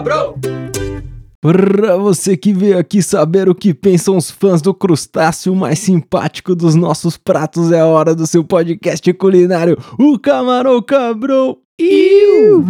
cabrão! 0.00 0.34
Pra 1.40 1.96
você 1.96 2.36
que 2.36 2.52
veio 2.52 2.78
aqui 2.78 3.02
saber 3.02 3.48
o 3.48 3.54
que 3.54 3.72
pensam 3.72 4.16
os 4.16 4.30
fãs 4.30 4.60
do 4.60 4.74
crustáceo 4.74 5.54
mais 5.54 5.78
simpático 5.78 6.54
dos 6.54 6.74
nossos 6.74 7.16
pratos, 7.16 7.72
é 7.72 7.80
a 7.80 7.86
hora 7.86 8.14
do 8.14 8.26
seu 8.26 8.44
podcast 8.44 9.10
culinário, 9.14 9.78
o 9.98 10.18
Camarão 10.18 10.82
Cabrão. 10.82 11.56
Iu! 11.80 12.64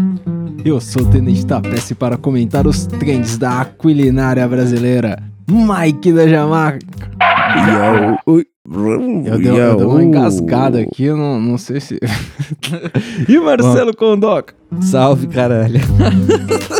Eu 0.65 0.81
sou 0.81 1.03
o 1.03 1.11
Tenente 1.11 1.45
Tapece 1.45 1.97
para 1.97 2.17
comentar 2.17 2.67
os 2.67 2.87
trends 2.87 3.37
da 3.37 3.65
culinária 3.65 4.47
brasileira, 4.47 5.21
Mike 5.49 6.13
da 6.13 6.29
Jamaica. 6.29 6.87
Yo, 8.27 8.45
Eu 9.27 9.39
dei, 9.39 9.51
eu 9.51 9.77
dei 9.77 9.87
uma 9.87 10.05
engasgada 10.05 10.81
aqui, 10.81 11.05
eu 11.05 11.17
não, 11.17 11.41
não 11.41 11.59
sei 11.59 11.81
se. 11.81 11.99
e 13.29 13.39
Marcelo 13.41 13.97
Condoca? 13.97 14.55
Salve, 14.81 15.27
caralho. 15.27 15.81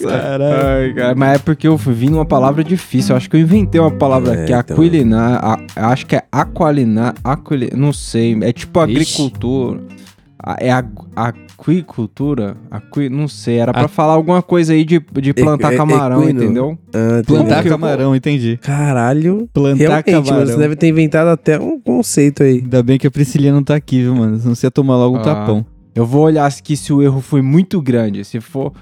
caralho. 0.00 0.44
Ai, 0.66 0.94
cara, 0.94 1.14
mas 1.14 1.34
é 1.34 1.38
porque 1.38 1.66
eu 1.68 1.76
fui 1.78 1.94
vindo 1.94 2.14
uma 2.14 2.24
palavra 2.24 2.62
difícil. 2.64 3.12
Eu 3.12 3.16
acho 3.16 3.28
que 3.30 3.36
eu 3.36 3.40
inventei 3.40 3.80
uma 3.80 3.90
palavra 3.90 4.34
É, 4.34 4.44
que 4.44 4.52
é 4.52 4.58
então. 4.58 4.76
aquilinar. 4.76 5.40
a- 5.44 5.90
acho 5.90 6.06
que 6.06 6.16
é 6.16 6.22
aqualinar. 6.30 7.14
Aquili, 7.22 7.70
não 7.74 7.92
sei. 7.92 8.36
É 8.42 8.52
tipo 8.52 8.78
Ixi. 8.84 8.92
agricultura. 9.22 9.80
A- 10.46 10.56
É 10.60 10.70
ag- 10.70 10.90
aquicultura? 11.16 12.54
Aqui, 12.70 13.08
não 13.08 13.26
sei. 13.26 13.56
Era 13.58 13.72
pra 13.72 13.84
A- 13.86 13.88
falar 13.88 14.12
alguma 14.12 14.42
coisa 14.42 14.74
aí 14.74 14.84
de, 14.84 15.00
de 15.22 15.32
plantar 15.32 15.72
e- 15.72 15.76
camarão, 15.76 16.24
equino. 16.24 16.42
entendeu? 16.44 16.78
Ah. 16.92 17.22
Plantar 17.26 17.64
eu- 17.64 17.70
camarão, 17.72 18.14
entendi. 18.14 18.58
Caralho. 18.60 19.48
Plantar 19.54 19.78
Realmente, 19.78 20.04
camarão. 20.10 20.34
mano, 20.34 20.46
você 20.46 20.56
deve 20.58 20.76
ter 20.76 20.88
inventado 20.88 21.28
até 21.28 21.58
um 21.58 21.80
conceito 21.80 22.42
aí. 22.42 22.58
Ainda 22.62 22.82
bem 22.82 22.98
que 22.98 23.06
a 23.06 23.10
Priscilinha 23.10 23.52
não 23.54 23.62
tá 23.64 23.74
aqui, 23.74 24.02
viu, 24.02 24.14
mano? 24.14 24.38
Senão 24.38 24.54
você 24.54 24.66
ia 24.66 24.70
tomar 24.70 24.96
logo 24.96 25.16
um 25.16 25.20
Ah. 25.20 25.24
tapão. 25.24 25.64
Eu 25.94 26.04
vou 26.04 26.22
olhar 26.22 26.46
aqui 26.46 26.76
se 26.76 26.92
o 26.92 27.00
erro 27.00 27.20
foi 27.20 27.40
muito 27.40 27.80
grande. 27.80 28.24
Se 28.24 28.40
for. 28.40 28.72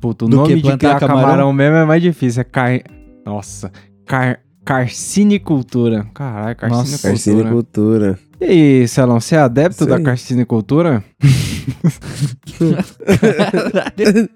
Puta, 0.00 0.26
o 0.26 0.28
Do 0.28 0.36
nome 0.36 0.60
de 0.60 0.76
criar 0.76 1.00
camarão? 1.00 1.20
camarão? 1.22 1.52
mesmo 1.52 1.76
é 1.76 1.84
mais 1.84 2.02
difícil. 2.02 2.42
É 2.42 2.44
car... 2.44 2.80
Nossa. 3.24 3.72
Car... 4.06 4.40
Carcinicultura. 4.64 6.06
Caralho, 6.14 6.56
Nossa. 6.68 7.08
carcinicultura. 7.08 7.44
Carcinicultura. 7.44 8.18
E 8.40 8.44
aí, 8.44 8.88
Celão, 8.88 9.20
você 9.20 9.36
é 9.36 9.38
adepto 9.38 9.86
da 9.86 10.00
carcinicultura? 10.00 11.02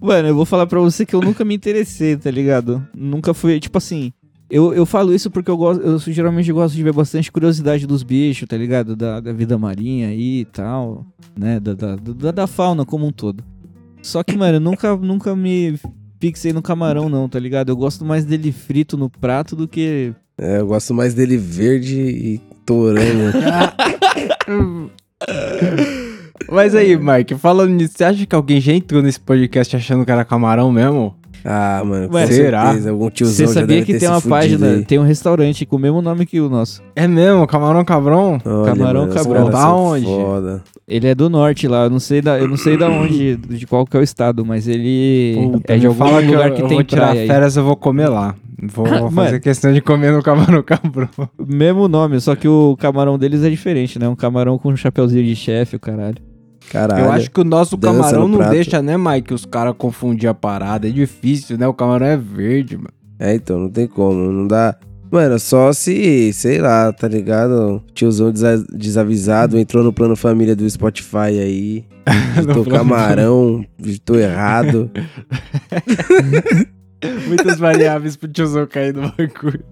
Mano, 0.00 0.28
eu 0.28 0.34
vou 0.34 0.44
falar 0.44 0.66
pra 0.66 0.80
você 0.80 1.06
que 1.06 1.14
eu 1.14 1.20
nunca 1.20 1.44
me 1.44 1.54
interessei, 1.54 2.16
tá 2.16 2.30
ligado? 2.30 2.86
Nunca 2.94 3.32
fui, 3.32 3.58
tipo 3.60 3.78
assim. 3.78 4.12
Eu, 4.48 4.72
eu 4.72 4.86
falo 4.86 5.12
isso 5.12 5.28
porque 5.30 5.50
eu 5.50 5.56
gosto, 5.56 5.82
eu 5.82 5.98
geralmente 5.98 6.52
gosto 6.52 6.74
de 6.74 6.82
ver 6.82 6.92
bastante 6.92 7.32
curiosidade 7.32 7.86
dos 7.86 8.04
bichos, 8.04 8.48
tá 8.48 8.56
ligado? 8.56 8.94
Da, 8.94 9.18
da 9.18 9.32
vida 9.32 9.58
marinha 9.58 10.08
aí 10.08 10.40
e 10.40 10.44
tal, 10.44 11.04
né? 11.36 11.58
Da, 11.58 11.74
da, 11.74 11.96
da, 11.96 12.30
da 12.30 12.46
fauna 12.46 12.84
como 12.84 13.06
um 13.06 13.12
todo. 13.12 13.42
Só 14.02 14.22
que, 14.22 14.36
mano, 14.36 14.56
eu 14.56 14.60
nunca, 14.60 14.96
nunca 14.96 15.34
me 15.34 15.76
fixei 16.20 16.52
no 16.52 16.62
camarão, 16.62 17.08
não, 17.08 17.28
tá 17.28 17.40
ligado? 17.40 17.70
Eu 17.70 17.76
gosto 17.76 18.04
mais 18.04 18.24
dele 18.24 18.52
frito 18.52 18.96
no 18.96 19.10
prato 19.10 19.56
do 19.56 19.66
que. 19.66 20.14
É, 20.38 20.60
eu 20.60 20.66
gosto 20.68 20.94
mais 20.94 21.12
dele 21.12 21.36
verde 21.36 22.00
e 22.00 22.40
torando. 22.64 23.32
Mas 26.48 26.74
aí, 26.74 26.96
Mike, 26.96 27.34
falando 27.34 27.70
nisso, 27.70 27.94
você 27.96 28.04
acha 28.04 28.26
que 28.26 28.34
alguém 28.34 28.60
já 28.60 28.72
entrou 28.72 29.02
nesse 29.02 29.18
podcast 29.18 29.74
achando 29.74 30.04
que 30.04 30.12
era 30.12 30.24
camarão 30.24 30.70
mesmo? 30.70 31.16
Ah, 31.48 31.82
mano, 31.84 32.08
Ué, 32.12 32.26
será? 32.26 32.66
certeza. 32.66 32.90
Algum 32.90 33.04
Você 33.04 33.10
tiozão 33.12 33.46
já 33.46 33.52
sabia 33.52 33.76
deve 33.76 33.86
que 33.92 33.98
tem 33.98 34.08
uma 34.08 34.20
página, 34.20 34.66
aí. 34.68 34.84
tem 34.84 34.98
um 34.98 35.04
restaurante 35.04 35.64
com 35.64 35.76
o 35.76 35.78
mesmo 35.78 36.02
nome 36.02 36.26
que 36.26 36.40
o 36.40 36.48
nosso. 36.48 36.82
É 36.96 37.06
mesmo, 37.06 37.46
camarão 37.46 37.84
cabrão? 37.84 38.40
Olha, 38.44 38.64
Camarão 38.74 39.00
mano, 39.02 39.14
cabrão. 39.14 39.50
Da 39.50 39.72
onde? 39.74 40.04
Foda. 40.06 40.62
Ele 40.88 41.06
é 41.08 41.14
do 41.14 41.30
norte 41.30 41.68
lá, 41.68 41.84
eu 41.84 41.90
não 41.90 42.00
sei 42.00 42.20
da, 42.20 42.38
eu 42.38 42.48
não 42.48 42.56
sei 42.56 42.76
da 42.76 42.88
onde, 42.88 43.36
de 43.36 43.66
qual 43.66 43.86
que 43.86 43.96
é 43.96 44.00
o 44.00 44.02
estado, 44.02 44.44
mas 44.44 44.66
ele 44.68 45.34
Puta, 45.52 45.72
é 45.74 45.78
de 45.78 45.86
algum 45.86 45.98
fala 45.98 46.20
que 46.22 46.28
lugar 46.28 46.48
eu, 46.48 46.54
que 46.56 46.62
eu 46.62 46.68
tem 46.68 46.76
vou 46.78 46.84
tirar 46.84 47.06
praia 47.06 47.20
aí. 47.22 47.26
férias, 47.28 47.56
eu 47.56 47.64
vou 47.64 47.76
comer 47.76 48.08
lá. 48.08 48.34
Vou 48.62 48.86
Mano. 48.90 49.10
fazer 49.10 49.38
questão 49.40 49.72
de 49.72 49.80
comer 49.80 50.12
no 50.12 50.22
camarão 50.22 50.62
cabrão. 50.62 51.08
Mesmo 51.46 51.88
nome, 51.88 52.20
só 52.20 52.34
que 52.34 52.48
o 52.48 52.76
camarão 52.78 53.18
deles 53.18 53.42
é 53.44 53.50
diferente, 53.50 53.98
né? 53.98 54.08
Um 54.08 54.16
camarão 54.16 54.58
com 54.58 54.70
um 54.70 54.76
chapeuzinho 54.76 55.24
de 55.24 55.36
chefe, 55.36 55.76
o 55.76 55.80
caralho. 55.80 56.16
Caralho. 56.70 57.04
Eu 57.04 57.12
acho 57.12 57.30
que 57.30 57.40
o 57.40 57.44
nosso 57.44 57.76
Dança 57.76 57.94
camarão 57.94 58.22
no 58.22 58.28
não 58.28 58.38
prato. 58.38 58.50
deixa, 58.52 58.82
né, 58.82 58.96
Mike? 58.96 59.32
Os 59.34 59.44
caras 59.44 59.74
confundir 59.76 60.28
a 60.28 60.34
parada. 60.34 60.88
É 60.88 60.90
difícil, 60.90 61.56
né? 61.58 61.66
O 61.66 61.74
camarão 61.74 62.06
é 62.06 62.16
verde, 62.16 62.76
mano. 62.76 62.90
É, 63.18 63.34
então, 63.34 63.58
não 63.58 63.70
tem 63.70 63.86
como, 63.86 64.30
não 64.32 64.46
dá. 64.46 64.76
Mano, 65.10 65.38
só 65.38 65.72
se, 65.72 66.32
sei 66.32 66.58
lá, 66.60 66.92
tá 66.92 67.06
ligado? 67.06 67.80
Tiozão 67.94 68.30
desa- 68.32 68.66
desavisado 68.72 69.56
entrou 69.56 69.82
no 69.84 69.92
plano 69.92 70.16
família 70.16 70.54
do 70.56 70.68
Spotify 70.68 71.38
aí. 71.40 71.84
Digitou 72.34 72.64
camarão, 72.66 73.64
digitou 73.78 74.18
errado. 74.18 74.90
Muitas 77.28 77.58
variáveis 77.58 78.16
pro 78.16 78.28
tiozão 78.28 78.66
cair 78.66 78.94
no 78.94 79.02
bagulho. 79.02 79.62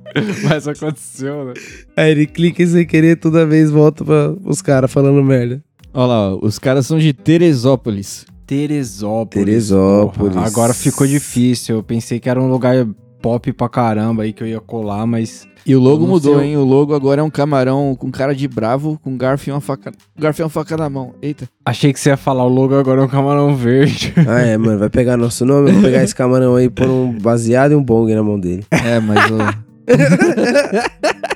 Mas 0.49 0.69
aconteceu, 0.69 1.47
né? 1.47 1.55
Aí 1.97 2.11
ele 2.11 2.27
clica 2.27 2.65
sem 2.67 2.87
querer, 2.87 3.17
toda 3.17 3.47
vez 3.47 3.71
volta 3.71 4.05
pra 4.05 4.35
os 4.45 4.61
caras 4.63 4.93
falando 4.93 5.23
merda. 5.23 5.63
Olha 5.95 6.07
lá, 6.07 6.35
ó, 6.35 6.39
os 6.43 6.59
caras 6.59 6.87
são 6.87 6.99
de 6.99 7.13
Teresópolis. 7.13 8.27
Teresópolis. 8.47 9.45
Teresópolis. 9.45 10.35
porra. 10.35 10.47
Agora 10.47 10.75
ficou 10.75 11.07
difícil. 11.07 11.77
Eu 11.77 11.83
pensei 11.83 12.19
que 12.19 12.29
era 12.29 12.41
um 12.43 12.51
lugar 12.51 12.85
pop 13.23 13.53
pra 13.53 13.69
caramba 13.69 14.25
aí 14.25 14.33
que 14.33 14.43
eu 14.43 14.47
ia 14.47 14.61
colar, 14.61 15.07
mas. 15.07 15.47
E 15.65 15.75
o 15.75 15.81
logo 15.81 16.07
mudou, 16.07 16.39
sei 16.41 16.49
hein? 16.49 16.57
O 16.59 16.65
logo 16.65 16.95
agora 16.95 17.23
é 17.23 17.25
um 17.25 17.31
camarão 17.31 17.97
com 17.99 18.11
cara 18.11 18.35
de 18.35 18.47
bravo, 18.47 18.99
com 19.03 19.17
garfo 19.17 19.49
e 19.49 19.53
uma 19.53 19.63
faca. 19.63 19.93
Garfo 20.19 20.43
e 20.43 20.45
uma 20.45 20.51
faca 20.51 20.77
na 20.77 20.91
mão. 20.91 21.15
Eita. 21.23 21.49
Achei 21.65 21.91
que 21.91 21.99
você 21.99 22.11
ia 22.11 22.17
falar 22.19 22.45
o 22.45 22.49
logo 22.49 22.75
agora 22.75 23.01
é 23.01 23.05
um 23.05 23.09
camarão 23.09 23.55
verde. 23.57 24.13
Ah, 24.29 24.41
é, 24.41 24.59
mano, 24.59 24.79
vai 24.79 24.91
pegar 24.91 25.17
nosso 25.17 25.47
nome, 25.47 25.71
vai 25.73 25.83
pegar 25.83 26.03
esse 26.03 26.15
camarão 26.15 26.57
aí, 26.57 26.69
pôr 26.69 26.89
um 26.89 27.17
baseado 27.19 27.73
e 27.73 27.75
um 27.77 27.83
bong 27.83 28.13
na 28.15 28.23
mão 28.23 28.39
dele. 28.39 28.65
É, 28.71 29.01
mas 29.01 29.31
o. 29.31 29.39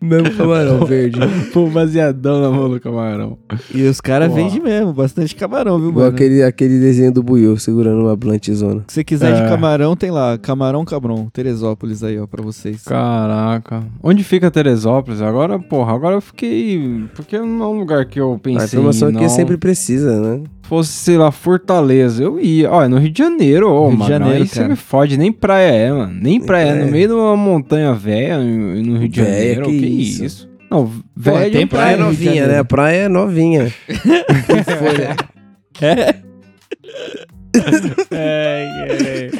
Mesmo 0.00 0.30
camarão 0.36 0.84
verde. 0.84 1.20
Pô, 1.52 1.68
baseadão 1.68 2.40
na 2.40 2.50
mão 2.50 2.68
do 2.68 2.80
camarão. 2.80 3.38
E 3.72 3.82
os 3.84 4.00
caras 4.00 4.32
vendem 4.34 4.60
mesmo, 4.60 4.92
bastante 4.92 5.36
camarão, 5.36 5.78
viu, 5.78 5.90
Igual 5.90 6.06
mano? 6.06 6.16
aquele, 6.16 6.42
aquele 6.42 6.80
desenho 6.80 7.12
do 7.12 7.22
Buiu 7.22 7.56
segurando 7.56 8.00
uma 8.00 8.16
blantezona. 8.16 8.84
Se 8.88 8.94
você 8.94 9.04
quiser 9.04 9.32
É. 9.32 9.42
de 9.42 9.48
camarão, 9.48 9.94
tem 9.94 10.10
lá. 10.10 10.36
Camarão 10.36 10.84
Cabrão, 10.84 11.28
Teresópolis 11.32 12.02
aí, 12.02 12.18
ó, 12.18 12.26
pra 12.26 12.42
vocês. 12.42 12.82
Caraca. 12.82 13.84
Onde 14.02 14.24
fica 14.24 14.50
Teresópolis? 14.50 15.20
Agora, 15.22 15.58
porra, 15.58 15.92
agora 15.94 16.16
eu 16.16 16.20
fiquei. 16.20 17.04
Porque 17.14 17.38
não 17.38 17.62
é 17.64 17.68
um 17.68 17.78
lugar 17.78 18.04
que 18.06 18.20
eu 18.20 18.38
pensei. 18.42 18.60
A 18.62 18.64
informação 18.64 19.08
aqui 19.08 19.20
não. 19.22 19.28
sempre 19.28 19.56
precisa, 19.56 20.20
né? 20.20 20.42
Fosse, 20.62 20.92
sei 20.92 21.16
lá, 21.18 21.30
Fortaleza, 21.30 22.22
eu 22.22 22.40
ia. 22.40 22.68
É 22.68 22.88
no 22.88 22.98
Rio 22.98 23.10
de 23.10 23.18
Janeiro, 23.18 23.70
ô, 23.70 23.88
Rio 23.88 23.92
de 23.92 23.98
mano. 23.98 24.10
Janeiro, 24.10 24.42
aí 24.42 24.48
você 24.48 24.56
cara. 24.56 24.68
me 24.68 24.76
fode, 24.76 25.16
nem 25.16 25.32
praia 25.32 25.70
é, 25.70 25.92
mano. 25.92 26.18
Nem 26.20 26.40
praia 26.40 26.64
é. 26.64 26.72
praia. 26.72 26.84
No 26.84 26.90
meio 26.90 27.08
de 27.08 27.14
uma 27.14 27.36
montanha 27.36 27.92
velha, 27.94 28.38
no 28.38 28.98
Rio 28.98 29.08
de 29.08 29.20
Véia, 29.20 29.54
Janeiro. 29.54 29.64
que 29.66 29.78
Que, 29.80 29.86
isso? 29.86 30.24
isso? 30.24 30.52
Não, 30.70 30.90
velha 31.14 31.50
tem 31.50 31.60
de 31.60 31.66
Praia 31.66 31.96
Rio 31.96 31.96
de 31.96 32.02
novinha, 32.10 32.46
né? 32.46 32.64
Praia 32.64 32.96
é 33.02 33.08
novinha. 33.08 33.72
É, 35.80 36.14
é. 38.10 39.30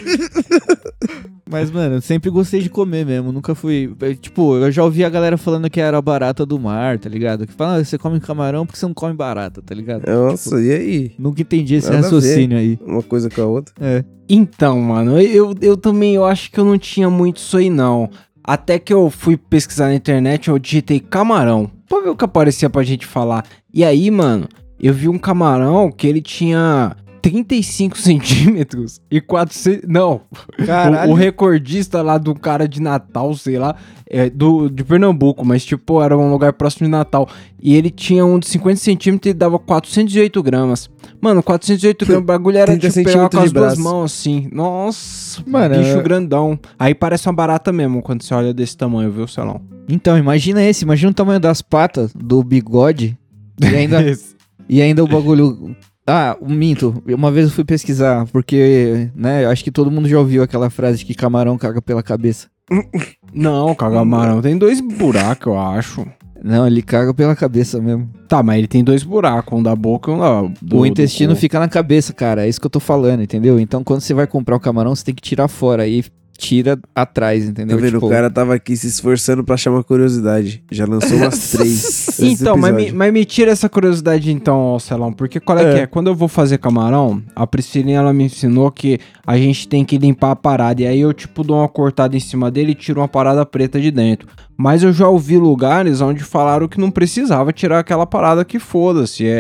Mas, 1.48 1.70
mano, 1.70 1.96
eu 1.96 2.00
sempre 2.00 2.30
gostei 2.30 2.62
de 2.62 2.70
comer 2.70 3.04
mesmo. 3.04 3.30
Nunca 3.30 3.54
fui. 3.54 3.94
é, 4.00 4.14
Tipo, 4.14 4.56
eu 4.56 4.70
já 4.70 4.82
ouvi 4.82 5.04
a 5.04 5.10
galera 5.10 5.36
falando 5.36 5.68
que 5.68 5.80
era 5.80 6.00
barata 6.00 6.46
do 6.46 6.58
mar, 6.58 6.98
tá 6.98 7.08
ligado? 7.10 7.46
Que 7.46 7.52
fala, 7.52 7.76
ah, 7.76 7.84
você 7.84 7.98
come 7.98 8.18
camarão 8.20 8.64
porque 8.64 8.78
você 8.78 8.86
não 8.86 8.94
come 8.94 9.14
barata, 9.14 9.60
tá 9.60 9.74
ligado? 9.74 10.06
Nossa, 10.06 10.60
e 10.60 10.72
aí? 10.72 11.12
Nunca 11.18 11.42
entendi 11.42 11.74
esse 11.74 11.90
Nada 11.90 12.02
raciocínio 12.02 12.56
aí. 12.56 12.78
Uma 12.84 13.02
coisa 13.02 13.28
com 13.28 13.42
a 13.42 13.46
outra. 13.46 13.74
É. 13.80 14.02
Então, 14.28 14.80
mano, 14.80 15.20
eu, 15.20 15.54
eu 15.60 15.76
também 15.76 16.14
eu 16.14 16.24
acho 16.24 16.50
que 16.50 16.58
eu 16.58 16.64
não 16.64 16.78
tinha 16.78 17.10
muito 17.10 17.36
isso 17.36 17.58
aí, 17.58 17.68
não. 17.68 18.08
Até 18.42 18.78
que 18.78 18.92
eu 18.92 19.10
fui 19.10 19.36
pesquisar 19.36 19.88
na 19.88 19.94
internet, 19.94 20.48
eu 20.48 20.58
digitei 20.58 21.00
camarão. 21.00 21.70
Pra 21.86 22.00
ver 22.00 22.08
o 22.08 22.16
que 22.16 22.24
aparecia 22.24 22.70
pra 22.70 22.82
gente 22.82 23.04
falar. 23.06 23.44
E 23.72 23.84
aí, 23.84 24.10
mano, 24.10 24.48
eu 24.80 24.94
vi 24.94 25.08
um 25.08 25.18
camarão 25.18 25.92
que 25.92 26.06
ele 26.06 26.22
tinha 26.22 26.96
35 27.22 27.96
centímetros 27.96 29.00
e 29.08 29.20
400. 29.20 29.88
Não, 29.88 30.22
Caralho. 30.66 31.10
o, 31.10 31.14
o 31.14 31.16
recordista 31.16 32.02
lá 32.02 32.18
do 32.18 32.34
cara 32.34 32.66
de 32.66 32.82
Natal, 32.82 33.32
sei 33.34 33.58
lá, 33.58 33.76
é 34.10 34.28
do, 34.28 34.68
de 34.68 34.82
Pernambuco, 34.82 35.44
mas 35.46 35.64
tipo, 35.64 36.02
era 36.02 36.18
um 36.18 36.30
lugar 36.32 36.52
próximo 36.52 36.86
de 36.86 36.90
Natal. 36.90 37.28
E 37.62 37.76
ele 37.76 37.90
tinha 37.90 38.26
um 38.26 38.40
de 38.40 38.48
50 38.48 38.76
centímetros 38.76 39.30
e 39.30 39.34
dava 39.34 39.56
408 39.56 40.42
gramas. 40.42 40.90
Mano, 41.20 41.40
408 41.42 42.04
gramas, 42.04 42.22
o 42.22 42.26
bagulho 42.26 42.58
era 42.58 42.76
30 42.76 42.90
tipo 42.90 43.04
pegar 43.04 43.30
com 43.30 43.38
as 43.38 43.44
de 43.44 43.54
duas 43.54 43.78
mãos 43.78 44.12
assim. 44.12 44.48
Nossa, 44.52 45.42
Mano, 45.46 45.76
bicho 45.76 45.98
é- 45.98 46.02
grandão. 46.02 46.58
Aí 46.76 46.92
parece 46.92 47.28
uma 47.28 47.34
barata 47.34 47.72
mesmo 47.72 48.02
quando 48.02 48.22
você 48.22 48.34
olha 48.34 48.52
desse 48.52 48.76
tamanho, 48.76 49.12
viu, 49.12 49.28
Celão? 49.28 49.62
Então, 49.88 50.18
imagina 50.18 50.62
esse, 50.62 50.84
imagina 50.84 51.12
o 51.12 51.14
tamanho 51.14 51.38
das 51.38 51.62
patas, 51.62 52.12
do 52.12 52.42
bigode. 52.42 53.16
E 53.60 53.66
ainda, 53.66 54.18
e 54.68 54.82
ainda 54.82 55.04
o 55.04 55.06
bagulho. 55.06 55.76
Ah, 56.06 56.36
o 56.40 56.48
minto. 56.48 57.02
Uma 57.06 57.30
vez 57.30 57.46
eu 57.46 57.52
fui 57.52 57.64
pesquisar, 57.64 58.26
porque, 58.32 59.10
né, 59.14 59.44
eu 59.44 59.50
acho 59.50 59.62
que 59.62 59.70
todo 59.70 59.90
mundo 59.90 60.08
já 60.08 60.18
ouviu 60.18 60.42
aquela 60.42 60.68
frase 60.68 60.98
de 60.98 61.04
que 61.04 61.14
camarão 61.14 61.56
caga 61.56 61.80
pela 61.80 62.02
cabeça. 62.02 62.48
Não, 63.32 63.74
camarão 63.74 64.42
tem 64.42 64.58
dois 64.58 64.80
buracos, 64.80 65.46
eu 65.46 65.58
acho. 65.58 66.06
Não, 66.44 66.66
ele 66.66 66.82
caga 66.82 67.14
pela 67.14 67.36
cabeça 67.36 67.80
mesmo. 67.80 68.10
Tá, 68.26 68.42
mas 68.42 68.58
ele 68.58 68.66
tem 68.66 68.82
dois 68.82 69.04
buracos, 69.04 69.56
um 69.56 69.62
da 69.62 69.76
boca 69.76 70.10
e 70.10 70.14
um 70.14 70.18
da, 70.18 70.42
do, 70.60 70.78
o 70.78 70.86
intestino 70.86 71.36
fica 71.36 71.60
na 71.60 71.68
cabeça, 71.68 72.12
cara. 72.12 72.44
É 72.44 72.48
isso 72.48 72.60
que 72.60 72.66
eu 72.66 72.70
tô 72.70 72.80
falando, 72.80 73.22
entendeu? 73.22 73.60
Então 73.60 73.84
quando 73.84 74.00
você 74.00 74.12
vai 74.12 74.26
comprar 74.26 74.56
o 74.56 74.60
camarão, 74.60 74.94
você 74.94 75.04
tem 75.04 75.14
que 75.14 75.22
tirar 75.22 75.46
fora. 75.46 75.84
Aí 75.84 76.04
tira 76.42 76.76
atrás, 76.94 77.44
Tá 77.44 77.50
entendeu? 77.50 77.78
vendo? 77.78 77.92
Tipo, 77.94 78.06
O 78.06 78.10
cara 78.10 78.28
tava 78.28 78.54
aqui 78.54 78.76
se 78.76 78.88
esforçando 78.88 79.44
pra 79.44 79.54
achar 79.54 79.70
uma 79.70 79.84
curiosidade. 79.84 80.62
Já 80.72 80.84
lançou 80.84 81.16
umas 81.16 81.50
três. 81.52 82.18
Então, 82.20 82.56
mas 82.56 82.74
me, 82.74 82.90
mas 82.90 83.12
me 83.12 83.24
tira 83.24 83.52
essa 83.52 83.68
curiosidade 83.68 84.32
então, 84.32 84.76
Celão, 84.80 85.12
porque 85.12 85.38
qual 85.38 85.56
é, 85.58 85.62
É. 85.62 85.74
que 85.74 85.80
é? 85.82 85.86
Quando 85.86 86.08
eu 86.08 86.14
vou 86.16 86.26
fazer 86.26 86.58
camarão, 86.58 87.22
a 87.36 87.46
Priscilinha 87.46 87.98
ela 87.98 88.12
me 88.12 88.24
ensinou 88.24 88.70
que 88.72 88.98
a 89.24 89.36
gente 89.38 89.68
tem 89.68 89.84
que 89.84 89.96
limpar 89.96 90.32
a 90.32 90.36
parada. 90.36 90.82
E 90.82 90.86
aí 90.86 91.00
eu, 91.00 91.12
tipo, 91.12 91.44
dou 91.44 91.58
uma 91.58 91.68
cortada 91.68 92.16
em 92.16 92.20
cima 92.20 92.50
dele 92.50 92.72
e 92.72 92.74
tiro 92.74 93.00
uma 93.00 93.08
parada 93.08 93.46
preta 93.46 93.80
de 93.80 93.90
dentro. 93.92 94.26
Mas 94.56 94.82
eu 94.82 94.92
já 94.92 95.08
ouvi 95.08 95.38
lugares 95.38 96.00
onde 96.00 96.22
falaram 96.24 96.68
que 96.68 96.78
não 96.80 96.90
precisava 96.90 97.52
tirar 97.52 97.78
aquela 97.78 98.06
parada 98.06 98.44
que 98.44 98.58
foda-se. 98.58 99.24
É, 99.26 99.30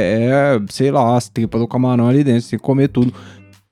é, 0.58 0.60
sei 0.70 0.90
lá, 0.90 1.16
as 1.16 1.28
tripas 1.28 1.60
do 1.60 1.66
camarão 1.68 2.08
ali 2.08 2.22
dentro, 2.24 2.42
você 2.42 2.50
tem 2.50 2.58
que 2.58 2.64
comer 2.64 2.88
tudo. 2.88 3.12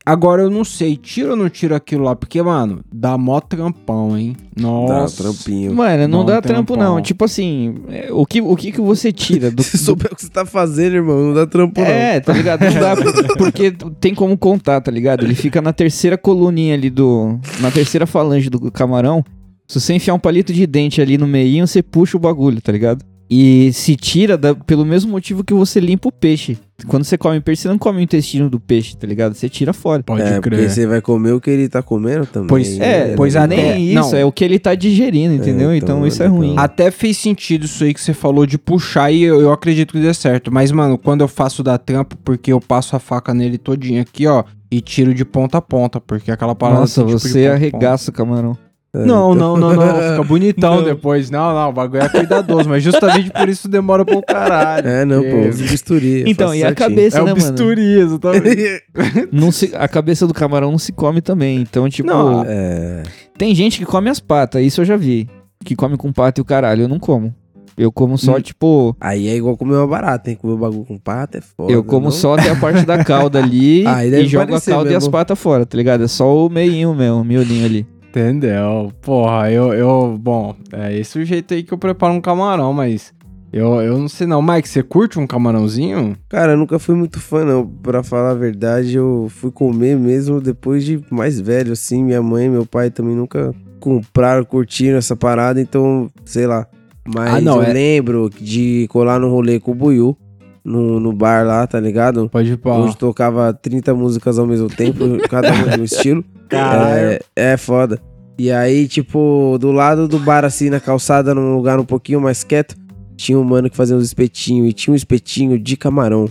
Agora 0.05 0.43
eu 0.43 0.51
não 0.51 0.65
sei, 0.65 0.97
tira 0.97 1.33
ou 1.33 1.37
não 1.37 1.51
tira 1.51 1.77
aquilo 1.77 2.05
lá? 2.05 2.17
Porque, 2.17 2.41
mano, 2.43 2.81
dá 2.91 3.19
mó 3.19 3.39
trampão, 3.39 4.17
hein? 4.17 4.35
Dá 4.57 4.67
um 4.67 4.87
Nossa. 4.87 5.23
trampinho. 5.23 5.75
Mano, 5.75 6.09
não, 6.09 6.19
Não 6.21 6.25
dá 6.25 6.41
trampo 6.41 6.75
não. 6.75 7.03
Tipo 7.03 7.27
assim, 7.27 7.77
é, 7.89 8.09
o 8.11 8.25
que, 8.25 8.41
o 8.41 8.57
que 8.57 8.73
que 8.73 8.81
você 8.81 9.13
tira 9.13 9.51
do... 9.51 9.63
Se 9.63 9.77
souber 9.77 10.11
o 10.11 10.17
que 10.17 10.23
você 10.23 10.31
tá 10.31 10.47
fazendo, 10.47 10.95
irmão, 10.97 11.27
não 11.27 11.35
dá 11.35 11.47
trampo, 11.47 11.79
É, 11.83 12.19
tá 12.19 12.33
ligado? 12.33 12.63
Não 12.65 12.81
dá, 12.81 12.97
porque 13.37 13.75
tem 14.01 14.15
como 14.15 14.37
contar, 14.39 14.81
tá 14.81 14.91
ligado? 14.91 15.23
Ele 15.25 15.35
fica 15.35 15.61
na 15.61 15.73
terceira 15.73 16.17
coluninha 16.17 16.75
ali 16.75 16.89
do... 16.89 17.39
Na 17.61 17.71
terceira 17.71 18.07
falange 18.07 18.49
do 18.49 18.71
camarão. 18.73 19.23
Se 19.69 19.79
você 19.79 19.95
enfiar 19.95 20.15
um 20.15 20.19
palito 20.19 20.53
de 20.53 20.67
dente 20.67 21.01
ali 21.03 21.19
no 21.19 21.27
meinho, 21.29 21.67
você 21.67 21.83
puxa 21.83 22.17
o 22.17 22.21
bagulho, 22.21 22.61
tá 22.61 22.73
ligado? 22.73 23.05
E 23.33 23.73
se 23.73 23.95
tira 23.95 24.37
da- 24.37 24.55
pelo 24.57 24.85
mesmo 24.85 25.13
motivo 25.13 25.45
que 25.45 25.55
você 25.55 25.79
limpa 25.79 26.09
o 26.09 26.13
peixe. 26.13 26.59
Quando 26.89 27.05
você 27.05 27.17
come 27.17 27.41
peixe, 27.41 27.63
você 27.63 27.69
não 27.69 27.79
come 27.79 27.99
o 27.99 28.01
intestino 28.01 28.51
do 28.51 28.59
peixe, 28.59 28.97
tá 28.97 29.07
ligado? 29.07 29.35
Você 29.35 29.49
tira 29.49 29.73
fora. 29.73 30.03
Pode 30.03 30.23
não. 30.23 30.29
É, 30.29 30.41
porque 30.41 30.57
crer. 30.57 30.69
você 30.71 30.85
vai 30.87 31.01
comer 31.01 31.33
o 31.33 31.41
que 31.41 31.49
ele 31.49 31.69
tá 31.69 31.81
comendo 31.83 32.27
também. 32.27 32.49
Pois- 32.49 32.81
É, 32.81 33.15
pois 33.15 33.37
até- 33.37 33.55
nem 33.75 33.95
não. 33.95 34.03
isso, 34.03 34.17
é 34.17 34.25
o 34.25 34.33
que 34.33 34.45
ele 34.45 34.59
tá 34.59 34.75
digerindo, 34.75 35.35
entendeu? 35.35 35.71
É, 35.71 35.77
então, 35.77 35.99
então, 35.99 36.07
isso 36.09 36.23
é 36.23 36.27
então. 36.27 36.39
ruim. 36.39 36.55
Até 36.57 36.91
fez 36.91 37.19
sentido 37.19 37.67
isso 37.67 37.85
aí 37.85 37.95
que 37.95 38.01
você 38.01 38.13
falou 38.15 38.47
de 38.47 38.59
puxar 38.59 39.13
e 39.13 39.23
eu, 39.23 39.41
eu 39.41 39.53
acredito 39.53 39.93
que 39.93 40.01
dê 40.01 40.13
certo. 40.13 40.51
Mas, 40.53 40.73
mano, 40.73 40.99
quando 40.99 41.21
eu 41.21 41.29
faço 41.29 41.63
da 41.63 41.79
trampo, 41.79 42.17
porque 42.25 42.53
eu 42.53 42.61
passo 42.61 42.97
a 42.97 42.99
faca 42.99 43.33
nele 43.33 43.59
todinho 43.59 44.01
aqui, 44.03 44.27
ó, 44.27 44.43
e 44.73 44.81
tiro 44.81 45.15
de 45.15 45.25
ponta 45.25 45.59
a 45.59 45.63
ponta, 45.63 46.01
porque 46.01 46.33
aquela 46.33 46.55
parada... 46.55 46.81
Nossa, 46.81 47.03
assim, 47.05 47.15
tipo, 47.15 47.27
de 47.27 47.33
você 47.33 47.47
arregaça 47.47 48.11
camarão. 48.11 48.57
É, 48.93 49.05
Não, 49.05 49.33
então- 49.35 49.57
não, 49.57 49.75
não, 49.75 49.87
não, 49.87 49.95
fica 50.11 50.25
bonitão 50.25 50.77
Não. 50.79 50.83
depois. 50.85 51.31
Não, 51.31 51.55
não, 51.55 51.69
o 51.71 51.73
bagulho 51.73 52.03
é 52.03 52.09
cuidadoso, 52.09 52.69
mas 52.69 52.83
justamente 52.83 53.31
por 53.31 53.49
isso 53.49 53.69
demora 53.69 54.05
pro 54.05 54.21
caralho. 54.21 54.89
É, 54.89 55.05
não, 55.05 55.23
pô, 55.23 55.29
É, 55.29 55.49
os 55.49 55.61
bisturi. 55.61 56.25
Então, 56.27 56.53
e 56.53 56.65
a 56.65 56.67
certinho. 56.69 56.89
cabeça, 56.89 57.19
É 57.19 57.23
né, 57.23 57.33
o 57.33 57.37
mano? 57.37 57.51
bisturi, 57.53 58.01
exatamente. 58.01 58.83
Não 59.31 59.53
se, 59.53 59.71
a 59.77 59.87
cabeça 59.87 60.27
do 60.27 60.35
camarão 60.35 60.73
não 60.73 60.79
se 60.79 60.91
come 60.93 61.21
também. 61.21 61.61
Então, 61.61 61.89
tipo, 61.89 62.09
Não, 62.09 62.45
É, 62.47 63.05
tem 63.39 63.55
gente 63.55 63.79
que 63.79 63.85
come 63.87 64.11
as 64.11 64.19
patas, 64.19 64.61
isso 64.65 64.81
eu 64.81 64.85
já 64.85 64.97
vi. 64.97 65.29
Que 65.65 65.77
come 65.77 65.97
com 65.97 66.13
pata 66.13 66.41
e 66.41 66.43
o 66.43 66.45
caralho, 66.45 66.83
eu 66.83 66.89
não 66.89 66.99
como. 66.99 67.33
Eu 67.79 67.93
como 67.93 68.19
só, 68.19 68.37
Hum. 68.37 68.41
tipo, 68.41 68.97
aí 69.01 69.29
é 69.29 69.37
igual 69.37 69.57
comer 69.57 69.77
uma 69.77 69.87
barata, 69.87 70.29
hein? 70.31 70.37
Comer 70.37 70.55
o 70.55 70.59
bagulho 70.59 70.85
com 70.85 70.99
pata 70.99 71.39
é 71.39 71.41
foda. 71.41 71.73
eu 71.73 71.85
como 71.85 72.07
não? 72.07 72.11
só 72.11 72.35
até 72.35 72.51
a 72.51 72.57
parte 72.57 72.85
da 72.85 73.05
cauda 73.05 73.39
ali 73.39 73.85
Ah, 73.87 74.05
e 74.05 74.27
jogo 74.27 74.55
a 74.55 74.61
cauda 74.61 74.91
e 74.91 74.95
as 74.97 75.05
mesmo. 75.05 75.13
patas 75.13 75.39
fora, 75.39 75.65
tá 75.65 75.77
ligado? 75.79 76.03
É 76.03 76.09
só 76.09 76.45
o 76.47 76.51
meinho 76.51 76.93
mesmo, 76.95 77.21
o 77.21 77.25
miolinho 77.25 77.65
ali. 77.65 77.87
Entendeu? 78.11 78.93
Porra, 79.01 79.53
eu, 79.53 79.73
eu. 79.73 80.19
Bom, 80.21 80.55
é 80.73 80.99
esse 80.99 81.17
o 81.19 81.25
jeito 81.25 81.55
aí 81.55 81.63
que 81.63 81.73
eu 81.73 81.79
preparo 81.79 82.13
um 82.13 82.21
camarão, 82.21 82.73
mas. 82.73 83.13
Eu, 83.53 83.81
eu 83.81 83.99
não 83.99 84.09
sei 84.09 84.27
não. 84.27 84.43
Mike, 84.43 84.69
você 84.69 84.83
curte 84.83 85.19
um 85.19 85.27
camarãozinho? 85.27 86.17
Cara, 86.29 86.53
eu 86.53 86.57
nunca 86.57 86.79
fui 86.79 86.95
muito 86.97 87.21
fã, 87.21 87.45
não. 87.45 87.65
Pra 87.67 88.03
falar 88.03 88.31
a 88.31 88.35
verdade, 88.35 88.97
eu 88.97 89.27
fui 89.31 89.51
comer 89.53 89.97
mesmo 89.97 90.41
depois 90.41 90.85
de 90.85 91.01
mais 91.11 91.41
velho, 91.41 91.73
assim. 91.73 92.03
Minha 92.05 92.23
mãe 92.23 92.47
e 92.47 92.51
meu 92.51 92.67
pai 92.67 92.91
também 92.91 93.15
nunca 93.15 93.55
compraram, 93.79 94.45
curtiram 94.45 94.99
essa 94.99 95.15
parada, 95.17 95.61
então, 95.61 96.11
sei 96.25 96.47
lá. 96.47 96.67
Mas 97.15 97.35
Ah, 97.35 97.41
não, 97.41 97.57
eu 97.57 97.63
é- 97.63 97.73
lembro 97.73 98.29
de 98.41 98.87
colar 98.91 99.19
no 99.21 99.31
rolê 99.31 99.59
com 99.59 99.71
o 99.73 99.75
Buiu, 99.75 100.17
no, 100.65 101.01
no 101.01 101.13
bar 101.13 101.45
lá, 101.47 101.67
tá 101.67 101.79
ligado? 101.81 102.29
Pode 102.29 102.53
ir 102.53 102.57
pra. 102.57 102.73
Onde 102.75 102.97
tocava 102.97 103.53
30 103.53 103.95
músicas 103.95 104.39
ao 104.39 104.47
mesmo 104.47 104.69
tempo, 104.69 104.99
cada 105.31 105.51
um 105.79 105.83
estilo. 105.85 106.25
Caralho. 106.51 107.19
É, 107.37 107.53
é 107.53 107.57
foda. 107.57 108.01
E 108.39 108.51
aí, 108.51 108.89
tipo, 108.89 109.59
do 109.61 109.71
lado 109.71 110.09
do 110.09 110.19
bar, 110.19 110.45
assim, 110.45 110.71
na 110.71 110.81
calçada, 110.81 111.35
num 111.35 111.55
lugar 111.55 111.79
um 111.79 111.85
pouquinho 111.85 112.21
mais 112.21 112.43
quieto, 112.43 112.75
tinha 113.17 113.39
um 113.39 113.45
mano 113.45 113.69
que 113.69 113.77
fazia 113.77 113.97
uns 113.97 114.05
espetinhos. 114.05 114.71
E 114.71 114.73
tinha 114.73 114.93
um 114.93 114.97
espetinho 114.97 115.59
de 115.59 115.77
camarão. 115.77 116.27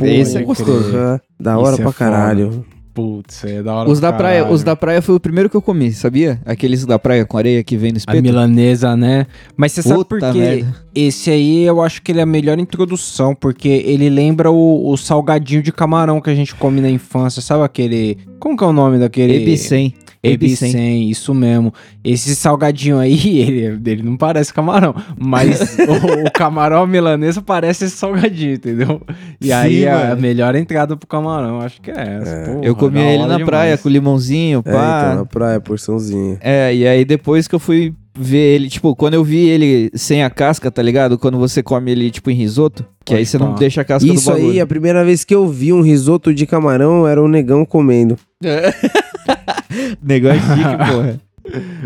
Esse 0.00 0.38
é 0.38 0.42
gostoso. 0.42 0.90
Porra, 0.90 1.22
da 1.40 1.58
hora 1.58 1.72
Isso 1.72 1.80
é 1.80 1.84
pra 1.84 1.92
foda. 1.92 2.64
Putz, 2.94 3.44
é 3.44 3.60
da 3.60 3.74
hora. 3.74 3.90
Os 3.90 3.98
da 3.98 4.12
praia, 4.12 4.48
os 4.48 4.62
da 4.62 4.76
praia 4.76 5.02
foi 5.02 5.16
o 5.16 5.20
primeiro 5.20 5.50
que 5.50 5.56
eu 5.56 5.60
comi, 5.60 5.92
sabia? 5.92 6.40
Aqueles 6.46 6.86
da 6.86 6.96
praia 6.96 7.26
com 7.26 7.36
areia 7.36 7.62
que 7.64 7.76
vem 7.76 7.90
no 7.90 7.96
A 7.96 7.98
espeto. 7.98 8.22
milanesa, 8.22 8.96
né? 8.96 9.26
Mas 9.56 9.72
você 9.72 9.82
sabe 9.82 10.04
por 10.04 10.20
quê? 10.20 10.64
Esse 10.94 11.28
aí 11.28 11.64
eu 11.64 11.82
acho 11.82 12.00
que 12.00 12.12
ele 12.12 12.20
é 12.20 12.22
a 12.22 12.26
melhor 12.26 12.56
introdução, 12.60 13.34
porque 13.34 13.68
ele 13.68 14.08
lembra 14.08 14.48
o, 14.48 14.88
o 14.88 14.96
salgadinho 14.96 15.60
de 15.60 15.72
camarão 15.72 16.20
que 16.20 16.30
a 16.30 16.34
gente 16.36 16.54
come 16.54 16.80
na 16.80 16.88
infância. 16.88 17.42
Sabe 17.42 17.64
aquele. 17.64 18.16
Como 18.38 18.56
que 18.56 18.62
é 18.62 18.66
o 18.66 18.72
nome 18.72 18.98
daquele? 19.00 19.42
Ebicem. 19.42 19.92
Ebicem. 20.32 21.10
Isso 21.10 21.34
mesmo. 21.34 21.72
Esse 22.02 22.34
salgadinho 22.34 22.98
aí, 22.98 23.14
ele, 23.40 23.80
ele 23.90 24.02
não 24.02 24.16
parece 24.16 24.52
camarão, 24.52 24.94
mas 25.18 25.60
o, 25.78 26.26
o 26.26 26.30
camarão 26.32 26.86
milanesa 26.86 27.40
parece 27.42 27.84
esse 27.86 27.96
salgadinho, 27.96 28.54
entendeu? 28.54 29.00
E 29.40 29.46
Sim, 29.46 29.52
aí 29.52 29.86
a, 29.88 29.96
a 29.96 30.08
mano. 30.10 30.20
melhor 30.22 30.54
entrada 30.54 30.96
pro 30.96 31.06
camarão, 31.06 31.60
acho 31.60 31.80
que 31.80 31.90
é 31.90 32.18
essa. 32.20 32.30
É. 32.30 32.44
porra, 32.46 32.64
Eu 32.66 32.76
comia 32.76 33.02
ele 33.12 33.26
na 33.26 33.38
praia 33.44 33.64
demais. 33.70 33.80
com 33.82 33.88
limãozinho, 33.88 34.62
É, 34.64 34.72
pá. 34.72 35.02
então, 35.06 35.16
na 35.20 35.26
praia, 35.26 35.60
porçãozinha. 35.60 36.38
É, 36.40 36.74
e 36.74 36.86
aí 36.86 37.04
depois 37.04 37.46
que 37.48 37.54
eu 37.54 37.58
fui 37.60 37.92
ver 38.16 38.54
ele, 38.54 38.68
tipo, 38.68 38.94
quando 38.94 39.14
eu 39.14 39.24
vi 39.24 39.48
ele 39.48 39.90
sem 39.94 40.22
a 40.22 40.30
casca, 40.30 40.70
tá 40.70 40.80
ligado? 40.80 41.18
Quando 41.18 41.36
você 41.36 41.64
come 41.64 41.90
ele, 41.90 42.10
tipo, 42.12 42.30
em 42.30 42.34
risoto, 42.34 42.84
que 43.04 43.12
Pode 43.12 43.18
aí 43.18 43.26
você 43.26 43.36
não 43.38 43.54
deixa 43.54 43.80
a 43.80 43.84
casca 43.84 44.08
Isso 44.08 44.26
do 44.30 44.34
bagulho. 44.34 44.52
aí, 44.52 44.60
a 44.60 44.66
primeira 44.66 45.04
vez 45.04 45.24
que 45.24 45.34
eu 45.34 45.48
vi 45.48 45.72
um 45.72 45.80
risoto 45.80 46.32
de 46.32 46.46
camarão 46.46 47.08
era 47.08 47.20
o 47.20 47.26
negão 47.26 47.64
comendo. 47.64 48.16
Negócio 50.02 50.40
chique, 50.40 50.92
porra. 50.92 51.20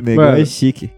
Negócio 0.02 0.32
Mano. 0.32 0.46
chique. 0.46 0.90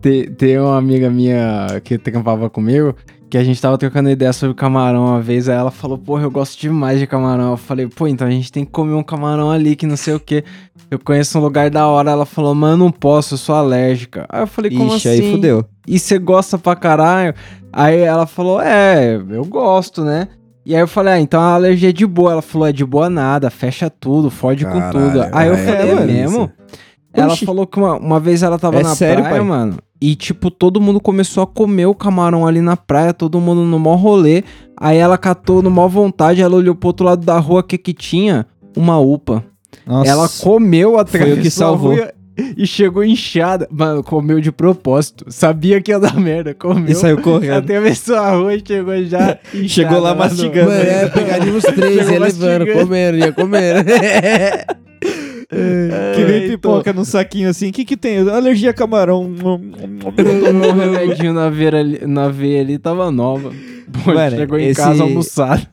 Tem, 0.00 0.26
tem 0.26 0.58
uma 0.58 0.76
amiga 0.76 1.08
minha 1.08 1.80
que 1.82 1.96
trampava 1.96 2.50
comigo, 2.50 2.94
que 3.30 3.38
a 3.38 3.44
gente 3.44 3.60
tava 3.60 3.78
trocando 3.78 4.10
ideia 4.10 4.32
sobre 4.32 4.54
camarão 4.54 5.06
uma 5.06 5.20
vez, 5.20 5.48
aí 5.48 5.56
ela 5.56 5.70
falou, 5.70 5.96
porra, 5.96 6.22
eu 6.24 6.30
gosto 6.30 6.60
demais 6.60 7.00
de 7.00 7.06
camarão. 7.06 7.52
Eu 7.52 7.56
falei, 7.56 7.86
pô, 7.88 8.06
então 8.06 8.26
a 8.26 8.30
gente 8.30 8.52
tem 8.52 8.64
que 8.64 8.70
comer 8.70 8.94
um 8.94 9.02
camarão 9.02 9.50
ali, 9.50 9.74
que 9.74 9.86
não 9.86 9.96
sei 9.96 10.14
o 10.14 10.20
que. 10.20 10.44
Eu 10.90 10.98
conheço 10.98 11.38
um 11.38 11.42
lugar 11.42 11.70
da 11.70 11.86
hora. 11.88 12.10
Ela 12.10 12.26
falou, 12.26 12.54
mano, 12.54 12.84
não 12.84 12.92
posso, 12.92 13.34
eu 13.34 13.38
sou 13.38 13.54
alérgica. 13.54 14.26
Aí 14.28 14.42
eu 14.42 14.46
falei, 14.46 14.70
como 14.70 14.94
Ixi, 14.94 15.08
assim? 15.08 15.20
aí 15.20 15.32
fudeu. 15.32 15.64
E 15.86 15.98
você 15.98 16.18
gosta 16.18 16.58
pra 16.58 16.76
caralho? 16.76 17.34
Aí 17.72 17.98
ela 17.98 18.26
falou, 18.26 18.60
é, 18.60 19.16
eu 19.16 19.44
gosto, 19.44 20.04
né? 20.04 20.28
E 20.66 20.74
aí 20.74 20.80
eu 20.80 20.88
falei, 20.88 21.14
ah, 21.14 21.20
então 21.20 21.40
a 21.40 21.54
alergia 21.54 21.90
é 21.90 21.92
de 21.92 22.06
boa. 22.06 22.32
Ela 22.32 22.42
falou, 22.42 22.66
é 22.66 22.72
de 22.72 22.84
boa 22.84 23.10
nada, 23.10 23.50
fecha 23.50 23.90
tudo, 23.90 24.30
fode 24.30 24.64
com 24.64 24.72
Caralho, 24.72 24.92
tudo. 24.92 25.26
Aí 25.32 25.48
eu 25.48 25.54
é, 25.54 25.56
falei, 25.58 25.90
é 25.90 25.92
é 25.92 26.06
mesmo? 26.06 26.50
Ela 27.12 27.32
Oxi. 27.32 27.46
falou 27.46 27.66
que 27.66 27.78
uma, 27.78 27.96
uma 27.96 28.18
vez 28.18 28.42
ela 28.42 28.58
tava 28.58 28.80
É 28.80 28.82
na 28.82 28.94
sério, 28.94 29.22
praia, 29.22 29.38
pai? 29.38 29.46
mano. 29.46 29.76
E, 30.00 30.14
tipo, 30.16 30.50
todo 30.50 30.80
mundo 30.80 31.00
começou 31.00 31.42
a 31.42 31.46
comer 31.46 31.86
o 31.86 31.94
camarão 31.94 32.46
ali 32.46 32.60
na 32.60 32.76
praia, 32.76 33.14
todo 33.14 33.40
mundo 33.40 33.62
no 33.62 33.78
maior 33.78 33.96
rolê. 33.96 34.42
Aí 34.76 34.98
ela 34.98 35.16
catou 35.16 35.62
no 35.62 35.70
maior 35.70 35.88
vontade, 35.88 36.42
ela 36.42 36.56
olhou 36.56 36.74
pro 36.74 36.88
outro 36.88 37.06
lado 37.06 37.24
da 37.24 37.38
rua, 37.38 37.60
o 37.60 37.62
que 37.62 37.78
que 37.78 37.92
tinha? 37.92 38.46
Uma 38.76 38.98
upa. 38.98 39.44
Nossa. 39.86 40.10
Ela 40.10 40.28
comeu, 40.42 40.98
atravessou 40.98 41.32
Foi 41.34 41.40
o 41.40 41.42
que 41.42 41.50
salvou. 41.50 41.96
e 42.56 42.66
chegou 42.66 43.04
inchada. 43.04 43.68
Mano, 43.70 44.02
comeu 44.02 44.40
de 44.40 44.50
propósito. 44.50 45.24
Sabia 45.28 45.80
que 45.80 45.90
ia 45.90 46.00
dar 46.00 46.18
merda, 46.18 46.54
comeu. 46.54 46.90
E 46.90 46.94
saiu 46.94 47.20
correndo. 47.20 47.58
Atravessou 47.58 48.16
a 48.16 48.30
rua 48.36 48.54
e 48.54 48.62
chegou 48.66 49.04
já 49.04 49.38
inchada 49.52 49.68
Chegou 49.68 50.00
lá 50.00 50.14
mastigando. 50.14 50.70
Mano, 50.70 50.82
é, 50.82 51.08
pegaria 51.08 51.52
os 51.52 51.64
três, 51.64 52.08
ia 52.10 52.18
levando, 52.18 52.72
comendo, 52.72 53.18
ia 53.18 53.32
comendo. 53.32 53.84
Que 55.46 56.24
nem 56.24 56.48
pipoca 56.48 56.92
num 56.92 57.04
saquinho 57.04 57.48
assim. 57.48 57.68
O 57.68 57.72
que 57.72 57.84
que 57.84 57.96
tem? 57.96 58.28
Alergia 58.28 58.70
a 58.70 58.74
camarão. 58.74 59.32
Tomou 59.36 59.60
um 59.60 60.72
remedinho 60.72 61.32
na 61.32 61.48
veia 61.48 61.78
ali, 61.78 62.06
na 62.06 62.28
veia 62.28 62.60
ali, 62.60 62.78
tava 62.78 63.10
nova. 63.12 63.52
Pô, 64.04 64.12
Mano, 64.14 64.36
chegou 64.36 64.58
em 64.58 64.68
esse- 64.68 64.80
casa 64.80 65.02
almoçado. 65.04 65.66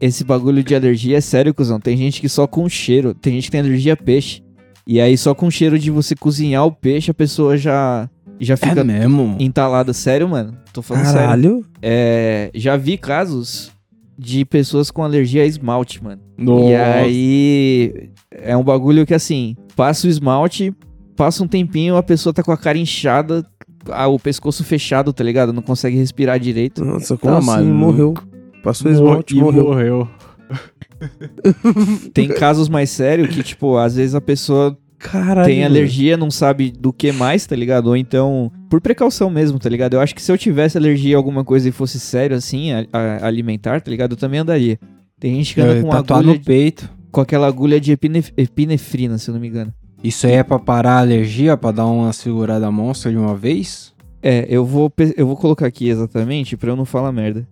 Esse 0.00 0.24
bagulho 0.24 0.64
de 0.64 0.74
alergia 0.74 1.18
é 1.18 1.20
sério, 1.20 1.54
cuzão. 1.54 1.78
Tem 1.78 1.96
gente 1.96 2.20
que 2.20 2.28
só 2.28 2.46
com 2.46 2.68
cheiro. 2.68 3.14
Tem 3.14 3.34
gente 3.34 3.44
que 3.44 3.50
tem 3.52 3.60
alergia 3.60 3.92
a 3.92 3.96
peixe. 3.96 4.42
E 4.90 5.00
aí 5.02 5.18
só 5.18 5.34
com 5.34 5.50
cheiro 5.50 5.78
de 5.78 5.90
você 5.90 6.16
cozinhar 6.16 6.64
o 6.64 6.72
peixe, 6.72 7.10
a 7.10 7.14
pessoa 7.14 7.58
já, 7.58 8.08
já 8.40 8.56
fica 8.56 8.82
mesmo? 8.82 9.36
entalada. 9.38 9.92
Sério, 9.92 10.26
mano? 10.26 10.56
Tô 10.72 10.80
falando 10.80 11.04
sério. 11.04 11.18
Caralho. 11.20 11.64
É, 11.82 12.50
já 12.54 12.74
vi 12.76 12.96
casos 12.96 13.70
de 14.18 14.46
pessoas 14.46 14.90
com 14.90 15.04
alergia 15.04 15.42
a 15.42 15.46
esmalte, 15.46 16.02
mano. 16.02 16.22
Nossa. 16.38 16.70
E 16.70 16.74
aí 16.74 18.10
é 18.32 18.56
um 18.56 18.64
bagulho 18.64 19.04
que 19.04 19.12
assim, 19.14 19.54
passa 19.76 20.06
o 20.06 20.10
esmalte, 20.10 20.72
passa 21.14 21.44
um 21.44 21.48
tempinho, 21.48 21.96
a 21.96 22.02
pessoa 22.02 22.32
tá 22.32 22.42
com 22.42 22.50
a 22.50 22.56
cara 22.56 22.78
inchada, 22.78 23.44
ah, 23.90 24.08
o 24.08 24.18
pescoço 24.18 24.64
fechado, 24.64 25.12
tá 25.12 25.22
ligado? 25.22 25.52
Não 25.52 25.62
consegue 25.62 25.96
respirar 25.98 26.40
direito. 26.40 26.82
Nossa, 26.84 27.16
como 27.16 27.34
Tá 27.34 27.38
assim? 27.38 27.46
maluco. 27.46 27.74
Morreu. 27.74 28.14
Passou 28.62 28.90
Mor- 28.90 28.94
esmalte, 29.00 29.36
e 29.36 29.40
morreu. 29.40 29.64
morreu. 29.64 30.08
Tem 32.12 32.28
casos 32.28 32.68
mais 32.68 32.90
sérios 32.90 33.28
que, 33.34 33.42
tipo, 33.42 33.76
às 33.76 33.94
vezes 33.96 34.14
a 34.14 34.20
pessoa 34.20 34.76
Caralho. 34.98 35.46
tem 35.46 35.64
alergia, 35.64 36.16
não 36.16 36.30
sabe 36.30 36.70
do 36.70 36.92
que 36.92 37.12
mais, 37.12 37.46
tá 37.46 37.54
ligado? 37.54 37.86
Ou 37.88 37.96
então, 37.96 38.50
por 38.68 38.80
precaução 38.80 39.30
mesmo, 39.30 39.58
tá 39.58 39.68
ligado? 39.68 39.94
Eu 39.94 40.00
acho 40.00 40.14
que 40.14 40.22
se 40.22 40.30
eu 40.32 40.36
tivesse 40.38 40.76
alergia 40.76 41.14
a 41.16 41.18
alguma 41.18 41.44
coisa 41.44 41.68
e 41.68 41.72
fosse 41.72 42.00
sério, 42.00 42.36
assim, 42.36 42.72
a- 42.72 42.86
a- 42.92 43.26
alimentar, 43.26 43.80
tá 43.80 43.90
ligado? 43.90 44.12
Eu 44.12 44.16
também 44.16 44.40
andaria. 44.40 44.78
Tem 45.20 45.34
gente 45.36 45.54
que 45.54 45.60
anda 45.60 45.78
É, 45.78 45.82
com 45.82 45.88
tatuar 45.88 46.20
agulha, 46.20 46.34
no 46.38 46.44
peito. 46.44 46.88
com 47.12 47.20
aquela 47.20 47.46
agulha 47.46 47.80
de 47.80 47.92
epinef- 47.92 48.32
epinefrina, 48.36 49.18
se 49.18 49.28
eu 49.30 49.34
não 49.34 49.40
me 49.40 49.48
engano. 49.48 49.72
Isso 50.02 50.26
aí 50.26 50.34
é 50.34 50.42
pra 50.44 50.58
parar 50.58 50.94
a 50.94 51.00
alergia, 51.00 51.56
pra 51.56 51.72
dar 51.72 51.86
uma 51.86 52.12
segurada 52.12 52.70
monstra 52.70 53.10
de 53.10 53.16
uma 53.16 53.34
vez? 53.36 53.92
É, 54.22 54.46
eu 54.48 54.64
vou, 54.64 54.92
eu 55.16 55.26
vou 55.26 55.36
colocar 55.36 55.66
aqui 55.66 55.88
exatamente 55.88 56.56
pra 56.56 56.70
eu 56.70 56.76
não 56.76 56.84
falar 56.84 57.10
merda. 57.12 57.46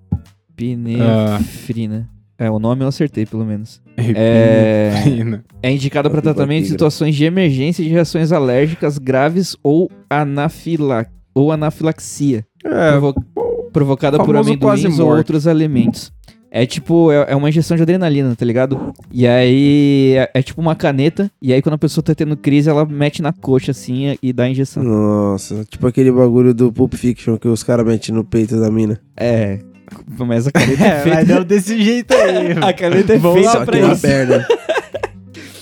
Epinefrina. 0.53 2.09
É, 2.39 2.51
o 2.51 2.59
nome 2.59 2.85
eu 2.85 2.89
acertei, 2.89 3.25
pelo 3.25 3.45
menos. 3.47 3.81
É, 3.97 4.91
Epinefrina. 5.01 5.45
é 5.63 5.71
indicada 5.73 6.11
para 6.11 6.21
tratamento 6.21 6.59
de 6.59 6.65
Tigra. 6.65 6.75
situações 6.79 7.15
de 7.15 7.25
emergência 7.25 7.83
de 7.83 7.91
reações 7.91 8.31
alérgicas 8.33 8.99
graves 8.99 9.57
ou, 9.63 9.91
anafila 10.11 11.07
ou 11.35 11.51
anafilaxia. 11.51 12.45
É, 12.65 12.91
provo- 12.93 13.15
provocada 13.73 14.23
por 14.23 14.37
amendoins 14.37 14.99
ou 14.99 15.09
outros 15.17 15.47
alimentos. 15.47 16.13
É 16.51 16.65
tipo, 16.65 17.11
é, 17.13 17.33
é 17.33 17.37
uma 17.37 17.49
injeção 17.49 17.77
de 17.77 17.83
adrenalina, 17.83 18.35
tá 18.37 18.45
ligado? 18.45 18.93
E 19.13 19.27
aí, 19.27 20.15
é, 20.17 20.31
é 20.35 20.43
tipo 20.43 20.61
uma 20.61 20.75
caneta, 20.75 21.31
e 21.43 21.53
aí 21.53 21.61
quando 21.61 21.75
a 21.75 21.79
pessoa 21.79 22.03
tá 22.05 22.15
tendo 22.15 22.37
crise, 22.37 22.71
ela 22.71 22.87
mete 22.87 23.21
na 23.21 23.33
coxa 23.33 23.73
assim 23.73 24.17
e 24.23 24.33
dá 24.33 24.45
a 24.45 24.49
injeção. 24.51 24.83
Nossa, 24.83 25.65
tipo 25.69 25.87
aquele 25.87 26.11
bagulho 26.11 26.55
do 26.55 26.73
Pulp 26.73 26.95
Fiction 26.95 27.37
que 27.37 27.49
os 27.49 27.63
caras 27.63 27.85
metem 27.85 28.15
no 28.15 28.25
peito 28.25 28.59
da 28.59 28.71
mina. 28.71 28.99
É, 29.17 29.59
mas 30.19 30.47
a 30.47 30.53
caneta 30.53 30.85
é, 30.85 30.89
é, 30.89 31.01
feita... 31.01 31.17
mas 31.17 31.29
deu 31.29 31.45
desse 31.45 31.83
jeito 31.83 32.15
aí. 32.15 32.53
A 32.63 32.73
caneta 32.73 33.15
é 33.15 33.19
Vamos 33.19 33.41
feita 33.41 33.65
pra 33.65 33.79
isso. 33.79 34.03
perna. 34.03 34.47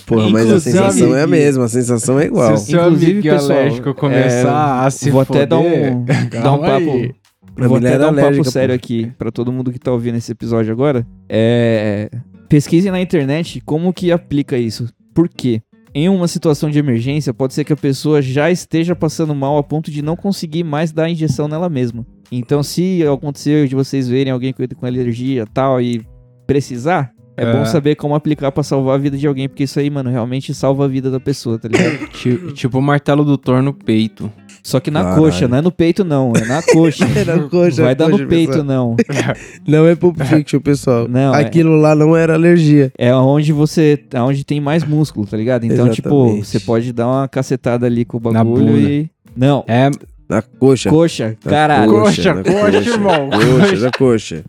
Porra, 0.07 0.29
mas 0.29 0.51
a 0.51 0.61
sensação 0.61 1.17
é 1.17 1.23
a 1.23 1.27
mesma, 1.27 1.65
a 1.65 1.69
sensação 1.69 2.21
é 2.21 2.27
igual. 2.27 2.57
Se 2.59 2.65
o 2.65 2.67
seu 2.67 2.81
Inclusive, 2.81 3.13
amiguinho 3.13 3.35
pessoal, 3.35 3.59
alérgico 3.59 3.95
começar 3.95 4.85
a 4.85 4.91
se 4.91 5.11
Vou 5.11 5.21
até 5.23 5.47
dar 5.47 5.57
foder, 5.57 5.97
um, 5.97 6.05
dar 6.43 6.53
um 6.53 6.59
papo... 6.59 6.93
aí. 6.93 7.15
Pra 7.55 7.69
Vou 7.69 7.79
até 7.79 7.99
dar 7.99 8.13
um 8.13 8.17
papo 8.17 8.45
sério 8.45 8.75
aqui 8.75 9.11
pra 9.17 9.31
todo 9.31 9.53
mundo 9.53 9.73
que 9.73 9.79
tá 9.79 9.93
ouvindo 9.93 10.17
esse 10.17 10.31
episódio 10.31 10.73
agora. 10.73 11.07
É, 11.29 12.11
pesquisem 12.49 12.91
na 12.91 13.01
internet 13.01 13.63
como 13.65 13.93
que 13.93 14.13
aplica 14.13 14.59
isso. 14.59 14.89
Por 15.15 15.29
quê? 15.29 15.63
Em 15.95 16.09
uma 16.09 16.27
situação 16.27 16.69
de 16.69 16.79
emergência, 16.79 17.33
pode 17.33 17.55
ser 17.55 17.63
que 17.63 17.73
a 17.73 17.77
pessoa 17.77 18.21
já 18.21 18.51
esteja 18.51 18.97
passando 18.97 19.33
mal 19.35 19.57
a 19.57 19.63
ponto 19.63 19.91
de 19.91 20.03
não 20.03 20.17
conseguir 20.17 20.65
mais 20.65 20.91
dar 20.91 21.05
a 21.05 21.11
injeção 21.11 21.47
nela 21.47 21.71
mesma. 21.71 22.05
Então, 22.39 22.63
se 22.63 23.03
acontecer 23.07 23.69
de 23.69 23.75
vocês 23.75 24.09
verem 24.09 24.33
alguém 24.33 24.53
com, 24.53 24.63
com 24.77 24.87
alergia 24.87 25.47
tal 25.53 25.81
e 25.81 26.03
precisar, 26.47 27.11
é, 27.37 27.43
É. 27.45 27.53
bom 27.53 27.65
saber 27.65 27.97
como 27.97 28.15
aplicar 28.15 28.53
pra 28.53 28.63
salvar 28.63 28.95
a 28.95 28.99
vida 28.99 29.17
de 29.17 29.27
alguém, 29.27 29.49
porque 29.49 29.65
isso 29.65 29.79
aí, 29.81 29.91
mano, 29.91 30.09
realmente 30.11 30.55
salva 30.55 30.85
a 30.85 30.89
vida 30.89 31.11
da 31.11 31.19
pessoa, 31.19 31.59
tá 31.59 31.69
ligado? 31.69 32.07
Ti- 32.13 32.53
Tipo 32.55 32.79
o 32.79 32.83
martelo 32.83 33.25
do 33.25 33.37
Thor 33.37 33.63
no 33.63 33.73
peito. 33.73 34.31
Só 34.63 34.81
que 34.81 34.91
na 34.91 35.03
Caralho. 35.03 35.23
coxa, 35.23 35.47
não 35.49 35.59
é 35.59 35.61
no 35.61 35.71
peito 35.71 36.05
não, 36.05 36.33
é 36.35 36.45
na 36.47 36.63
coxa. 36.73 37.05
É 37.05 37.25
na 37.25 37.39
coxa, 37.51 37.83
Vai 37.83 37.95
dar 37.95 38.09
coxa, 38.09 38.23
no 38.23 38.29
peito 38.29 38.49
pessoal. 38.53 38.65
não. 38.65 38.97
Não 39.69 39.87
é 39.87 39.95
Pulp 39.95 40.19
Fiction, 40.23 40.61
pessoal. 40.61 41.07
Não, 41.09 41.35
é- 41.35 41.41
Aquilo 41.41 41.77
lá 41.77 41.95
não 41.95 42.17
era 42.17 42.33
alergia. 42.35 42.91
É 42.97 43.15
onde 43.15 43.53
você. 43.53 44.03
é 44.13 44.21
onde 44.23 44.43
tem 44.45 44.61
mais 44.61 44.83
músculo, 44.85 45.27
tá 45.27 45.37
ligado? 45.37 45.65
Então, 45.65 45.89
tipo, 45.91 46.09
Exatamente. 46.09 46.47
você 46.47 46.61
pode 46.61 46.93
dar 46.95 47.07
uma 47.09 47.29
cacetada 47.29 47.85
ali 47.87 48.05
com 48.07 48.17
o 48.17 48.21
bagulho 48.21 48.79
e. 48.79 49.11
Não, 49.37 49.65
É, 49.67 49.91
Na 50.29 50.43
coxa. 50.43 50.91
coxa, 50.91 51.37
Na 51.45 51.51
caralho. 51.51 51.91
Coxa, 51.91 52.35
na 52.35 52.43
coxa, 52.43 52.91
irmão. 52.91 53.31
Coxa, 53.31 53.77
na 53.85 53.91
coxa. 53.91 54.45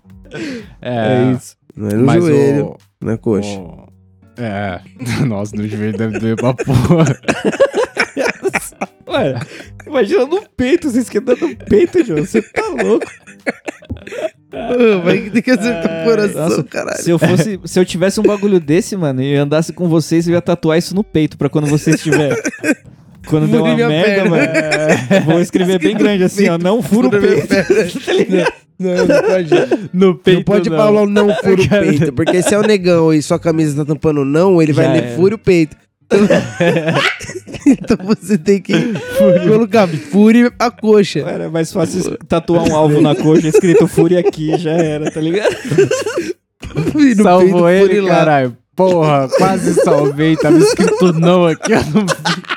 é, 0.81 1.29
É 1.29 1.31
isso. 1.35 1.55
Não 1.75 1.89
é 1.89 1.93
no 1.93 2.05
mas 2.05 2.23
joelho, 2.23 2.65
o- 2.65 2.77
na 3.05 3.17
coxa. 3.17 3.59
o- 3.59 3.85
É, 4.37 4.79
nossa, 5.25 5.55
no 5.55 5.67
joelho 5.67 5.97
deve 5.97 6.19
doer 6.19 6.35
pra 6.37 6.53
porra. 6.53 7.05
Ué, 9.07 9.35
imagina 9.85 10.25
no 10.25 10.41
peito, 10.57 10.89
você 10.89 10.99
esquenta 10.99 11.35
no 11.35 11.55
peito, 11.55 12.03
João. 12.03 12.25
Você 12.25 12.41
tá 12.41 12.63
louco. 12.67 13.05
Vai 15.03 15.29
ter 15.29 15.41
que 15.41 15.51
acertar 15.51 16.01
o 16.01 16.05
coração, 16.09 16.49
Nossa, 16.49 16.63
caralho. 16.63 17.01
Se 17.01 17.11
eu 17.11 17.19
fosse. 17.19 17.59
Se 17.65 17.79
eu 17.79 17.85
tivesse 17.85 18.19
um 18.19 18.23
bagulho 18.23 18.59
desse, 18.59 18.95
mano, 18.97 19.21
e 19.21 19.33
eu 19.35 19.43
andasse 19.43 19.71
com 19.73 19.87
vocês, 19.87 20.27
eu 20.27 20.33
ia 20.33 20.41
tatuar 20.41 20.77
isso 20.77 20.95
no 20.95 21.03
peito 21.03 21.37
pra 21.37 21.49
quando 21.49 21.67
você 21.67 21.91
estiver. 21.91 22.35
Quando 23.25 23.47
Fure 23.47 23.61
uma 23.61 23.87
merda, 23.87 24.29
mano. 24.29 24.43
Vou 25.25 25.41
escrever 25.41 25.79
bem 25.79 25.95
grande 25.97 26.23
assim, 26.23 26.47
ó. 26.49 26.57
Não 26.57 26.81
fura 26.81 27.07
o 27.07 27.11
peito. 27.11 27.47
tá? 27.47 28.53
Não, 28.77 29.05
não 29.05 29.21
pode. 29.23 29.49
No 29.93 30.15
peito 30.15 30.37
não 30.37 30.43
pode 30.43 30.69
não. 30.69 30.77
falar 30.77 31.01
o 31.01 31.05
não 31.05 31.33
fura 31.41 31.61
o 31.61 31.69
peito, 31.69 32.13
porque 32.13 32.41
se 32.41 32.53
é 32.53 32.57
o 32.59 32.61
negão 32.61 33.13
e 33.13 33.21
sua 33.21 33.39
camisa 33.39 33.77
tá 33.77 33.85
tampando 33.85 34.25
não, 34.25 34.61
ele 34.61 34.73
vai 34.73 34.85
Já 34.85 34.91
ler 34.91 35.03
era. 35.03 35.15
fure 35.15 35.35
o 35.35 35.37
peito. 35.37 35.75
Então, 36.05 36.19
então 37.65 37.97
você 38.05 38.37
tem 38.37 38.61
que 38.61 38.73
colocar 39.47 39.87
fure 39.87 40.51
a 40.59 40.69
coxa. 40.69 41.19
Era 41.19 41.49
mais 41.49 41.71
fácil 41.71 42.17
tatuar 42.27 42.63
um 42.69 42.75
alvo 42.75 43.01
na 43.01 43.15
coxa 43.15 43.47
escrito 43.47 43.87
Fúria 43.87 44.19
aqui, 44.19 44.55
já 44.57 44.71
era, 44.73 45.09
tá 45.09 45.19
ligado? 45.19 45.55
No 46.93 47.23
Salvou 47.23 47.69
ele, 47.69 48.05
caralho. 48.05 48.55
Porra, 48.75 49.29
quase 49.37 49.73
salvei. 49.75 50.35
Tava 50.35 50.57
escrito 50.57 51.13
não 51.13 51.45
aqui, 51.45 51.71
eu 51.71 51.79
não 51.79 52.05
vi. 52.05 52.54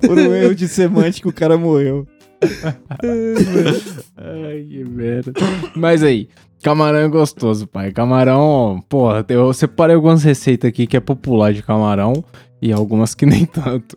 Por 0.00 0.18
um 0.18 0.34
erro 0.34 0.54
de 0.54 0.68
semântica, 0.68 1.28
o 1.28 1.32
cara 1.32 1.56
morreu. 1.58 2.06
Ai, 4.16 4.66
que 4.68 4.84
merda. 4.84 5.32
Mas 5.74 6.02
aí, 6.02 6.28
camarão 6.62 6.98
é 6.98 7.08
gostoso, 7.08 7.66
pai. 7.66 7.92
Camarão, 7.92 8.82
porra, 8.88 9.24
eu 9.28 9.52
separei 9.52 9.94
algumas 9.94 10.24
receitas 10.24 10.68
aqui 10.68 10.86
que 10.86 10.96
é 10.96 11.00
popular 11.00 11.52
de 11.52 11.62
camarão 11.62 12.24
e 12.60 12.72
algumas 12.72 13.14
que 13.14 13.26
nem 13.26 13.44
tanto. 13.46 13.96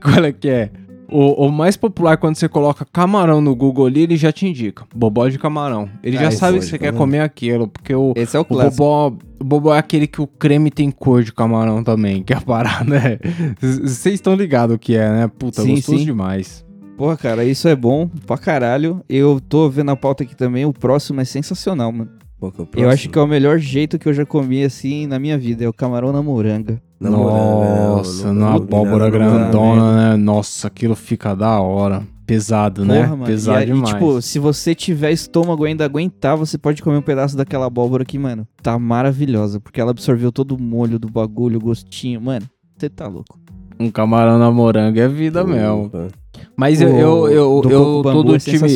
Qual 0.00 0.24
é 0.24 0.32
que 0.32 0.48
é? 0.48 0.70
O, 1.10 1.46
o 1.46 1.50
mais 1.52 1.76
popular 1.76 2.16
quando 2.16 2.36
você 2.36 2.48
coloca 2.48 2.86
camarão 2.92 3.40
no 3.40 3.54
Google 3.56 3.86
ali, 3.86 4.02
ele 4.02 4.16
já 4.16 4.30
te 4.30 4.46
indica. 4.46 4.84
Bobó 4.94 5.26
de 5.28 5.38
camarão. 5.38 5.88
Ele 6.02 6.16
Ah, 6.18 6.22
já 6.24 6.30
sabe 6.30 6.58
que 6.58 6.64
você 6.64 6.72
quer 6.78 6.86
camarão. 6.86 6.98
comer 6.98 7.20
aquilo, 7.20 7.66
porque 7.68 7.94
o, 7.94 8.12
Esse 8.16 8.36
é 8.36 8.38
o 8.38 8.42
o 8.42 8.44
clássico. 8.44 8.76
bobó, 8.76 9.16
o 9.40 9.44
bobó 9.44 9.74
é 9.74 9.78
aquele 9.78 10.06
que 10.06 10.20
o 10.20 10.26
creme 10.26 10.70
tem 10.70 10.90
cor 10.90 11.22
de 11.24 11.32
camarão 11.32 11.82
também, 11.82 12.22
que 12.22 12.32
é 12.32 12.36
a 12.36 12.40
parada, 12.40 12.84
né? 12.84 13.18
Vocês 13.60 14.14
estão 14.14 14.34
ligados 14.34 14.76
o 14.76 14.78
que 14.78 14.94
é, 14.96 15.08
né? 15.10 15.28
Puta, 15.38 15.62
Sim, 15.62 15.74
gostoso 15.74 15.98
sim. 15.98 16.04
demais. 16.04 16.64
Porra, 16.96 17.16
cara, 17.16 17.44
isso 17.44 17.66
é 17.66 17.74
bom 17.74 18.08
pra 18.26 18.36
caralho. 18.36 19.02
Eu 19.08 19.40
tô 19.40 19.68
vendo 19.70 19.90
a 19.90 19.96
pauta 19.96 20.22
aqui 20.22 20.36
também, 20.36 20.64
o 20.66 20.72
próximo 20.72 21.20
é 21.20 21.24
sensacional, 21.24 21.90
mano. 21.90 22.10
Qual 22.40 22.50
que 22.50 22.60
é 22.60 22.64
o 22.64 22.68
Eu 22.84 22.88
acho 22.88 23.10
que 23.10 23.18
é 23.18 23.22
o 23.22 23.26
melhor 23.26 23.58
jeito 23.58 23.98
que 23.98 24.08
eu 24.08 24.14
já 24.14 24.24
comi, 24.24 24.64
assim, 24.64 25.06
na 25.06 25.18
minha 25.18 25.36
vida. 25.36 25.62
É 25.62 25.68
o 25.68 25.72
camarão 25.72 26.10
na 26.10 26.22
moranga. 26.22 26.80
Na 26.98 27.10
moral, 27.10 27.96
Nossa, 27.96 28.28
comi 28.28 28.42
abóbora 28.42 29.10
grandona, 29.10 30.10
né? 30.10 30.16
Nossa, 30.16 30.68
aquilo 30.68 30.96
fica 30.96 31.34
da 31.34 31.60
hora. 31.60 32.02
Pesado, 32.26 32.84
né? 32.84 33.00
Porra, 33.00 33.16
mano. 33.16 33.26
Pesado 33.26 33.58
e, 33.58 33.62
aí, 33.62 33.66
demais. 33.66 33.92
tipo, 33.92 34.22
se 34.22 34.38
você 34.38 34.74
tiver 34.74 35.10
estômago 35.10 35.66
e 35.66 35.70
ainda 35.70 35.84
aguentar, 35.84 36.36
você 36.36 36.56
pode 36.56 36.82
comer 36.82 36.96
um 36.96 37.02
pedaço 37.02 37.36
daquela 37.36 37.66
abóbora 37.66 38.04
que, 38.04 38.18
mano, 38.18 38.46
tá 38.62 38.78
maravilhosa. 38.78 39.60
Porque 39.60 39.80
ela 39.80 39.90
absorveu 39.90 40.32
todo 40.32 40.52
o 40.52 40.62
molho 40.62 40.98
do 40.98 41.10
bagulho, 41.10 41.58
o 41.58 41.60
gostinho. 41.60 42.20
Mano, 42.20 42.46
você 42.78 42.88
tá 42.88 43.06
louco. 43.06 43.38
Um 43.78 43.90
camarão 43.90 44.38
na 44.38 44.50
moranga 44.50 45.00
é 45.00 45.08
vida 45.08 45.42
mesmo. 45.44 45.86
Opa. 45.86 46.08
Mas 46.56 46.80
eu, 46.80 46.88
O 46.88 46.98
eu, 46.98 47.28
eu, 47.28 47.32
eu 47.32 47.62
coco 47.62 47.70
tô 47.70 48.02
bambu 48.02 48.24
do 48.24 48.36
é 48.36 48.38
time. 48.38 48.68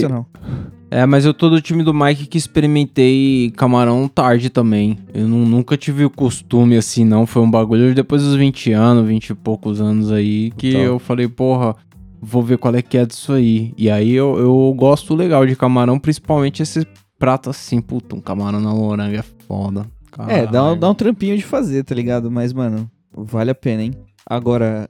É, 0.97 1.05
mas 1.07 1.25
eu 1.25 1.35
tô 1.35 1.51
do 1.51 1.61
time 1.61 1.83
do 1.83 1.93
Mike 1.93 2.27
que 2.27 2.39
experimentei 2.39 3.53
camarão 3.57 4.07
tarde 4.07 4.49
também. 4.49 4.97
Eu 5.13 5.27
nu- 5.27 5.45
nunca 5.45 5.77
tive 5.77 6.05
o 6.05 6.11
costume 6.11 6.77
assim, 6.77 7.05
não. 7.05 7.27
Foi 7.27 7.43
um 7.43 7.51
bagulho 7.51 7.93
depois 7.95 8.23
dos 8.23 8.37
20 8.37 8.71
anos, 8.73 9.05
20 9.05 9.31
e 9.31 9.35
poucos 9.35 9.81
anos 9.81 10.13
aí, 10.13 10.53
que 10.57 10.71
Tá. 10.73 10.79
eu 10.79 11.01
falei, 11.01 11.27
porra, 11.27 11.75
vou 12.23 12.43
ver 12.45 12.59
qual 12.59 12.73
é 12.77 12.81
que 12.81 12.97
é 12.97 13.05
disso 13.05 13.33
aí. 13.33 13.75
E 13.77 13.91
aí 13.91 14.13
eu, 14.13 14.39
eu 14.39 14.73
gosto 14.77 15.17
legal 15.17 15.45
de 15.45 15.57
camarão, 15.57 15.99
principalmente 15.99 16.63
esse 16.63 16.87
prato 17.19 17.51
assim, 17.51 17.81
puta, 17.81 18.15
um 18.15 18.21
camarão 18.21 18.61
na 18.61 18.71
moranga 18.73 19.19
é 19.19 19.23
foda. 19.49 19.87
É, 20.29 20.47
dá 20.47 20.53
Caralho. 20.53 20.77
dá 20.77 20.91
um 20.91 20.95
trampinho 20.95 21.37
de 21.37 21.43
fazer, 21.43 21.83
tá 21.83 21.93
ligado? 21.93 22.31
Mas, 22.31 22.53
mano, 22.53 22.89
vale 23.13 23.51
a 23.51 23.55
pena, 23.55 23.83
hein? 23.83 23.95
Agora, 24.25 24.89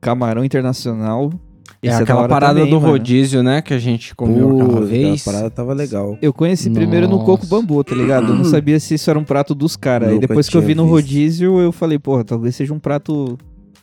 camarão 0.00 0.44
internacional. 0.44 1.32
É 1.82 1.88
esse 1.88 2.02
aquela 2.02 2.28
parada 2.28 2.54
também, 2.58 2.70
do 2.70 2.78
mano. 2.80 2.92
rodízio, 2.92 3.42
né? 3.42 3.62
Que 3.62 3.72
a 3.72 3.78
gente 3.78 4.14
comeu 4.14 4.50
aquela 4.60 4.80
Pô, 4.80 4.86
vez. 4.86 5.26
A 5.26 5.30
parada 5.32 5.50
tava 5.50 5.72
legal. 5.72 6.18
Eu 6.20 6.32
conheci 6.32 6.68
primeiro 6.70 7.08
no 7.08 7.18
Coco 7.20 7.44
Nossa. 7.44 7.46
Bambu, 7.46 7.82
tá 7.82 7.94
ligado? 7.94 8.28
Eu 8.28 8.36
não 8.36 8.44
sabia 8.46 8.78
se 8.78 8.94
isso 8.94 9.08
era 9.08 9.18
um 9.18 9.24
prato 9.24 9.54
dos 9.54 9.76
caras. 9.76 10.10
Aí 10.10 10.18
depois 10.18 10.48
que 10.48 10.56
eu 10.56 10.60
vi 10.60 10.74
tinha 10.74 10.76
no 10.76 10.82
visto. 10.84 10.94
rodízio, 10.94 11.58
eu 11.60 11.72
falei, 11.72 11.98
porra, 11.98 12.22
talvez 12.24 12.54
seja 12.54 12.74
um 12.74 12.78
prato 12.78 13.38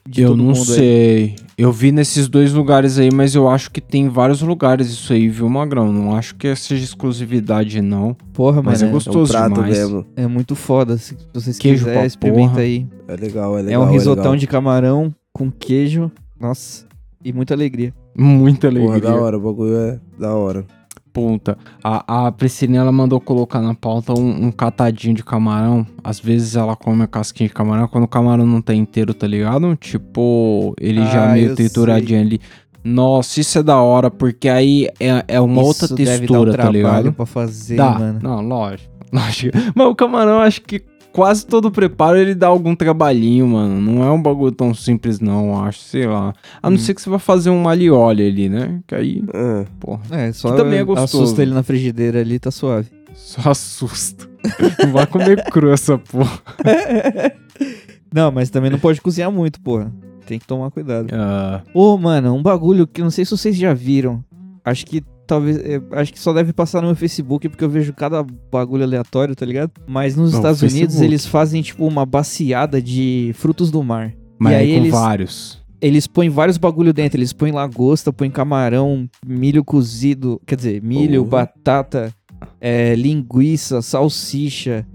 de 0.08 0.22
eu 0.22 0.30
todo 0.30 0.38
não 0.38 0.46
mundo 0.46 0.58
aí. 0.60 0.64
sei. 0.66 1.36
Eu 1.58 1.72
vi 1.72 1.92
nesses 1.92 2.28
dois 2.30 2.54
lugares 2.54 3.00
aí, 3.00 3.10
mas 3.12 3.34
eu 3.34 3.50
acho 3.50 3.72
que 3.72 3.82
tem 3.82 4.08
vários 4.10 4.44
lugares 4.44 4.88
isso 4.90 5.12
aí, 5.12 5.28
viu, 5.28 5.50
Magrão? 5.50 5.92
Não 5.92 6.16
acho 6.16 6.36
que 6.36 6.56
seja 6.56 6.84
exclusividade, 6.84 7.82
não. 7.82 8.16
Porra, 8.32 8.62
Mas 8.62 8.84
é 8.84 8.88
é, 8.88 8.90
gostoso. 8.92 9.34
É 9.36 9.38
um 9.38 9.40
prato 9.42 9.54
demais. 9.56 9.78
mesmo. 9.78 10.06
é 10.16 10.28
muito 10.28 10.56
foda. 10.56 10.98
Se 11.00 11.18
vocês 11.34 11.58
Queijo 11.58 11.86
quiserem, 11.86 12.06
experimenta 12.06 12.50
porra. 12.52 12.62
aí. 12.62 12.88
É 13.08 13.16
legal, 13.16 13.58
é 13.58 13.62
É 13.62 13.64
legal. 13.64 13.82
um 13.84 13.92
risotão 13.92 14.24
legal. 14.26 14.38
de 14.38 14.46
camarão 14.48 15.14
com 15.34 15.50
queijo. 15.52 16.12
Nossa, 16.40 16.86
e 17.30 17.34
muita 17.34 17.54
alegria. 17.54 17.94
Muita 18.18 18.68
alegria. 18.68 18.88
Porra, 19.02 19.02
da 19.02 19.16
hora, 19.22 19.38
o 19.38 19.42
bagulho 19.42 19.76
é 19.76 20.00
da 20.18 20.34
hora. 20.34 20.66
Puta. 21.12 21.58
A, 21.84 22.28
a 22.28 22.32
Priscilinha, 22.32 22.82
ela 22.82 22.92
mandou 22.92 23.20
colocar 23.20 23.60
na 23.60 23.74
pauta 23.74 24.14
um, 24.14 24.46
um 24.46 24.52
catadinho 24.52 25.16
de 25.16 25.24
camarão. 25.24 25.86
Às 26.04 26.20
vezes 26.20 26.56
ela 26.56 26.76
come 26.76 27.04
a 27.04 27.08
casquinha 27.08 27.48
de 27.48 27.54
camarão 27.56 27.88
quando 27.88 28.04
o 28.04 28.08
camarão 28.08 28.46
não 28.46 28.62
tá 28.62 28.74
inteiro, 28.74 29.14
tá 29.16 29.26
ligado? 29.26 29.76
Tipo, 29.76 30.76
ele 30.80 31.04
já 31.08 31.32
Ah, 31.32 31.34
meio 31.34 31.50
eu 31.50 31.56
trituradinho 31.56 32.22
ali. 32.22 32.40
Nossa, 32.84 33.42
isso 33.42 33.58
é 33.58 33.64
da 33.64 33.82
hora, 33.82 34.10
porque 34.12 34.48
aí 34.48 34.88
é, 35.00 35.24
é 35.28 35.42
uma 35.42 35.62
outra 35.62 35.86
Isso 35.86 35.96
deve 35.96 36.06
dar 36.06 36.14
um 36.14 36.46
textura, 36.46 36.52
tá 36.52 36.58
trabalho 36.58 36.78
ligado? 36.78 37.14
pra 37.14 37.26
fazer, 37.26 37.76
Dá. 37.76 37.98
mano. 38.00 38.20
Não, 38.22 38.42
lógico. 38.42 38.94
lógico. 39.12 39.58
Mas 39.76 39.88
o 39.88 39.96
camarão, 39.96 40.40
acho 40.40 40.62
que 40.62 40.82
quase 41.18 41.44
todo 41.48 41.72
preparo 41.72 42.16
ele 42.16 42.36
dá 42.36 42.46
algum 42.46 42.76
trabalhinho, 42.76 43.48
mano. 43.48 43.82
Não 43.82 44.04
é 44.04 44.12
um 44.12 44.22
bagulho 44.22 44.52
tão 44.52 44.72
simples, 44.72 45.20
não, 45.20 45.48
eu 45.48 45.60
acho. 45.64 45.80
Sei 45.80 46.06
lá. 46.06 46.32
A 46.62 46.70
não 46.70 46.78
Hum. 46.78 46.80
ser 46.80 46.94
que 46.94 47.02
você 47.02 47.10
vai 47.10 47.18
fazer 47.18 47.50
um 47.50 47.68
alioli 47.68 48.28
ali, 48.28 48.48
né? 48.48 48.80
Que 48.86 48.94
aí, 48.94 49.24
Ah, 49.34 49.66
porra, 49.80 50.02
É, 50.12 50.32
só 50.32 50.52
Que 50.52 50.58
também 50.58 50.78
é 50.78 50.84
gostoso. 50.84 51.24
assusta 51.24 51.42
ele 51.42 51.54
na 51.56 51.64
frigideira 51.64 52.20
ali, 52.22 52.38
tá 52.38 52.52
suave. 52.52 52.90
só 53.16 53.50
assusta. 53.50 54.30
não 54.86 54.92
vai 54.94 55.08
comer 55.08 55.44
cru 55.46 55.72
essa 55.72 55.98
porra. 55.98 56.40
Não, 58.14 58.32
mas 58.32 58.50
também 58.50 58.70
não 58.72 58.80
pode 58.80 59.02
cozinhar 59.02 59.32
muito, 59.32 59.60
porra. 59.60 59.92
Tem 60.26 60.40
que 60.40 60.46
tomar 60.48 60.72
cuidado. 60.72 61.08
Ah, 61.14 61.62
Ô, 61.74 61.98
mano, 61.98 62.34
um 62.36 62.42
bagulho 62.42 62.86
que 62.88 63.02
não 63.02 63.10
sei 63.12 63.26
se 63.26 63.32
vocês 63.32 63.56
já 63.56 63.74
viram. 63.74 64.24
Acho 64.64 64.86
que 64.86 65.04
talvez. 65.28 65.58
é, 65.58 65.82
acho 65.92 66.12
que 66.14 66.20
só 66.20 66.32
deve 66.34 66.54
passar 66.54 66.82
no 66.82 66.88
meu 66.88 66.96
Facebook, 66.96 67.48
porque 67.50 67.64
eu 67.64 67.70
vejo 67.70 67.94
cada 67.94 68.24
bagulho 68.52 68.84
aleatório, 68.84 69.36
tá 69.36 69.46
ligado? 69.46 69.72
Mas 69.86 70.16
nos 70.16 70.32
Não, 70.32 70.40
Estados 70.40 70.62
Unidos 70.62 70.80
Facebook. 70.96 71.06
eles 71.06 71.26
fazem, 71.26 71.62
tipo, 71.62 71.86
uma 71.86 72.06
baciada 72.06 72.82
de 72.82 73.32
frutos 73.36 73.70
do 73.70 73.84
mar. 73.84 74.14
mas 74.40 74.54
E 74.54 74.56
aí 74.56 74.72
com 74.72 74.78
eles- 74.78 74.92
vários. 74.92 75.68
Eles 75.80 76.08
põem 76.08 76.30
vários 76.30 76.58
bagulho 76.58 76.92
dentro. 76.94 77.20
Eles 77.20 77.34
põem 77.34 77.52
lagosta, 77.52 78.12
põem 78.12 78.32
camarão, 78.32 79.08
milho 79.26 79.64
cozido. 79.64 80.42
Quer 80.46 80.56
dizer, 80.56 80.82
milho, 80.82 81.24
batata, 81.24 82.12
é, 82.60 82.96
linguiça, 82.96 83.82
salsicha. 83.82 84.86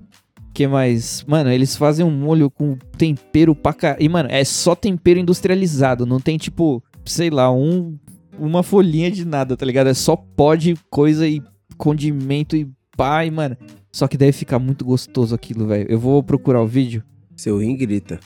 que 0.55 0.67
mais? 0.67 1.25
Mano, 1.27 1.51
eles 1.51 1.77
fazem 1.77 2.05
um 2.05 2.11
molho 2.11 2.51
com 2.51 2.77
tempero 2.99 3.55
pra 3.55 3.73
cá. 3.73 3.97
E, 3.99 4.07
mano, 4.09 4.29
é 4.31 4.45
só 4.45 4.75
tempero 4.75 5.19
industrializado. 5.19 6.05
Não 6.05 6.21
tem, 6.21 6.37
tipo, 6.37 6.83
sei 7.07 7.31
lá, 7.31 7.51
um, 7.51 7.97
uma 8.39 8.63
folhinha 8.63 9.11
de 9.11 9.25
nada, 9.25 9.57
tá 9.57 9.65
ligado? 9.67 9.89
É 9.89 9.95
só 9.95 10.17
pó 10.17 10.55
de 10.55 10.75
coisa 10.91 11.27
e 11.27 11.43
condimento 11.77 12.57
e 12.57 12.69
e, 13.27 13.31
mano. 13.31 13.57
Só 13.91 14.07
que 14.07 14.17
deve 14.17 14.33
ficar 14.33 14.59
muito 14.59 14.85
gostoso 14.85 15.35
aquilo, 15.35 15.67
velho. 15.67 15.87
Eu 15.91 15.99
vou 15.99 16.23
procurar 16.23 16.63
o 16.63 16.67
vídeo. 16.67 17.03
Seu 17.37 17.59
rim 17.59 17.77
grita. 17.77 18.21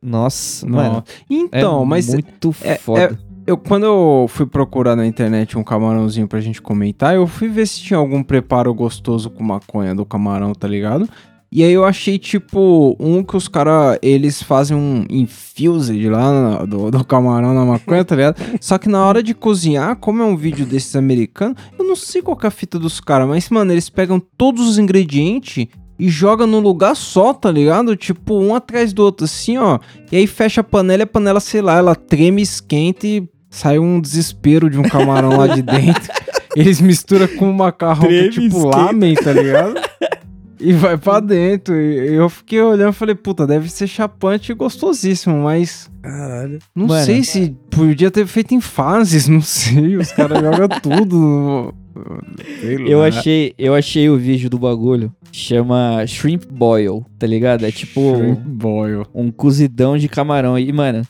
Nossa, 0.00 0.66
Não. 0.66 0.76
mano. 0.76 1.04
Então, 1.28 1.82
é 1.82 1.86
mas 1.86 2.08
muito 2.08 2.54
é- 2.62 2.76
foda. 2.76 3.18
eu 3.46 3.56
quando 3.58 3.84
eu 3.84 4.26
fui 4.28 4.46
procurar 4.46 4.94
na 4.96 5.06
internet 5.06 5.58
um 5.58 5.64
camarãozinho 5.64 6.28
pra 6.28 6.40
gente 6.40 6.62
comentar, 6.62 7.14
eu 7.14 7.26
fui 7.26 7.48
ver 7.48 7.66
se 7.66 7.80
tinha 7.80 7.98
algum 7.98 8.22
preparo 8.22 8.72
gostoso 8.72 9.28
com 9.30 9.42
maconha 9.42 9.94
do 9.94 10.06
camarão, 10.06 10.54
tá 10.54 10.68
ligado? 10.68 11.08
E 11.52 11.64
aí 11.64 11.72
eu 11.72 11.84
achei, 11.84 12.16
tipo, 12.16 12.96
um 13.00 13.24
que 13.24 13.36
os 13.36 13.48
caras, 13.48 13.98
eles 14.02 14.40
fazem 14.40 14.76
um 14.76 15.04
infused 15.10 16.08
lá 16.08 16.64
do, 16.64 16.92
do 16.92 17.04
camarão 17.04 17.52
na 17.52 17.64
maconha, 17.64 18.04
tá 18.04 18.14
ligado? 18.14 18.40
Só 18.60 18.78
que 18.78 18.88
na 18.88 19.04
hora 19.04 19.20
de 19.20 19.34
cozinhar, 19.34 19.96
como 19.96 20.22
é 20.22 20.24
um 20.24 20.36
vídeo 20.36 20.64
desses 20.64 20.94
americanos, 20.94 21.56
eu 21.76 21.84
não 21.84 21.96
sei 21.96 22.22
qual 22.22 22.36
que 22.36 22.46
é 22.46 22.48
a 22.48 22.52
fita 22.52 22.78
dos 22.78 23.00
caras, 23.00 23.26
mas, 23.26 23.50
mano, 23.50 23.72
eles 23.72 23.90
pegam 23.90 24.22
todos 24.38 24.68
os 24.68 24.78
ingredientes 24.78 25.66
e 25.98 26.08
jogam 26.08 26.46
num 26.46 26.60
lugar 26.60 26.94
só, 26.94 27.34
tá 27.34 27.50
ligado? 27.50 27.96
Tipo, 27.96 28.38
um 28.38 28.54
atrás 28.54 28.92
do 28.92 29.02
outro, 29.02 29.24
assim, 29.24 29.58
ó. 29.58 29.80
E 30.12 30.16
aí 30.18 30.28
fecha 30.28 30.60
a 30.60 30.64
panela 30.64 31.02
e 31.02 31.04
a 31.04 31.06
panela, 31.06 31.40
sei 31.40 31.60
lá, 31.60 31.78
ela 31.78 31.96
treme, 31.96 32.42
esquenta 32.42 33.08
e 33.08 33.28
sai 33.50 33.78
um 33.80 34.00
desespero 34.00 34.70
de 34.70 34.78
um 34.78 34.82
camarão 34.82 35.36
lá 35.36 35.48
de 35.48 35.62
dentro. 35.62 36.12
Eles 36.54 36.80
misturam 36.80 37.26
com 37.26 37.50
um 37.50 37.52
macarrão 37.52 38.08
que 38.08 38.18
é 38.18 38.28
tipo 38.28 38.56
esquenta. 38.56 38.76
lamen, 38.76 39.14
tá 39.14 39.32
ligado? 39.32 39.74
E 40.60 40.72
vai 40.72 40.96
pra 40.98 41.20
dentro. 41.20 41.74
E 41.74 42.14
eu 42.14 42.28
fiquei 42.28 42.60
olhando 42.60 42.90
e 42.90 42.94
falei, 42.96 43.14
puta, 43.14 43.46
deve 43.46 43.70
ser 43.70 43.86
chapante 43.86 44.52
e 44.52 44.54
gostosíssimo, 44.54 45.42
mas 45.44 45.90
Caralho. 46.02 46.58
não 46.74 46.86
Mano. 46.86 47.04
sei 47.04 47.24
se 47.24 47.56
podia 47.70 48.10
ter 48.10 48.26
feito 48.26 48.54
em 48.54 48.60
fases, 48.60 49.26
não 49.28 49.40
sei. 49.40 49.96
Os 49.96 50.12
caras 50.12 50.40
jogam 50.40 50.68
tudo. 50.80 51.74
Eu 52.86 53.02
achei, 53.02 53.54
eu 53.58 53.74
achei 53.74 54.08
o 54.08 54.16
vídeo 54.16 54.48
do 54.50 54.58
bagulho. 54.58 55.12
Chama 55.32 56.04
Shrimp 56.06 56.44
Boil, 56.50 57.04
tá 57.18 57.26
ligado? 57.26 57.64
É 57.64 57.70
tipo 57.70 58.16
Shrimp 58.16 58.38
boil. 58.40 59.06
um 59.14 59.30
cozidão 59.30 59.96
de 59.96 60.08
camarão. 60.08 60.58
E, 60.58 60.72
mano, 60.72 61.02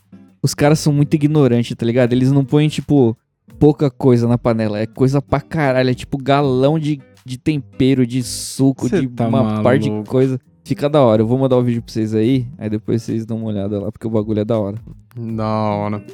os 0.42 0.54
caras 0.54 0.78
são 0.78 0.92
muito 0.92 1.14
ignorantes, 1.14 1.74
tá 1.76 1.84
ligado? 1.86 2.12
Eles 2.12 2.30
não 2.32 2.44
põem, 2.44 2.68
tipo, 2.68 3.16
pouca 3.58 3.90
coisa 3.90 4.26
na 4.28 4.38
panela. 4.38 4.78
É 4.78 4.86
coisa 4.86 5.20
pra 5.22 5.40
caralho. 5.40 5.90
É 5.90 5.94
tipo 5.94 6.18
galão 6.18 6.78
de, 6.78 7.00
de 7.24 7.38
tempero, 7.38 8.06
de 8.06 8.22
suco, 8.22 8.88
Cê 8.88 9.00
de 9.02 9.08
tá 9.08 9.26
uma 9.28 9.62
par 9.62 9.78
de 9.78 9.90
maluco. 9.90 10.08
coisa. 10.10 10.40
Fica 10.64 10.88
da 10.88 11.00
hora. 11.02 11.22
Eu 11.22 11.26
vou 11.26 11.38
mandar 11.38 11.56
o 11.56 11.62
vídeo 11.62 11.82
pra 11.82 11.92
vocês 11.92 12.14
aí. 12.14 12.46
Aí 12.58 12.68
depois 12.70 13.02
vocês 13.02 13.24
dão 13.26 13.38
uma 13.38 13.48
olhada 13.48 13.80
lá, 13.80 13.90
porque 13.90 14.06
o 14.06 14.10
bagulho 14.10 14.40
é 14.40 14.44
da 14.44 14.58
hora. 14.58 14.76
Da 15.16 15.46
hora. 15.46 16.04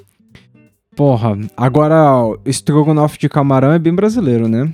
Porra, 0.95 1.37
agora 1.57 2.25
o 2.25 2.38
estrogonofe 2.47 3.19
de 3.19 3.29
camarão 3.29 3.73
é 3.73 3.79
bem 3.79 3.95
brasileiro, 3.95 4.49
né? 4.49 4.73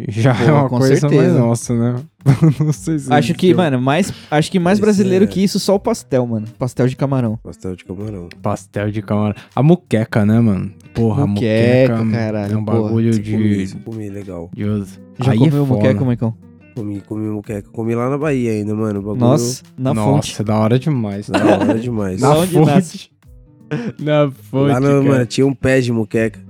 Já 0.08 0.32
é 0.32 0.46
Pô, 0.46 0.52
uma 0.52 0.68
com 0.68 0.78
coisa 0.78 0.88
mais 0.90 1.00
certeza. 1.00 1.38
nossa, 1.38 1.74
né? 1.74 1.96
não 2.60 2.72
sei 2.72 2.98
se 2.98 3.12
Acho 3.12 3.34
que, 3.34 3.46
existe 3.46 3.56
mano, 3.56 3.80
mais, 3.80 4.12
acho 4.30 4.50
que 4.50 4.58
mais 4.58 4.78
Esse 4.78 4.82
brasileiro 4.82 5.24
é- 5.24 5.28
que 5.28 5.42
isso, 5.42 5.58
só 5.58 5.74
o 5.74 5.80
pastel, 5.80 6.26
mano. 6.26 6.46
Pastel 6.58 6.86
de 6.86 6.96
camarão. 6.96 7.36
Pastel 7.42 7.74
de 7.74 7.84
camarão. 7.84 8.28
pastel 8.42 8.90
de 8.90 9.02
camarão. 9.02 9.34
A 9.56 9.62
muqueca, 9.62 10.24
né, 10.24 10.38
mano? 10.40 10.70
Porra, 10.94 11.26
Muqueca, 11.26 11.94
a 11.94 12.04
muqueca 12.04 12.22
caralho, 12.24 12.52
é 12.52 12.56
um 12.56 12.64
porra. 12.64 12.82
bagulho 12.82 13.10
Comi, 13.12 13.22
de... 13.22 13.62
isso, 13.62 13.78
comi, 13.78 14.08
legal. 14.10 14.50
de. 14.54 14.64
Já 15.24 15.32
Aí 15.32 15.38
comeu 15.38 15.64
é 15.64 15.66
moqueca, 15.66 15.92
foda. 15.94 16.04
Maicon? 16.06 16.34
Comi, 16.74 17.00
comi 17.00 17.28
muqueca. 17.28 17.68
Comi 17.70 17.94
lá 17.94 18.08
na 18.10 18.18
Bahia 18.18 18.52
ainda, 18.52 18.74
mano. 18.74 19.00
Bagulho 19.02 19.20
Nossa, 19.20 19.62
na 19.76 19.92
Nossa, 19.94 20.10
fonte. 20.10 20.40
é 20.40 20.44
da 20.44 20.56
hora 20.58 20.78
demais. 20.78 21.28
Da 21.28 21.44
hora 21.44 21.78
demais. 21.78 22.20
Na 22.22 22.36
onde 22.36 22.52
fonte. 22.52 22.66
nasce. 22.70 23.10
Na 23.98 24.30
fonte, 24.30 24.72
Lá 24.72 24.80
no, 24.80 24.86
cara. 24.88 25.02
mano, 25.02 25.26
tinha 25.26 25.46
um 25.46 25.54
pé 25.54 25.80
de 25.80 25.92
muqueca. 25.92 26.40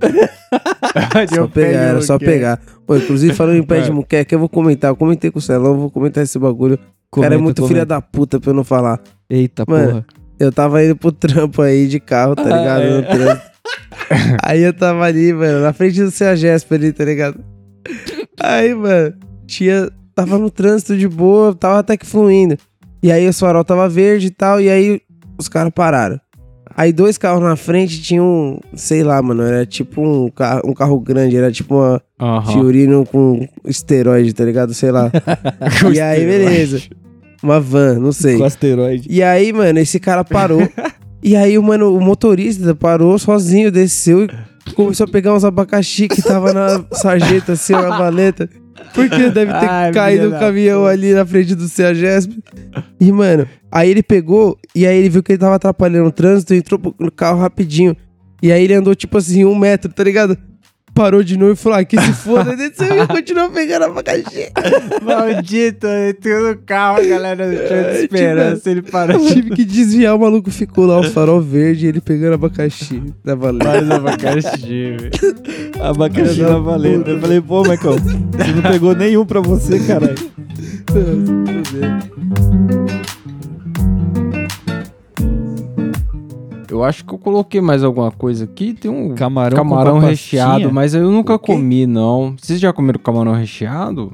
Só 1.33 1.43
um 1.43 1.47
pé 1.47 1.61
de 1.61 1.67
pegar, 1.67 1.79
era 1.81 2.01
só 2.01 2.13
muqueca. 2.13 2.31
pegar. 2.31 2.61
Pô, 2.89 2.97
inclusive, 2.97 3.35
falando 3.35 3.57
em 3.57 3.61
pé 3.63 3.81
de 3.81 3.89
É. 3.91 3.93
muqueca, 3.93 4.33
eu 4.33 4.39
vou 4.39 4.49
comentar. 4.49 4.89
Eu 4.89 4.95
comentei 4.95 5.29
com 5.29 5.37
o 5.37 5.41
Celão, 5.41 5.77
vou 5.77 5.91
comentar 5.91 6.23
esse 6.23 6.39
bagulho. 6.39 6.79
O 7.15 7.21
cara 7.21 7.35
é 7.35 7.37
muito 7.37 7.57
comenta. 7.61 7.67
filha 7.75 7.85
da 7.85 8.01
puta 8.01 8.39
pra 8.39 8.49
eu 8.49 8.55
não 8.55 8.63
falar. 8.63 8.99
Eita, 9.29 9.63
Mano, 9.67 9.87
porra. 9.87 10.05
Eu 10.39 10.51
tava 10.51 10.83
indo 10.83 10.95
pro 10.95 11.11
trampo 11.11 11.61
aí 11.61 11.87
de 11.87 11.99
carro, 11.99 12.35
tá 12.35 12.41
ligado? 12.45 12.81
é. 12.81 12.89
No 12.97 13.03
trânsito. 13.03 13.49
aí 14.43 14.61
eu 14.63 14.73
tava 14.73 15.03
ali, 15.03 15.31
mano, 15.33 15.61
na 15.61 15.71
frente 15.71 16.01
do 16.01 16.09
seu 16.09 16.35
Gespa 16.35 16.73
ali, 16.73 16.91
tá 16.91 17.05
ligado? 17.05 17.39
Aí, 18.41 18.73
mano, 18.73 19.13
tinha. 19.45 19.91
Tava 20.15 20.39
no 20.39 20.49
trânsito 20.49 20.97
de 20.97 21.07
boa, 21.07 21.53
tava 21.53 21.77
até 21.79 21.95
que 21.95 22.07
fluindo. 22.07 22.57
E 23.03 23.11
aí 23.11 23.29
o 23.29 23.33
farol 23.33 23.63
tava 23.63 23.87
verde 23.87 24.27
e 24.27 24.31
tal, 24.31 24.59
e 24.59 24.67
aí 24.67 24.99
os 25.37 25.47
caras 25.47 25.71
pararam. 25.73 26.19
Aí 26.79 26.93
dois 26.93 27.17
carros 27.17 27.43
na 27.43 27.57
frente 27.57 28.01
tinham, 28.01 28.57
sei 28.73 29.03
lá, 29.03 29.21
mano, 29.21 29.43
era 29.43 29.65
tipo 29.65 30.01
um 30.01 30.29
carro, 30.29 30.61
um 30.63 30.73
carro 30.73 30.97
grande, 30.97 31.35
era 31.35 31.51
tipo 31.51 31.75
uma. 31.75 32.01
Fiorino 32.53 33.05
com 33.05 33.45
esteroide, 33.65 34.31
tá 34.31 34.45
ligado? 34.45 34.73
Sei 34.73 34.89
lá. 34.89 35.11
E 35.93 35.99
aí, 35.99 36.25
beleza. 36.25 36.81
Uma 37.43 37.59
van, 37.59 37.99
não 37.99 38.13
sei. 38.13 38.37
Com 38.37 38.45
asteroide. 38.45 39.09
E 39.11 39.21
aí, 39.21 39.51
mano, 39.51 39.77
esse 39.77 39.99
cara 39.99 40.23
parou. 40.23 40.65
e 41.21 41.35
aí, 41.35 41.59
mano, 41.59 41.93
o 41.93 41.99
motorista 41.99 42.73
parou 42.73 43.19
sozinho, 43.19 43.69
desceu 43.69 44.23
e 44.23 44.73
começou 44.73 45.03
a 45.03 45.09
pegar 45.09 45.33
uns 45.33 45.43
abacaxi 45.43 46.07
que 46.07 46.21
tava 46.21 46.53
na 46.53 46.85
sarjeta, 46.93 47.51
assim, 47.53 47.73
na 47.73 47.97
valeta. 47.97 48.49
Porque 48.93 49.29
deve 49.29 49.51
ter 49.51 49.69
Ai, 49.69 49.91
caído 49.91 50.29
um 50.29 50.39
caminhão 50.39 50.85
ali 50.85 51.13
na 51.13 51.25
frente 51.25 51.55
do 51.55 51.67
CEAGESP. 51.67 52.39
E, 52.99 53.11
mano, 53.11 53.47
aí 53.71 53.89
ele 53.89 54.03
pegou 54.03 54.57
e 54.75 54.85
aí 54.85 54.97
ele 54.97 55.09
viu 55.09 55.23
que 55.23 55.31
ele 55.31 55.39
tava 55.39 55.55
atrapalhando 55.55 56.07
o 56.09 56.11
trânsito, 56.11 56.53
entrou 56.53 56.95
no 56.99 57.11
carro 57.11 57.39
rapidinho. 57.39 57.95
E 58.41 58.51
aí 58.51 58.63
ele 58.63 58.73
andou, 58.73 58.95
tipo 58.95 59.17
assim, 59.17 59.45
um 59.45 59.55
metro, 59.55 59.91
tá 59.91 60.03
ligado? 60.03 60.37
Parou 60.99 61.23
de 61.23 61.37
novo 61.37 61.53
e 61.53 61.55
falou, 61.55 61.79
ah, 61.79 61.85
que 61.85 61.97
se 61.97 62.11
foda, 62.11 62.57
desceu 62.57 63.01
e 63.03 63.07
continuou 63.07 63.49
pegando 63.51 63.85
abacaxi. 63.85 64.51
Maldito, 65.01 65.87
entrou 65.87 66.49
no 66.49 66.57
carro, 66.57 66.97
a 66.97 67.05
galera 67.05 67.47
não 67.47 67.55
tinha 67.55 67.79
É, 67.79 68.01
esperança, 68.01 68.69
ele 68.69 68.81
parou 68.81 69.15
Eu 69.15 69.25
de 69.25 69.33
tive 69.33 69.51
que 69.51 69.63
desviar, 69.63 70.13
o 70.13 70.19
maluco 70.19 70.51
ficou 70.51 70.85
lá, 70.85 70.99
o 70.99 71.03
farol 71.05 71.39
verde, 71.39 71.87
ele 71.87 72.01
pegando 72.01 72.33
abacaxi 72.33 73.01
da 73.23 73.33
valeta. 73.33 73.65
mais 73.65 73.89
abacaxi, 73.89 74.97
velho. 74.97 75.09
Abacaxi 75.79 76.41
na 76.41 76.57
valeta. 76.59 76.97
puta. 76.97 77.11
Eu 77.11 77.19
falei, 77.21 77.39
pô, 77.39 77.61
Michael, 77.61 77.93
você 77.93 78.51
não 78.51 78.61
pegou 78.69 78.93
nenhum 78.93 79.25
pra 79.25 79.39
você, 79.39 79.79
caralho. 79.79 80.15
Eu 86.79 86.83
acho 86.85 87.03
que 87.05 87.13
eu 87.13 87.17
coloquei 87.17 87.59
mais 87.61 87.83
alguma 87.83 88.11
coisa 88.11 88.45
aqui. 88.45 88.73
Tem 88.73 88.89
um 88.89 89.13
Camarão, 89.15 89.55
camarão 89.57 89.99
com 89.99 90.07
recheado, 90.07 90.71
mas 90.71 90.93
eu 90.93 91.11
nunca 91.11 91.37
comi, 91.37 91.85
não. 91.85 92.35
Vocês 92.39 92.59
já 92.59 92.71
comeram 92.73 92.99
camarão 92.99 93.33
recheado? 93.33 94.13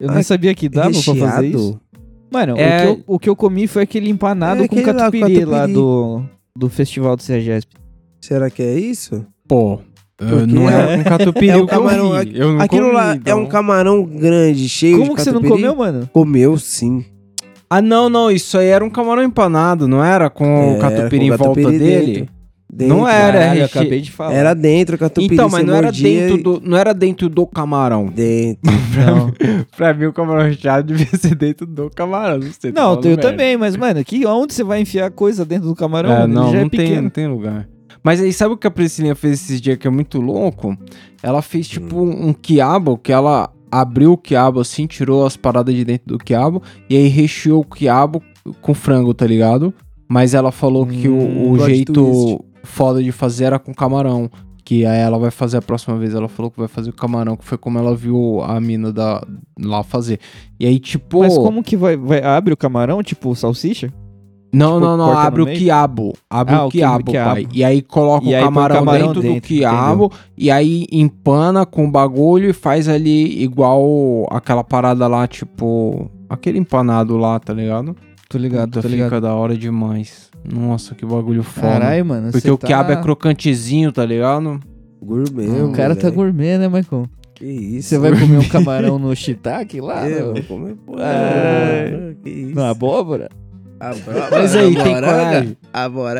Eu 0.00 0.10
nem 0.10 0.22
sabia 0.22 0.54
que 0.54 0.68
dava 0.68 0.90
pra 0.90 1.00
fazer 1.14 1.46
isso. 1.46 1.80
Mano, 2.30 2.56
É- 2.56 2.88
o, 2.90 2.94
que 2.96 3.00
eu, 3.00 3.04
o 3.06 3.18
que 3.18 3.28
eu 3.30 3.36
comi 3.36 3.66
foi 3.66 3.82
aquele 3.82 4.08
empanado 4.10 4.62
É 4.64 4.68
com 4.68 4.74
aquele 4.74 4.92
lá, 4.92 5.04
com 5.10 5.18
catupiry 5.18 5.44
lá, 5.44 5.50
catupiry. 5.58 5.74
do, 5.74 6.22
do 6.56 6.68
festival 6.68 7.14
do 7.16 7.22
CEGESP. 7.22 7.76
Será 8.20 8.48
que 8.50 8.62
é 8.62 8.78
isso? 8.78 9.24
Pô, 9.46 9.78
não 10.48 10.68
é- 10.68 10.94
é 10.94 10.98
um 10.98 11.04
catupiry 11.04 11.50
é 11.50 11.56
um 11.56 11.66
que 11.66 11.74
eu 11.74 11.78
camarão. 11.82 12.12
vi. 12.20 12.32
Eu 12.38 12.52
não 12.54 12.60
Aquilo 12.60 12.82
comi, 12.86 12.94
lá 12.94 13.12
é 13.12 13.16
então. 13.16 13.40
um 13.42 13.46
camarão 13.46 14.04
grande, 14.04 14.68
cheio 14.68 14.94
de 14.96 15.02
Como 15.02 15.14
que 15.14 15.22
você 15.22 15.30
não 15.30 15.42
comeu, 15.42 15.76
mano? 15.76 16.08
Comeu, 16.12 16.58
sim. 16.58 17.04
Ah, 17.74 17.80
não, 17.80 18.10
não. 18.10 18.30
Isso 18.30 18.58
aí 18.58 18.66
era 18.68 18.84
um 18.84 18.90
camarão 18.90 19.22
empanado, 19.22 19.88
não 19.88 20.04
era? 20.04 20.28
Com 20.28 20.44
o 20.44 20.76
Era, 20.76 20.80
catupiry 20.80 21.18
com 21.28 21.34
em 21.34 21.36
volta 21.36 21.60
catupiry 21.62 21.78
dele? 21.78 22.12
dentro. 22.12 22.34
Dentro. 22.74 22.96
Não 22.96 23.08
era, 23.08 23.38
Caralho, 23.38 23.60
eu 23.60 23.64
acabei 23.66 24.00
de 24.00 24.10
falar. 24.10 24.34
Era 24.34 24.54
dentro, 24.54 24.98
catupiry. 24.98 25.34
Então, 25.34 25.48
mas 25.50 25.64
não 25.64 25.74
era, 25.74 25.92
dentro 25.92 26.38
e- 26.38 26.42
do, 26.42 26.62
não 26.64 26.76
era 26.76 26.94
dentro 26.94 27.28
do 27.28 27.46
camarão. 27.46 28.06
Dentro. 28.06 28.60
Não, 28.92 29.32
pra 29.74 29.94
mim, 29.94 30.04
o 30.04 30.12
camarão 30.12 30.42
recheado 30.42 30.86
devia 30.92 31.18
ser 31.18 31.34
dentro 31.34 31.66
do 31.66 31.88
camarão. 31.88 32.38
Não 32.38 32.52
sei. 32.52 32.72
tô 32.72 32.78
não 32.78 32.88
falando 32.88 33.04
eu 33.06 33.10
merda. 33.12 33.30
também, 33.30 33.56
mas, 33.56 33.74
mano, 33.74 33.98
aqui, 34.00 34.26
onde 34.26 34.52
você 34.52 34.62
vai 34.62 34.82
enfiar 34.82 35.10
coisa 35.10 35.46
dentro 35.46 35.66
do 35.66 35.74
camarão? 35.74 36.12
É, 36.12 36.26
não, 36.26 36.52
já 36.52 36.58
não, 36.58 36.66
é 36.66 36.68
tem, 36.68 37.00
não 37.00 37.08
tem 37.08 37.26
lugar. 37.26 37.66
Mas 38.02 38.20
aí, 38.20 38.34
sabe 38.34 38.52
o 38.52 38.56
que 38.58 38.66
a 38.66 38.70
Priscilinha 38.70 39.14
fez 39.14 39.42
esses 39.42 39.62
dias 39.62 39.78
que 39.78 39.86
é 39.86 39.90
muito 39.90 40.20
louco? 40.20 40.76
Ela 41.22 41.40
fez 41.40 41.68
tipo 41.68 42.02
um, 42.02 42.28
um 42.28 42.32
quiabo, 42.34 42.98
que 42.98 43.10
ela 43.12 43.50
abriu 43.72 44.12
o 44.12 44.18
quiabo 44.18 44.60
assim, 44.60 44.86
tirou 44.86 45.24
as 45.26 45.36
paradas 45.36 45.74
de 45.74 45.84
dentro 45.84 46.06
do 46.06 46.18
quiabo, 46.18 46.62
e 46.90 46.96
aí 46.96 47.08
recheou 47.08 47.62
o 47.62 47.64
quiabo 47.64 48.22
com 48.60 48.74
frango, 48.74 49.14
tá 49.14 49.26
ligado? 49.26 49.72
Mas 50.08 50.34
ela 50.34 50.52
falou 50.52 50.86
que 50.86 51.08
o, 51.08 51.16
Hum, 51.16 51.52
o 51.52 51.58
jeito 51.66 51.92
twist. 51.94 52.38
foda 52.64 53.02
de 53.02 53.10
fazer 53.10 53.44
era 53.44 53.58
com 53.58 53.72
camarão. 53.74 54.30
Que 54.64 54.86
aí 54.86 55.00
ela 55.00 55.18
vai 55.18 55.30
fazer 55.32 55.56
a 55.56 55.62
próxima 55.62 55.98
vez. 55.98 56.14
Ela 56.14 56.28
falou 56.28 56.48
que 56.50 56.58
vai 56.58 56.68
fazer 56.68 56.90
o 56.90 56.92
camarão, 56.92 57.36
que 57.36 57.44
foi 57.44 57.58
como 57.58 57.78
ela 57.80 57.96
viu 57.96 58.40
a 58.44 58.60
mina 58.60 58.92
da, 58.92 59.26
lá 59.60 59.82
fazer. 59.82 60.20
E 60.60 60.64
aí, 60.66 60.78
tipo. 60.78 61.18
Mas 61.20 61.36
como 61.36 61.64
que 61.64 61.76
vai, 61.76 61.96
vai- 61.96 62.22
Abre 62.22 62.52
o 62.54 62.56
camarão, 62.56 63.02
tipo 63.02 63.34
salsicha? 63.34 63.92
Não, 64.52 64.74
Tipo, 64.74 64.80
não, 64.80 64.96
não. 64.98 65.16
Abre 65.16 65.42
o 65.42 65.46
quiabo. 65.46 66.12
Abre 66.28 66.54
Ah, 66.54 66.64
o 66.64 66.66
o 66.66 66.70
qui- 66.70 66.78
quiabo, 66.78 67.10
quiabo. 67.10 67.30
pai. 67.34 67.48
E 67.54 67.64
aí 67.64 67.80
coloca 67.80 68.26
E 68.26 68.32
o 68.32 68.36
aí 68.36 68.42
põe 68.42 68.42
o 68.42 68.54
camarão, 68.54 68.76
camarão 68.76 69.06
dentro, 69.06 69.22
do 69.22 69.28
dentro, 69.28 69.48
quiabo. 69.48 70.12
E 70.36 70.50
aí 70.50 70.86
empana 70.92 71.64
com 71.64 71.86
o 71.86 71.90
bagulho 71.90 72.50
e 72.50 72.52
faz 72.52 72.86
ali 72.88 73.42
igual 73.42 74.26
aquela 74.30 74.62
parada 74.62 75.06
lá, 75.06 75.26
tipo. 75.26 76.10
Aquele 76.28 76.58
empanado 76.58 77.16
lá, 77.16 77.38
tá 77.40 77.52
ligado? 77.54 77.96
Tô 78.28 78.36
ligado, 78.38 78.68
Puta, 78.70 78.82
tô 78.82 78.88
fica 78.88 79.04
ligado. 79.04 79.22
da 79.22 79.34
hora 79.34 79.56
demais. 79.56 80.30
Nossa, 80.50 80.94
que 80.94 81.04
bagulho 81.06 81.42
foda. 81.42 81.68
Caralho, 81.68 82.04
mano. 82.06 82.32
Porque 82.32 82.50
o 82.50 82.56
tá... 82.58 82.66
quiabo 82.66 82.92
é 82.92 82.96
crocantezinho, 82.96 83.92
tá 83.92 84.04
ligado? 84.04 84.58
Gourmet, 85.02 85.48
O 85.62 85.72
cara 85.72 85.94
tá 85.96 86.08
gourmet, 86.10 86.58
né, 86.58 86.68
Michael? 86.68 87.06
Que 87.34 87.44
isso. 87.44 87.88
Você 87.90 87.98
vai 87.98 88.10
comer 88.18 88.38
um 88.38 88.48
camarão 88.48 88.98
no 88.98 89.14
shiitake 89.16 89.80
lá? 89.80 90.06
É, 90.08 90.20
no- 90.20 90.32
vou 90.34 90.42
comer 90.44 90.74
porra. 90.86 91.02
É. 91.04 92.14
Que 92.22 92.30
isso. 92.30 92.54
Na 92.54 92.70
abóbora? 92.70 93.28
Abóbora, 93.82 94.28
Mas 94.30 94.54
aí, 94.54 94.74
tem 94.74 94.94
coragem? 94.94 95.56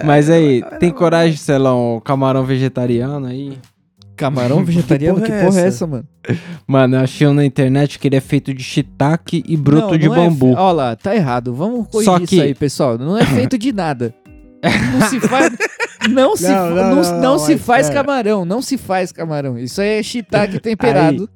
Mas 0.05 0.29
aí, 0.31 0.63
tem 0.81 0.91
coragem, 0.91 1.37
Celão, 1.37 2.03
camarão 2.05 2.45
vegetariano 2.45 3.27
aí? 3.27 3.57
Camarão 4.17 4.63
vegetariano? 4.67 5.17
porra 5.21 5.27
que 5.27 5.33
é 5.33 5.45
porra 5.45 5.59
é 5.61 5.67
essa? 5.67 5.69
essa, 5.69 5.87
mano? 5.87 6.05
Mano, 6.67 6.97
eu 6.97 7.01
achei 7.01 7.27
um 7.27 7.35
na 7.35 7.45
internet 7.45 7.99
que 7.99 8.09
ele 8.09 8.17
é 8.17 8.21
feito 8.21 8.53
de 8.53 8.63
shiitake 8.65 9.45
e 9.47 9.57
broto 9.57 9.93
Não, 9.93 9.99
de 9.99 10.07
não 10.09 10.15
é 10.15 10.19
bambu. 10.19 10.49
fe- 10.55 10.59
Ó 10.59 10.73
lá, 10.73 10.97
tá 10.97 11.15
errado. 11.15 11.55
Vamos 11.55 11.87
corrigir 11.89 12.05
Só 12.13 12.19
que- 12.19 12.25
isso 12.37 12.41
aí, 12.43 12.55
pessoal. 12.55 12.99
Não 12.99 13.17
é 13.17 13.25
feito 13.25 13.57
de 13.57 13.73
nada. 13.73 14.13
Não 14.93 15.09
se 15.09 15.21
faz. 15.27 15.57
Não 16.11 16.37
se, 16.37 16.49
Não, 16.49 16.71
não, 16.71 16.75
não, 16.75 16.95
não, 16.97 17.03
não 17.13 17.21
não, 17.21 17.39
se 17.39 17.57
faz 17.59 17.89
camarão. 17.89 18.45
Não 18.45 18.61
se 18.61 18.77
faz 18.77 19.13
camarão. 19.13 19.57
Isso 19.59 19.81
aí 19.81 19.99
é 20.01 20.03
shiitake 20.03 20.59
temperado. 20.61 21.29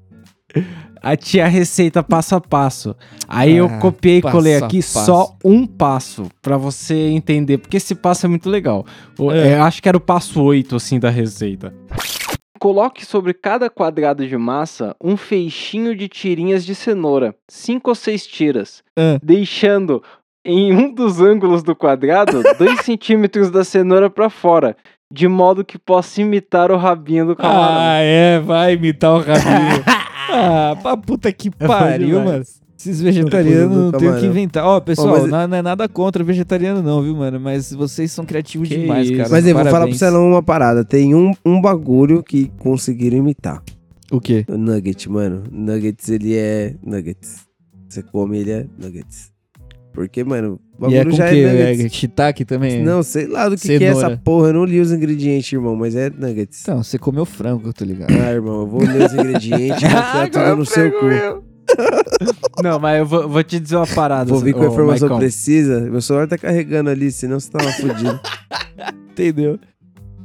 A 1.03 1.15
tia 1.17 1.47
receita 1.47 2.03
passo 2.03 2.35
a 2.35 2.41
passo. 2.41 2.97
Aí 3.29 3.55
eu 3.57 3.67
Ah, 3.67 3.79
copiei 3.79 4.19
e 4.19 4.23
colei 4.23 4.57
aqui 4.57 4.83
só 4.83 5.37
um 5.45 5.65
passo 5.67 6.25
pra 6.43 6.57
você 6.57 6.95
entender, 7.11 7.59
porque 7.59 7.77
esse 7.77 7.95
passo 7.95 8.27
é 8.27 8.29
muito 8.29 8.49
legal. 8.51 8.85
É. 9.33 9.49
é, 9.53 9.61
acho 9.61 9.81
que 9.83 9.89
era 9.89 9.97
o 9.97 10.01
passo 10.01 10.43
8 10.43 10.75
assim 10.77 10.99
da 10.99 11.11
receita. 11.11 11.73
Coloque 12.59 13.05
sobre 13.05 13.35
cada 13.35 13.69
quadrado 13.71 14.27
de 14.27 14.37
massa 14.37 14.97
um 15.03 15.17
feixinho 15.17 15.95
de 15.95 16.09
tirinhas 16.09 16.65
de 16.65 16.75
cenoura, 16.75 17.35
cinco 17.49 17.91
ou 17.91 17.95
seis 17.95 18.27
tiras, 18.27 18.83
Ah. 18.99 19.19
deixando 19.23 20.03
em 20.45 20.73
um 20.75 20.93
dos 20.93 21.21
ângulos 21.21 21.63
do 21.63 21.77
quadrado 21.77 22.43
2 22.59 22.81
centímetros 22.81 23.51
da 23.51 23.63
cenoura 23.63 24.09
pra 24.09 24.31
fora, 24.31 24.75
de 25.13 25.29
modo 25.29 25.65
que 25.65 25.79
possa 25.79 26.21
imitar 26.21 26.73
o 26.73 26.77
rabinho 26.77 27.27
do 27.27 27.37
camarão. 27.37 27.77
Ah, 27.79 27.99
é, 28.01 28.41
vai 28.41 28.73
imitar 28.73 29.13
o 29.13 29.19
rabinho. 29.21 29.85
ah, 30.31 30.77
pra 30.83 30.97
puta 30.97 31.33
que 31.33 31.51
pariu, 31.51 32.19
demais. 32.19 32.25
mano. 32.25 32.45
Esses 32.79 33.01
vegetarianos 33.01 33.75
não 33.75 33.91
tem 33.93 34.09
o 34.09 34.21
que 34.21 34.27
inventar. 34.27 34.65
Ó, 34.65 34.79
pessoal, 34.81 35.09
Ó, 35.09 35.21
mas- 35.23 35.31
não, 35.31 35.49
não 35.49 35.57
é 35.57 35.63
nada 35.63 35.89
contra 35.89 36.23
vegetariano, 36.23 36.83
não, 36.83 37.03
viu, 37.03 37.17
mano? 37.17 37.41
Mas 37.41 37.73
vocês 37.73 38.13
são 38.13 38.25
criativos 38.25 38.69
Que 38.69 38.77
demais, 38.77 39.07
isso. 39.09 39.17
cara. 39.17 39.29
Mas 39.31 39.47
aí, 39.47 39.53
vou 39.53 39.65
falar 39.65 39.87
pro. 39.87 39.95
Celão 39.97 40.29
uma 40.29 40.43
parada. 40.43 40.85
Tem 40.85 41.15
um, 41.15 41.33
um 41.45 41.61
bagulho 41.61 42.23
que 42.23 42.51
conseguiram 42.59 43.17
imitar. 43.17 43.63
O 44.11 44.21
quê? 44.21 44.45
O 44.49 44.57
nugget, 44.59 45.09
mano. 45.11 45.43
Nuggets, 45.51 46.09
ele 46.11 46.37
é 46.37 46.75
nuggets. 46.85 47.47
Você 47.89 48.03
come, 48.03 48.39
ele 48.39 48.51
é 48.53 48.67
nuggets. 48.79 49.33
Porque, 49.97 50.23
mano, 50.23 50.61
o 50.79 50.91
E 50.91 50.95
é 50.95 50.99
bagulho 50.99 51.11
com 51.13 51.17
já 51.17 51.25
o 51.27 51.29
quê? 51.31 51.35
é 51.37 51.41
É 51.63 51.71
nuggets. 51.71 51.97
shiitake 51.97 52.45
também? 52.45 52.83
Não, 52.85 53.03
sei 53.03 53.27
lá 53.27 53.49
do 53.49 53.57
que, 53.57 53.79
que 53.79 53.83
é 53.83 53.89
essa 53.89 54.15
porra. 54.19 54.49
Eu 54.49 54.53
não 54.53 54.65
li 54.67 54.79
os 54.79 54.93
ingredientes, 54.93 55.51
irmão, 55.51 55.75
mas 55.75 55.97
é 55.97 56.11
nuggets. 56.11 56.61
Então, 56.61 56.83
você 56.85 56.99
comeu 56.99 57.25
frango, 57.25 57.71
eu 57.71 57.73
tô 57.73 57.83
ligado. 57.83 58.11
Ah, 58.13 58.31
irmão, 58.31 58.61
eu 58.61 58.67
vou 58.67 58.83
ler 58.83 59.07
os 59.07 59.15
ingredientes 59.15 59.83
e 59.83 59.89
vou 59.89 60.29
tudo 60.31 60.57
no 60.57 60.67
seu 60.67 60.93
cu. 60.93 61.07
Não, 62.63 62.79
mas 62.79 62.99
eu 62.99 63.07
vou, 63.07 63.27
vou 63.27 63.43
te 63.43 63.59
dizer 63.59 63.77
uma 63.77 63.87
parada. 63.87 64.31
Vou 64.31 64.39
vir 64.39 64.53
com 64.53 64.63
a 64.65 64.67
informação 64.67 65.17
precisa. 65.19 65.81
Meu 65.81 66.03
celular 66.03 66.29
tá 66.29 66.37
carregando 66.37 66.91
ali, 66.91 67.11
senão 67.11 67.41
você 67.41 67.51
tava 67.51 67.73
fudido. 67.73 68.21
Entendeu? 69.13 69.59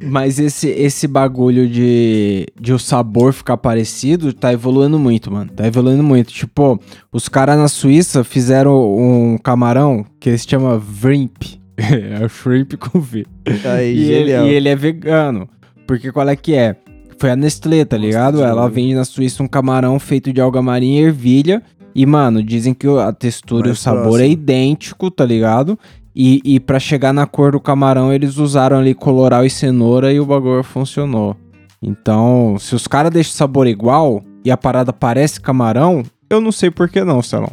Mas 0.02 0.40
esse, 0.40 0.68
esse 0.70 1.08
bagulho 1.08 1.68
de, 1.70 2.48
de 2.60 2.74
o 2.74 2.80
sabor 2.80 3.34
ficar 3.34 3.58
parecido 3.58 4.34
tá 4.34 4.52
evoluindo 4.52 4.98
muito, 4.98 5.32
mano. 5.32 5.52
Tá 5.56 5.68
evoluindo 5.68 6.04
muito. 6.04 6.32
Tipo, 6.34 6.80
os 7.12 7.30
caras 7.30 7.58
na 7.58 7.68
Suíça 7.68 8.24
fizeram 8.24 8.96
um 8.98 9.38
camarão 9.38 10.06
que 10.20 10.36
se 10.38 10.48
chama 10.48 10.78
Vrimp. 10.78 11.44
é 11.78 12.24
o 12.24 12.30
shrimp 12.30 12.74
com 12.76 13.00
V. 13.00 13.26
Aí, 13.66 13.96
E 13.96 14.12
ele, 14.12 14.32
e 14.32 14.54
ele 14.54 14.70
é 14.70 14.76
vegano. 14.76 15.48
Porque 15.88 16.12
qual 16.12 16.28
é 16.30 16.36
que 16.36 16.54
é? 16.54 16.76
Foi 17.18 17.30
a 17.32 17.36
Nestlé, 17.36 17.86
tá 17.86 17.98
Nossa, 17.98 18.08
ligado? 18.08 18.38
que 18.38 18.44
Ela 18.44 18.68
vende 18.70 18.96
na 18.96 19.06
Suíça 19.06 19.44
um 19.44 19.48
camarão 19.48 20.00
feito 20.00 20.34
de 20.34 20.42
alga 20.42 20.62
marinha 20.62 21.02
e 21.02 21.06
ervilha. 21.06 21.62
E, 21.94 22.06
mano, 22.06 22.42
dizem 22.42 22.74
que 22.74 22.88
a 22.88 23.12
textura 23.12 23.68
e 23.68 23.70
o 23.70 23.72
Mais 23.72 23.80
sabor 23.80 24.02
próximo. 24.04 24.24
é 24.24 24.30
idêntico, 24.30 25.12
tá 25.12 25.26
ligado? 25.26 25.78
E, 26.16 26.42
e 26.44 26.60
para 26.60 26.80
chegar 26.80 27.14
na 27.14 27.26
cor 27.26 27.54
do 27.54 27.60
camarão, 27.60 28.12
eles 28.14 28.38
usaram 28.38 28.78
ali 28.78 28.94
coloral 28.94 29.46
e 29.46 29.50
cenoura 29.50 30.12
e 30.12 30.20
o 30.20 30.26
bagulho 30.26 30.64
funcionou. 30.64 31.36
Então, 31.82 32.58
se 32.60 32.76
os 32.76 32.86
caras 32.86 33.12
deixam 33.12 33.34
o 33.34 33.38
sabor 33.38 33.66
igual 33.68 34.24
e 34.44 34.52
a 34.52 34.58
parada 34.58 34.92
parece 34.92 35.40
camarão, 35.40 36.04
eu 36.30 36.42
não 36.42 36.52
sei 36.52 36.70
por 36.70 36.90
que 36.90 37.04
não, 37.04 37.22
Celão. 37.22 37.50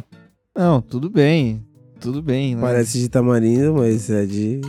Não, 0.55 0.81
tudo 0.81 1.09
bem. 1.09 1.63
Tudo 1.99 2.21
bem, 2.21 2.55
né? 2.55 2.61
Parece 2.61 2.99
de 2.99 3.09
tamarindo, 3.09 3.73
mas 3.75 4.09
é 4.09 4.25
de 4.25 4.61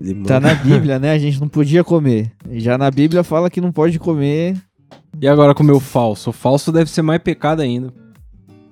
limão. 0.00 0.24
Tá 0.24 0.40
na 0.40 0.54
Bíblia, 0.56 0.98
né? 0.98 1.12
A 1.12 1.18
gente 1.18 1.40
não 1.40 1.48
podia 1.48 1.84
comer. 1.84 2.32
E 2.50 2.60
Já 2.60 2.76
na 2.76 2.90
Bíblia 2.90 3.22
fala 3.22 3.50
que 3.50 3.60
não 3.60 3.72
pode 3.72 3.98
comer. 3.98 4.56
E 5.20 5.28
agora 5.28 5.54
com 5.54 5.62
o 5.62 5.66
meu 5.66 5.78
falso? 5.80 6.30
O 6.30 6.32
falso 6.32 6.72
deve 6.72 6.90
ser 6.90 7.02
mais 7.02 7.22
pecado 7.22 7.60
ainda. 7.60 7.92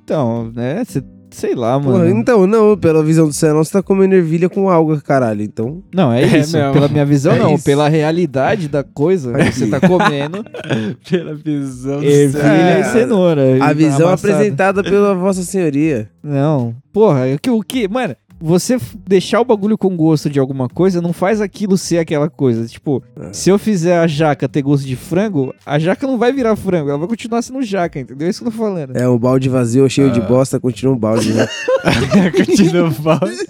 Então, 0.02 0.50
né? 0.54 0.82
cê- 0.84 1.04
sei 1.30 1.54
lá, 1.54 1.78
Porra, 1.80 1.98
mano. 1.98 2.10
então, 2.10 2.46
não, 2.46 2.76
pela 2.76 3.02
visão 3.02 3.26
do 3.26 3.32
Celão, 3.32 3.62
você 3.64 3.72
tá 3.72 3.82
comendo 3.82 4.14
ervilha 4.14 4.48
com 4.48 4.68
alga, 4.68 5.00
caralho. 5.00 5.42
Então, 5.42 5.82
Não, 5.94 6.12
é 6.12 6.22
É 6.24 6.38
isso. 6.38 6.56
mesmo. 6.56 6.72
Pela 6.72 6.88
minha 6.88 7.04
visão, 7.06 7.32
É 7.34 7.38
não. 7.38 7.54
isso. 7.54 7.64
Pela 7.64 7.88
realidade 7.88 8.68
da 8.68 8.82
coisa, 8.82 9.32
você 9.32 9.66
tá 9.66 9.80
comendo 9.80 10.44
Pela 11.08 11.34
visão 11.34 12.02
ervilha 12.02 12.80
e 12.80 12.84
cenoura. 12.84 13.42
a 13.64 13.72
visão 13.72 14.08
amassada. 14.08 14.32
apresentada 14.34 14.82
pela 14.82 15.14
Vossa 15.14 15.42
Senhoria. 15.42 16.10
Não. 16.22 16.74
Porra, 16.92 17.26
o 17.34 17.38
que, 17.40 17.50
o 17.50 17.62
que. 17.62 17.86
Mano, 17.88 18.14
você 18.40 18.78
deixar 19.06 19.40
o 19.40 19.44
bagulho 19.44 19.76
com 19.76 19.94
gosto 19.96 20.30
de 20.30 20.38
alguma 20.40 20.68
coisa 20.68 21.00
não 21.02 21.12
faz 21.12 21.40
aquilo 21.40 21.76
ser 21.76 21.98
aquela 21.98 22.28
coisa. 22.30 22.66
Tipo, 22.66 23.02
É. 23.20 23.32
se 23.32 23.50
eu 23.50 23.58
fizer 23.58 23.98
a 23.98 24.06
jaca 24.06 24.48
ter 24.48 24.62
gosto 24.62 24.86
de 24.86 24.96
frango, 24.96 25.54
a 25.66 25.78
jaca 25.78 26.06
não 26.06 26.16
vai 26.18 26.32
virar 26.32 26.56
frango, 26.56 26.88
ela 26.88 26.98
vai 26.98 27.08
continuar 27.08 27.42
sendo 27.42 27.62
jaca, 27.62 28.00
entendeu? 28.00 28.26
É 28.26 28.30
isso 28.30 28.40
que 28.42 28.48
eu 28.48 28.52
tô 28.52 28.58
falando. 28.58 28.96
É, 28.96 29.06
o 29.06 29.18
balde 29.18 29.48
vazio 29.48 29.88
cheio 29.90 30.08
Ah. 30.08 30.12
de 30.12 30.20
bosta 30.22 30.58
continua 30.58 30.94
um 30.94 30.98
balde, 30.98 31.32
né? 31.32 31.46
Continua 32.36 32.90
falso. 32.90 33.44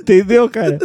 Entendeu, 0.00 0.48
cara? 0.48 0.78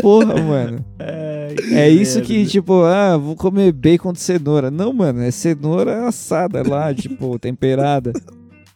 Porra, 0.00 0.34
mano. 0.40 0.84
É 0.98 1.88
isso 1.90 2.20
que, 2.22 2.46
tipo, 2.46 2.82
ah, 2.82 3.16
vou 3.16 3.36
comer 3.36 3.72
bacon 3.72 4.12
de 4.12 4.20
cenoura. 4.20 4.70
Não, 4.70 4.92
mano, 4.92 5.20
é 5.22 5.30
cenoura 5.30 6.06
assada 6.06 6.62
lá, 6.66 6.94
tipo, 6.94 7.38
temperada. 7.38 8.12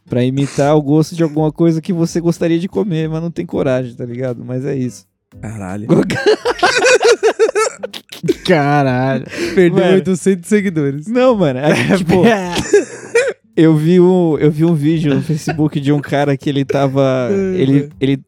Pra 0.08 0.24
imitar 0.24 0.76
o 0.76 0.82
gosto 0.82 1.14
de 1.14 1.22
alguma 1.22 1.52
coisa 1.52 1.80
que 1.80 1.92
você 1.92 2.20
gostaria 2.20 2.58
de 2.58 2.68
comer, 2.68 3.08
mas 3.08 3.22
não 3.22 3.30
tem 3.30 3.46
coragem, 3.46 3.94
tá 3.94 4.04
ligado? 4.04 4.44
Mas 4.44 4.64
é 4.64 4.76
isso. 4.76 5.06
Caralho. 5.40 5.86
Caralho. 8.44 9.24
Perdeu 9.54 9.84
Mano. 9.84 9.94
800 9.94 10.48
seguidores. 10.48 11.06
Não, 11.06 11.36
mano, 11.36 11.58
é, 11.58 11.96
tipo, 11.96 12.22
eu 13.56 13.76
vi, 13.76 14.00
um, 14.00 14.38
eu 14.38 14.50
vi 14.50 14.64
um 14.64 14.74
vídeo 14.74 15.14
no 15.14 15.22
Facebook 15.22 15.80
de 15.80 15.92
um 15.92 16.00
cara 16.00 16.36
que 16.36 16.48
ele 16.48 16.64
tava. 16.64 17.28
Ele, 17.54 17.90
ele 18.00 18.20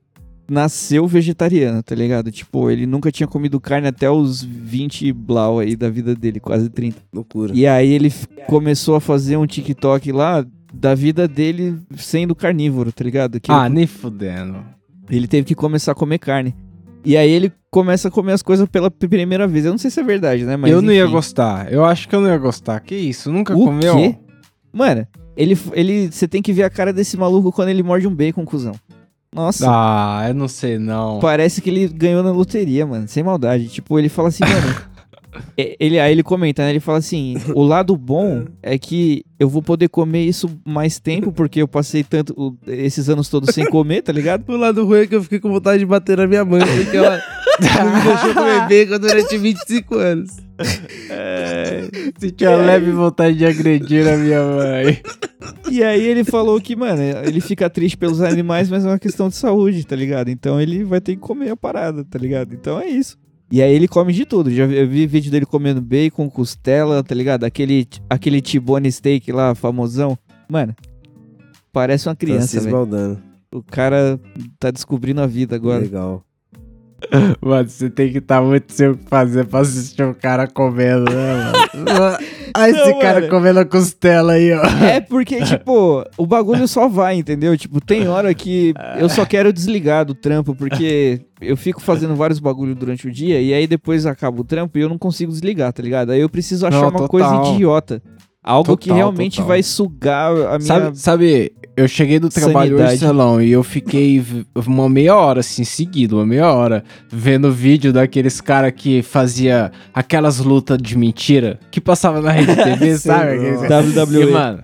nasceu 0.49 1.07
vegetariano, 1.07 1.83
tá 1.83 1.95
ligado? 1.95 2.31
Tipo, 2.31 2.71
ele 2.71 2.87
nunca 2.87 3.11
tinha 3.11 3.27
comido 3.27 3.59
carne 3.59 3.89
até 3.89 4.11
os 4.11 4.43
20 4.43 5.11
blau 5.13 5.59
aí 5.59 5.75
da 5.75 5.89
vida 5.89 6.15
dele, 6.15 6.39
quase 6.39 6.69
30. 6.69 6.99
Loucura. 7.13 7.53
E 7.55 7.67
aí 7.67 7.93
ele 7.93 8.13
começou 8.47 8.95
a 8.95 9.01
fazer 9.01 9.39
um 9.39 9.47
TikTok 9.47 10.13
lá 10.13 10.45
da 10.75 10.95
vida 10.95 11.27
dele 11.29 11.79
sendo 11.97 12.35
carnívoro, 12.35 12.93
tá 12.93 13.03
ligado? 13.05 13.41
Que 13.41 13.51
Ah, 13.53 13.69
nem 13.69 13.87
fudendo. 13.87 14.65
ele 15.11 15.27
teve 15.29 15.47
que 15.47 15.55
começar 15.55 15.93
a 15.93 15.95
comer 15.95 16.19
carne. 16.19 16.55
E 17.05 17.17
aí 17.17 17.31
ele 17.31 17.53
começa 17.71 18.09
a 18.09 18.11
comer 18.11 18.33
as 18.33 18.43
coisas 18.43 18.67
pela 18.69 18.91
primeira 18.91 19.47
vez. 19.47 19.65
Eu 19.65 19.73
não 19.73 19.79
sei 19.79 19.91
se 19.91 20.01
é 20.01 20.03
verdade, 20.03 20.45
né? 20.45 20.57
Mas 20.57 20.71
eu 20.71 20.81
não 20.81 20.93
ia 20.93 21.03
enfim. 21.05 21.13
gostar. 21.13 21.71
Eu 21.73 21.85
acho 21.85 22.09
que 22.09 22.15
eu 22.15 22.21
não 22.21 22.29
ia 22.29 22.39
gostar. 22.39 22.81
Que 22.81 22.95
isso? 22.95 23.31
Nunca 23.31 23.55
O 23.55 23.65
comeu? 23.65 23.95
quê? 23.97 24.17
Mano, 24.73 25.07
ele, 25.37 25.57
ele, 25.73 26.11
você 26.11 26.27
tem 26.27 26.41
que 26.41 26.53
ver 26.53 26.63
a 26.63 26.71
cara 26.71 26.93
desse 26.93 27.17
maluco 27.17 27.53
quando 27.53 27.69
ele 27.69 27.83
morde 27.83 28.07
um 28.09 28.15
bacon, 28.15 28.45
cuzão. 28.45 28.75
Nossa, 29.35 29.67
Ah, 29.69 30.25
eu 30.29 30.35
não 30.35 30.49
sei 30.49 30.79
não. 30.79 31.19
parece 31.19 31.61
que 31.61 31.69
ele 31.69 31.89
ganhou 31.89 32.23
na 32.23 32.31
loteria, 32.31 32.87
mano. 32.87 33.07
Sem 33.09 33.23
maldade. 33.23 33.69
Tipo, 33.69 33.99
ele 33.99 34.09
fala 34.09 34.29
assim, 34.29 34.45
mano. 34.45 34.77
é- 35.57 35.77
ele, 35.79 35.99
aí 35.99 36.13
ele 36.13 36.23
comenta, 36.23 36.63
né? 36.63 36.71
Ele 36.71 36.81
fala 36.81 36.99
assim: 36.99 37.37
o 37.55 37.63
lado 37.63 37.97
bom 37.97 38.45
é 38.63 38.79
que 38.79 39.25
eu 39.39 39.49
vou 39.49 39.63
poder 39.63 39.89
comer 39.89 40.25
isso 40.25 40.51
mais 40.65 40.99
tempo, 40.99 41.33
porque 41.33 41.61
eu 41.63 41.69
passei 41.69 42.03
tanto 42.05 42.57
esses 42.67 43.09
anos 43.09 43.29
todos 43.29 43.55
sem 43.55 43.65
comer, 43.67 44.03
tá 44.03 44.13
ligado? 44.13 44.49
O 44.49 44.57
lado 44.57 44.85
ruim 44.85 45.01
é 45.01 45.07
que 45.07 45.15
eu 45.15 45.23
fiquei 45.23 45.41
com 45.41 45.51
vontade 45.51 45.79
de 45.81 45.87
bater 45.87 46.17
na 46.19 46.27
minha 46.27 46.45
mãe, 46.45 46.61
porque 46.61 46.97
ela 46.97 47.21
não 47.61 47.93
me 47.95 48.03
deixou 48.03 48.35
comer 48.35 48.69
bacon 48.69 48.99
durante 48.99 49.39
25 49.39 49.95
anos. 49.97 50.31
Se 52.19 52.31
tinha 52.31 52.57
leve 52.57 52.91
vontade 52.93 53.37
de 53.37 53.45
agredir 53.47 54.07
a 54.07 54.17
minha 54.17 54.43
mãe. 54.43 55.01
E 55.71 55.83
aí 55.83 56.03
ele 56.03 56.25
falou 56.25 56.61
que, 56.61 56.77
mano, 56.77 57.03
ele 57.25 57.41
fica 57.41 57.69
triste 57.69 57.97
pelos 57.97 58.21
animais, 58.21 58.71
mas 58.71 58.85
é 58.85 58.89
uma 58.89 58.99
questão 58.99 59.29
de 59.29 59.37
saúde, 59.37 59.85
tá 59.87 59.97
ligado? 59.97 60.29
Então 60.31 60.61
ele 60.61 60.85
vai 60.85 61.01
ter 61.01 61.15
que 61.17 61.21
comer 61.21 61.51
a 61.51 61.57
parada, 61.57 62.05
tá 62.05 62.19
ligado? 62.19 62.55
Então 62.55 62.81
é 62.81 62.89
isso. 62.89 63.19
E 63.51 63.63
aí 63.63 63.73
ele 63.73 63.87
come 63.87 64.13
de 64.13 64.25
tudo. 64.25 64.51
Já 64.51 64.67
vi, 64.67 64.77
eu 64.77 64.89
vi 64.89 65.07
vídeo 65.07 65.31
dele 65.31 65.47
comendo 65.47 65.81
bacon, 65.81 66.29
costela, 66.29 67.03
tá 67.03 67.15
ligado? 67.15 67.45
Aquele, 67.45 67.87
aquele 68.09 68.41
T-bone 68.41 68.91
steak 68.91 69.31
lá, 69.33 69.55
famosão. 69.55 70.19
Mano, 70.49 70.75
parece 71.73 72.09
uma 72.09 72.15
Tá 72.15 72.21
se 72.21 72.27
criança, 72.27 72.57
velho. 72.59 72.67
esbaldando. 72.69 73.23
O 73.53 73.63
cara 73.63 74.19
tá 74.59 74.71
descobrindo 74.71 75.21
a 75.21 75.27
vida 75.27 75.55
agora. 75.55 75.81
Legal. 75.83 76.25
Mano, 77.41 77.69
você 77.69 77.91
tem 77.91 78.11
que 78.13 78.19
estar 78.19 78.43
muito 78.43 78.73
sem 78.73 78.89
o 78.89 78.97
que 78.97 79.05
fazer 79.09 79.45
pra 79.47 79.61
assistir 79.61 80.03
o 80.03 80.15
cara 80.15 80.47
comendo, 80.47 81.05
né, 81.11 81.35
mano? 81.35 81.85
Olha 82.57 82.71
esse 82.71 82.91
Não, 82.93 82.99
cara 83.01 83.21
mano. 83.21 83.31
comendo 83.31 83.61
a 83.61 83.65
costela 83.65 84.33
aí, 84.35 84.53
ó. 84.53 84.63
É 84.85 85.01
porque, 85.01 85.43
tipo, 85.45 86.05
o 86.17 86.27
bagulho 86.27 86.67
só 86.69 86.89
vai, 86.89 87.17
entendeu? 87.17 87.57
Tipo, 87.57 87.81
tem 87.81 88.07
hora 88.09 88.33
que 88.35 88.73
eu 88.97 89.09
só 89.09 89.25
quero 89.27 89.53
desligar 89.53 90.05
do 90.05 90.15
trampo, 90.15 90.55
porque 90.55 91.21
eu 91.41 91.57
fico 91.57 91.81
fazendo 91.81 92.15
vários 92.15 92.39
bagulho 92.39 92.75
durante 92.75 93.09
o 93.09 93.11
dia 93.13 93.41
e 93.41 93.53
aí 93.53 93.67
depois 93.67 94.07
acaba 94.07 94.41
o 94.41 94.45
trampo 94.45 94.79
e 94.79 94.83
eu 94.83 94.89
não 94.89 94.99
consigo 94.99 95.33
desligar, 95.33 95.73
tá 95.73 95.83
ligado? 95.83 96.11
Aí 96.11 96.21
eu 96.21 96.29
preciso 96.29 96.67
achar 96.67 96.77
Não, 96.81 96.89
uma 96.91 97.07
total. 97.07 97.09
coisa 97.09 97.53
idiota. 97.55 98.01
Algo 98.45 98.77
que 98.77 98.89
Total, 98.89 98.97
realmente 98.99 99.37
total. 99.37 99.49
vai 99.49 99.63
sugar 99.63 100.33
a 100.33 100.59
minha. 100.59 100.61
Sabe, 100.61 100.99
sabe, 100.99 101.53
eu 101.75 101.89
cheguei 101.89 102.19
do 102.21 102.29
trabalho 102.29 102.75
hoje, 102.75 102.85
Sanidade. 102.85 102.99
Celão, 102.99 103.41
e 103.41 103.51
eu 103.51 103.65
fiquei 103.65 104.23
uma 104.55 104.89
meia 104.89 105.17
hora, 105.17 105.41
assim, 105.41 105.65
seguido, 105.65 106.17
uma 106.17 106.27
meia 106.27 106.53
hora, 106.53 106.85
vendo 107.11 107.51
vídeo 107.51 107.91
daqueles 107.91 108.43
cara 108.43 108.71
que 108.71 109.03
fazia 109.03 109.73
aquelas 109.95 110.41
lutas 110.41 110.77
de 110.77 110.97
mentira 110.99 111.59
que 111.71 111.81
passava 111.81 112.21
na 112.21 112.31
rede 112.31 112.55
TV, 112.55 112.97
sabe? 112.99 113.39
WWE. 113.39 114.23
E, 114.23 114.27
mano, 114.31 114.63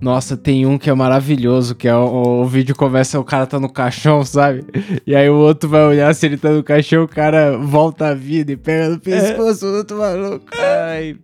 nossa, 0.00 0.36
tem 0.36 0.66
um 0.66 0.76
que 0.76 0.90
é 0.90 0.94
maravilhoso, 0.94 1.74
que 1.74 1.86
é 1.86 1.94
o, 1.94 2.42
o 2.42 2.46
vídeo 2.46 2.74
começa, 2.74 3.20
o 3.20 3.24
cara 3.24 3.46
tá 3.46 3.60
no 3.60 3.70
caixão, 3.72 4.24
sabe? 4.24 4.64
E 5.06 5.14
aí 5.14 5.30
o 5.30 5.36
outro 5.36 5.68
vai 5.68 5.84
olhar 5.86 6.12
se 6.14 6.26
ele 6.26 6.36
tá 6.36 6.50
no 6.50 6.64
caixão, 6.64 7.04
o 7.04 7.08
cara 7.08 7.56
volta 7.56 8.08
a 8.08 8.14
vida 8.14 8.50
e 8.50 8.56
pega 8.56 8.88
no 8.88 8.98
pescoço 8.98 9.66
do 9.66 9.76
outro 9.76 9.98
maluco. 9.98 10.46
Ai, 10.58 11.16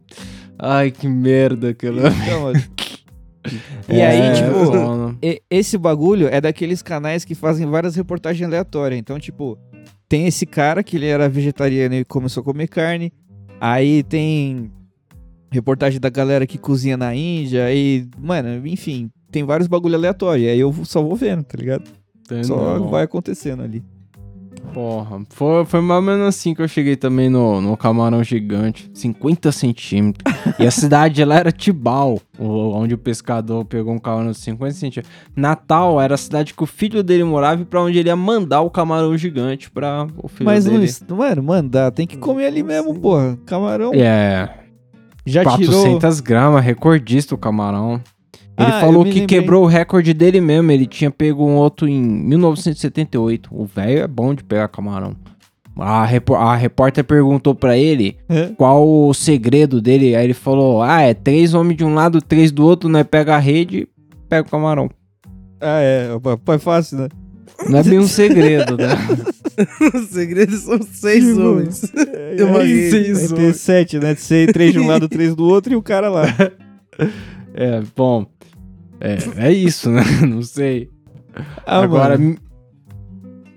ai, 0.58 0.90
que 0.90 1.08
merda 1.08 1.70
aquilo. 1.70 2.00
Então. 2.00 2.52
E 3.88 4.00
É, 4.00 4.06
aí, 4.08 4.34
tipo, 4.34 5.40
esse 5.48 5.78
bagulho 5.78 6.26
é 6.26 6.40
daqueles 6.40 6.82
canais 6.82 7.24
que 7.24 7.32
fazem 7.32 7.64
várias 7.64 7.94
reportagens 7.94 8.44
aleatórias. 8.44 8.98
Então, 8.98 9.20
tipo, 9.20 9.56
tem 10.08 10.26
esse 10.26 10.44
cara 10.44 10.82
que 10.82 10.96
ele 10.96 11.06
era 11.06 11.28
vegetariano 11.28 11.94
e 11.94 12.04
começou 12.04 12.40
a 12.40 12.44
comer 12.44 12.66
carne. 12.66 13.12
Aí 13.60 14.02
tem 14.02 14.72
reportagem 15.50 16.00
da 16.00 16.10
galera 16.10 16.46
que 16.46 16.58
cozinha 16.58 16.96
na 16.96 17.14
Índia. 17.14 17.66
Aí, 17.66 18.08
mano, 18.18 18.66
enfim, 18.66 19.10
tem 19.30 19.44
vários 19.44 19.68
bagulho 19.68 19.94
aleatório. 19.94 20.48
Aí 20.48 20.58
eu 20.58 20.72
só 20.84 21.00
vou 21.00 21.14
vendo, 21.14 21.44
tá 21.44 21.56
ligado? 21.56 21.84
Só 22.42 22.78
vai 22.90 23.04
acontecendo 23.04 23.62
ali. 23.62 23.82
Porra, 24.76 25.22
foi, 25.30 25.64
foi 25.64 25.80
mais 25.80 25.96
ou 26.00 26.02
menos 26.06 26.26
assim 26.26 26.54
que 26.54 26.60
eu 26.60 26.68
cheguei 26.68 26.96
também 26.96 27.30
no, 27.30 27.62
no 27.62 27.78
camarão 27.78 28.22
gigante, 28.22 28.90
50 28.92 29.50
centímetros. 29.50 30.34
e 30.58 30.66
a 30.66 30.70
cidade 30.70 31.24
lá 31.24 31.36
era 31.36 31.50
Tibau, 31.50 32.20
onde 32.38 32.92
o 32.92 32.98
pescador 32.98 33.64
pegou 33.64 33.94
um 33.94 33.98
camarão 33.98 34.32
de 34.32 34.36
50 34.36 34.74
centímetros. 34.74 35.14
Natal 35.34 35.98
era 35.98 36.12
a 36.14 36.18
cidade 36.18 36.52
que 36.52 36.62
o 36.62 36.66
filho 36.66 37.02
dele 37.02 37.24
morava 37.24 37.62
e 37.62 37.64
pra 37.64 37.80
onde 37.80 37.98
ele 37.98 38.10
ia 38.10 38.16
mandar 38.16 38.60
o 38.60 38.68
camarão 38.68 39.16
gigante 39.16 39.70
pra 39.70 40.06
o 40.18 40.28
filho 40.28 40.44
Mas 40.44 40.66
não, 40.66 40.72
dele. 40.74 40.84
es- 40.84 41.02
mano, 41.08 41.42
mandar, 41.42 41.90
tem 41.90 42.06
que 42.06 42.18
comer 42.18 42.44
ali 42.44 42.62
mesmo, 42.62 42.94
porra. 43.00 43.38
Camarão 43.46 43.92
É, 43.94 44.58
já 45.24 45.40
tirou. 45.56 45.72
400 45.84 46.20
gramas, 46.20 46.62
recordista 46.62 47.34
o 47.34 47.38
camarão. 47.38 47.98
Ele 48.58 48.68
Ah, 48.72 48.80
falou 48.80 49.04
que 49.04 49.10
lembrei. 49.20 49.26
quebrou 49.26 49.64
o 49.64 49.66
recorde 49.66 50.14
dele 50.14 50.40
mesmo. 50.40 50.70
Ele 50.72 50.86
tinha 50.86 51.10
pego 51.10 51.46
um 51.46 51.56
outro 51.56 51.86
em 51.86 52.00
1978. 52.02 53.48
O 53.52 53.66
velho 53.66 53.98
é 54.00 54.06
bom 54.08 54.34
de 54.34 54.42
pegar 54.42 54.68
camarão. 54.68 55.14
A, 55.78 56.06
repor- 56.06 56.38
a 56.40 56.56
repórter 56.56 57.04
perguntou 57.04 57.54
pra 57.54 57.76
ele 57.76 58.16
Hã? 58.30 58.54
qual 58.56 58.88
o 58.88 59.12
segredo 59.12 59.80
dele. 59.80 60.16
Aí 60.16 60.24
ele 60.24 60.32
falou: 60.34 60.82
Ah, 60.82 61.02
é 61.02 61.12
três 61.12 61.52
homens 61.52 61.76
de 61.76 61.84
um 61.84 61.92
lado, 61.94 62.22
três 62.22 62.50
do 62.50 62.64
outro, 62.64 62.88
né? 62.88 63.04
Pega 63.04 63.34
a 63.34 63.38
rede, 63.38 63.86
pega 64.28 64.46
o 64.48 64.50
camarão. 64.50 64.88
Ah, 65.60 65.80
é. 65.80 66.08
pô, 66.42 66.52
É 66.54 66.58
fácil, 66.58 66.98
né? 66.98 67.08
Não 67.68 67.78
é 67.78 67.82
bem 67.82 67.98
um 67.98 68.06
segredo, 68.08 68.76
né? 68.78 68.88
Os 69.94 70.08
segredos 70.08 70.60
são 70.60 70.80
seis 70.82 71.24
Tipo, 71.26 71.40
homens. 71.40 71.92
É, 71.94 72.34
Eu 72.38 72.48
é, 72.48 72.52
maguei. 72.52 73.12
Vai 73.12 73.28
ter 73.28 73.54
sete, 73.54 73.98
né? 73.98 74.14
Ser 74.14 74.52
três 74.54 74.72
de 74.72 74.78
um 74.78 74.86
lado, 74.86 75.08
três 75.10 75.34
do 75.34 75.44
outro 75.44 75.72
e 75.74 75.76
o 75.76 75.82
cara 75.82 76.08
lá. 76.08 76.24
É, 77.58 77.80
bom. 77.96 78.26
É, 79.00 79.48
é 79.48 79.52
isso, 79.52 79.90
né? 79.92 80.02
Não 80.26 80.42
sei. 80.42 80.90
Ah, 81.66 81.80
Agora, 81.80 82.16
mano, 82.16 82.36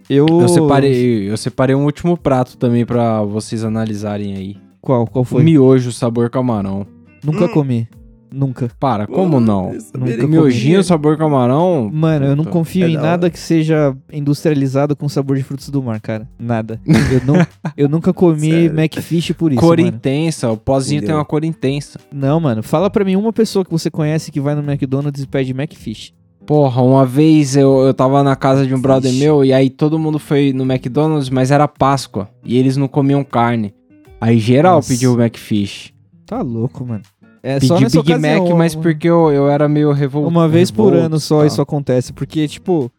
eu... 0.10 0.26
eu 0.28 0.48
separei, 0.50 1.30
eu 1.30 1.38
separei 1.38 1.76
um 1.76 1.86
último 1.86 2.18
prato 2.18 2.58
também 2.58 2.86
pra 2.86 3.22
vocês 3.24 3.64
analisarem 3.64 4.36
aí. 4.36 4.58
Qual? 4.82 5.06
Qual 5.08 5.24
foi? 5.24 5.44
Miojo 5.44 5.92
sabor 5.92 6.30
camarão. 6.30 6.86
Nunca 7.24 7.48
comi. 7.50 7.88
Nunca. 8.32 8.70
Para, 8.80 9.08
como 9.08 9.40
não? 9.40 9.72
Nunca 9.98 10.28
Miojinho 10.28 10.74
comia. 10.76 10.84
sabor 10.84 11.18
camarão? 11.18 11.90
Mano, 11.92 12.26
eu 12.28 12.36
não 12.36 12.44
Puta, 12.44 12.54
confio 12.58 12.86
é 12.86 12.90
em 12.90 12.96
da 12.96 13.02
nada 13.02 13.26
hora. 13.26 13.30
que 13.32 13.40
seja 13.40 13.96
industrializado 14.12 14.96
com 14.96 15.10
sabor 15.10 15.36
de 15.38 15.44
frutos 15.44 15.70
do 15.70 15.82
mar, 15.82 16.00
cara. 16.00 16.30
Nada. 16.38 16.80
Eu, 17.12 17.22
não, 17.26 17.48
eu 17.76 17.90
nunca 17.90 18.14
comi 18.14 18.52
Sério? 18.52 18.76
Macfish 18.76 19.32
por 19.32 19.52
isso, 19.52 19.60
cor 19.60 19.78
mano. 19.78 19.90
intensa, 19.90 20.50
o 20.52 20.58
pozinho 20.58 21.00
tem 21.02 21.06
Entendeu? 21.08 21.18
uma 21.18 21.26
cor 21.26 21.44
intensa. 21.44 22.00
Não, 22.14 22.40
mano. 22.40 22.62
Fala 22.62 22.90
pra 22.90 23.04
mim 23.04 23.16
uma 23.16 23.34
pessoa 23.34 23.66
que 23.66 23.72
você 23.72 23.90
conhece 23.90 24.32
que 24.32 24.40
vai 24.40 24.54
no 24.54 24.62
McDonald's 24.62 25.24
e 25.24 25.28
pede 25.28 25.54
Macfish. 25.54 26.14
Porra, 26.46 26.82
uma 26.82 27.06
vez 27.06 27.56
eu, 27.56 27.80
eu 27.86 27.94
tava 27.94 28.24
na 28.24 28.36
casa 28.36 28.66
de 28.66 28.74
um 28.76 28.82
brother 28.82 29.12
meu 29.14 29.44
e 29.44 29.52
aí 29.54 29.70
todo 29.70 29.98
mundo 30.00 30.18
foi 30.20 30.52
no 30.54 30.64
McDonald's, 30.64 31.30
mas 31.30 31.52
era 31.52 31.68
Páscoa 31.68 32.30
e 32.44 32.58
eles 32.58 32.78
não 32.78 32.88
comiam 32.88 33.24
carne. 33.24 33.74
Aí 34.22 34.38
geral 34.40 34.76
Nossa. 34.76 34.90
pediu 34.94 35.14
o 35.16 35.22
McFish. 35.22 35.94
Tá 36.26 36.42
louco, 36.42 36.86
mano. 36.86 37.02
É 37.42 37.60
só 37.60 37.80
nessa 37.80 38.02
Big 38.02 38.12
ocasião, 38.14 38.46
Mac, 38.48 38.58
mas 38.58 38.76
uma- 38.76 38.82
porque 38.84 39.08
eu, 39.10 39.32
eu 39.32 39.50
era 39.50 39.68
meio 39.70 39.92
revoltado. 39.92 40.30
Uma 40.30 40.48
vez 40.48 40.70
por 40.72 40.94
ano 40.94 41.20
só 41.20 41.42
tá. 41.42 41.48
isso 41.48 41.62
acontece. 41.62 42.12
Porque, 42.12 42.48
tipo, 42.48 42.92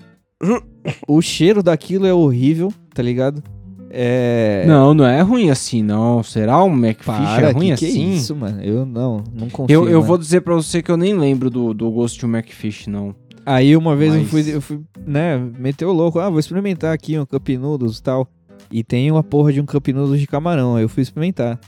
o 1.07 1.21
cheiro 1.21 1.63
daquilo 1.63 2.07
é 2.07 2.15
horrível, 2.15 2.73
tá 2.95 3.03
ligado? 3.03 3.43
É. 3.91 4.65
Não, 4.67 4.95
não 4.95 5.05
é 5.05 5.21
ruim 5.21 5.51
assim, 5.51 5.83
não. 5.83 6.23
Será 6.23 6.63
um 6.63 6.73
McFish 6.73 7.05
para, 7.07 7.49
é 7.49 7.53
ruim 7.53 7.71
que, 7.75 7.77
que 7.79 7.87
assim? 7.87 8.11
é 8.13 8.15
isso, 8.15 8.37
mano? 8.37 8.63
Eu 8.63 8.87
não, 8.87 9.23
não 9.35 9.51
confio. 9.51 9.75
eu 9.75 9.85
eu 9.89 9.95
mano. 9.95 10.03
vou 10.05 10.17
dizer 10.17 10.41
pra 10.43 10.55
você 10.55 10.81
que 10.81 10.91
eu 10.91 10.97
nem 10.97 11.13
lembro 11.15 11.51
do, 11.51 11.75
do 11.75 11.91
gosto 11.91 12.19
de 12.21 12.27
um 12.27 12.29
McFish, 12.37 12.87
não. 12.87 13.15
Aí 13.45 13.77
uma 13.77 13.97
vez 13.97 14.15
eu 14.15 14.21
Mas- 14.21 14.31
fui, 14.31 14.55
eu 14.55 14.61
fui, 14.61 14.81
né, 15.05 15.37
meteu 15.59 15.89
o 15.89 15.93
louco, 15.93 16.21
ah, 16.21 16.31
vou 16.31 16.39
experimentar 16.39 16.95
aqui 16.95 17.19
um 17.19 17.27
Cup 17.27 17.49
Noodles 17.49 17.99
e 17.99 18.03
tal. 18.03 18.29
E 18.71 18.85
tem 18.85 19.11
uma 19.11 19.25
porra 19.25 19.53
de 19.53 19.61
um 19.61 19.67
Cup 19.67 19.89
Noodles 19.89 20.21
de 20.21 20.27
camarão, 20.27 20.77
aí 20.77 20.85
eu 20.85 20.89
fui 20.89 21.03
experimentar. 21.03 21.59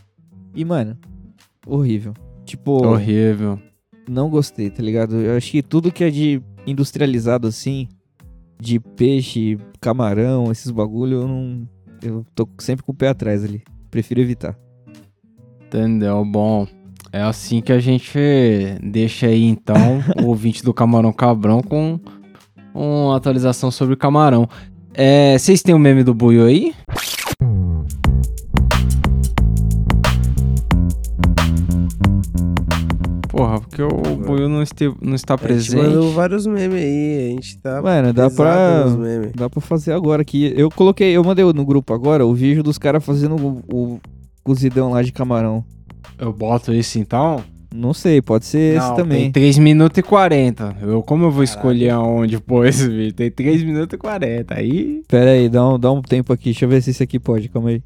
E, 0.54 0.64
mano, 0.64 0.96
horrível. 1.66 2.14
Tipo, 2.44 2.86
Horrível. 2.86 3.58
não 4.08 4.28
gostei, 4.28 4.70
tá 4.70 4.82
ligado? 4.82 5.16
Eu 5.16 5.36
acho 5.36 5.50
que 5.50 5.62
tudo 5.62 5.92
que 5.92 6.04
é 6.04 6.10
de 6.10 6.42
industrializado 6.66 7.46
assim, 7.46 7.88
de 8.60 8.78
peixe, 8.78 9.58
camarão, 9.80 10.50
esses 10.50 10.70
bagulho, 10.70 11.22
eu 11.22 11.28
não. 11.28 11.68
Eu 12.02 12.26
tô 12.34 12.48
sempre 12.58 12.84
com 12.84 12.92
o 12.92 12.94
pé 12.94 13.08
atrás 13.08 13.44
ali. 13.44 13.62
Prefiro 13.90 14.20
evitar. 14.20 14.56
Entendeu? 15.66 16.24
Bom, 16.24 16.66
é 17.12 17.22
assim 17.22 17.60
que 17.60 17.72
a 17.72 17.78
gente 17.78 18.18
deixa 18.82 19.26
aí 19.26 19.44
então 19.44 19.76
o 20.22 20.28
ouvinte 20.28 20.62
do 20.62 20.74
Camarão 20.74 21.12
Cabrão 21.12 21.62
com 21.62 22.00
uma 22.74 23.16
atualização 23.16 23.70
sobre 23.70 23.94
o 23.94 23.96
camarão. 23.96 24.48
É, 24.94 25.38
vocês 25.38 25.62
têm 25.62 25.74
o 25.74 25.78
meme 25.78 26.02
do 26.02 26.14
Buio 26.14 26.44
aí? 26.44 26.74
Porra, 33.42 33.60
porque 33.60 33.82
o 33.82 33.88
Buio 33.88 34.48
não, 34.48 34.62
este, 34.62 34.92
não 35.00 35.16
está 35.16 35.34
A 35.34 35.36
gente 35.36 35.46
presente. 35.46 35.76
mandou 35.82 36.12
vários 36.12 36.46
memes 36.46 36.76
aí, 36.80 37.26
a 37.26 37.30
gente 37.30 37.58
tá. 37.58 37.82
Mano, 37.82 38.12
dá 38.12 38.30
pra. 38.30 38.84
Dá 39.34 39.50
pra 39.50 39.60
fazer 39.60 39.92
agora 39.92 40.22
aqui. 40.22 40.54
Eu 40.56 40.70
coloquei, 40.70 41.10
eu 41.10 41.24
mandei 41.24 41.44
no 41.44 41.64
grupo 41.64 41.92
agora 41.92 42.24
o 42.24 42.32
vídeo 42.32 42.62
dos 42.62 42.78
caras 42.78 43.04
fazendo 43.04 43.34
o, 43.34 43.62
o 43.68 44.00
cozidão 44.44 44.92
lá 44.92 45.02
de 45.02 45.10
camarão. 45.10 45.64
Eu 46.20 46.32
boto 46.32 46.72
isso 46.72 47.00
então? 47.00 47.42
Não 47.74 47.92
sei, 47.92 48.22
pode 48.22 48.44
ser 48.44 48.76
esse 48.76 48.86
Não, 48.86 48.94
também. 48.94 49.22
Tem 49.22 49.32
3 49.32 49.58
minutos 49.58 49.98
e 49.98 50.02
40. 50.02 50.76
Eu, 50.80 51.02
como 51.02 51.24
eu 51.24 51.30
vou 51.32 51.42
escolher 51.42 51.90
aonde 51.90 52.38
pôr 52.38 52.66
esse 52.66 52.86
vídeo? 52.86 53.14
Tem 53.14 53.28
3 53.28 53.64
minutos 53.64 53.94
e 53.94 53.98
40. 53.98 54.54
Aí. 54.54 55.02
Pera 55.08 55.30
aí, 55.32 55.48
dá 55.48 55.68
um, 55.68 55.78
dá 55.80 55.90
um 55.90 56.00
tempo 56.00 56.32
aqui. 56.32 56.50
Deixa 56.50 56.64
eu 56.64 56.68
ver 56.68 56.80
se 56.80 56.90
esse 56.90 57.02
aqui 57.02 57.18
pode, 57.18 57.48
calma 57.48 57.70
aí. 57.70 57.82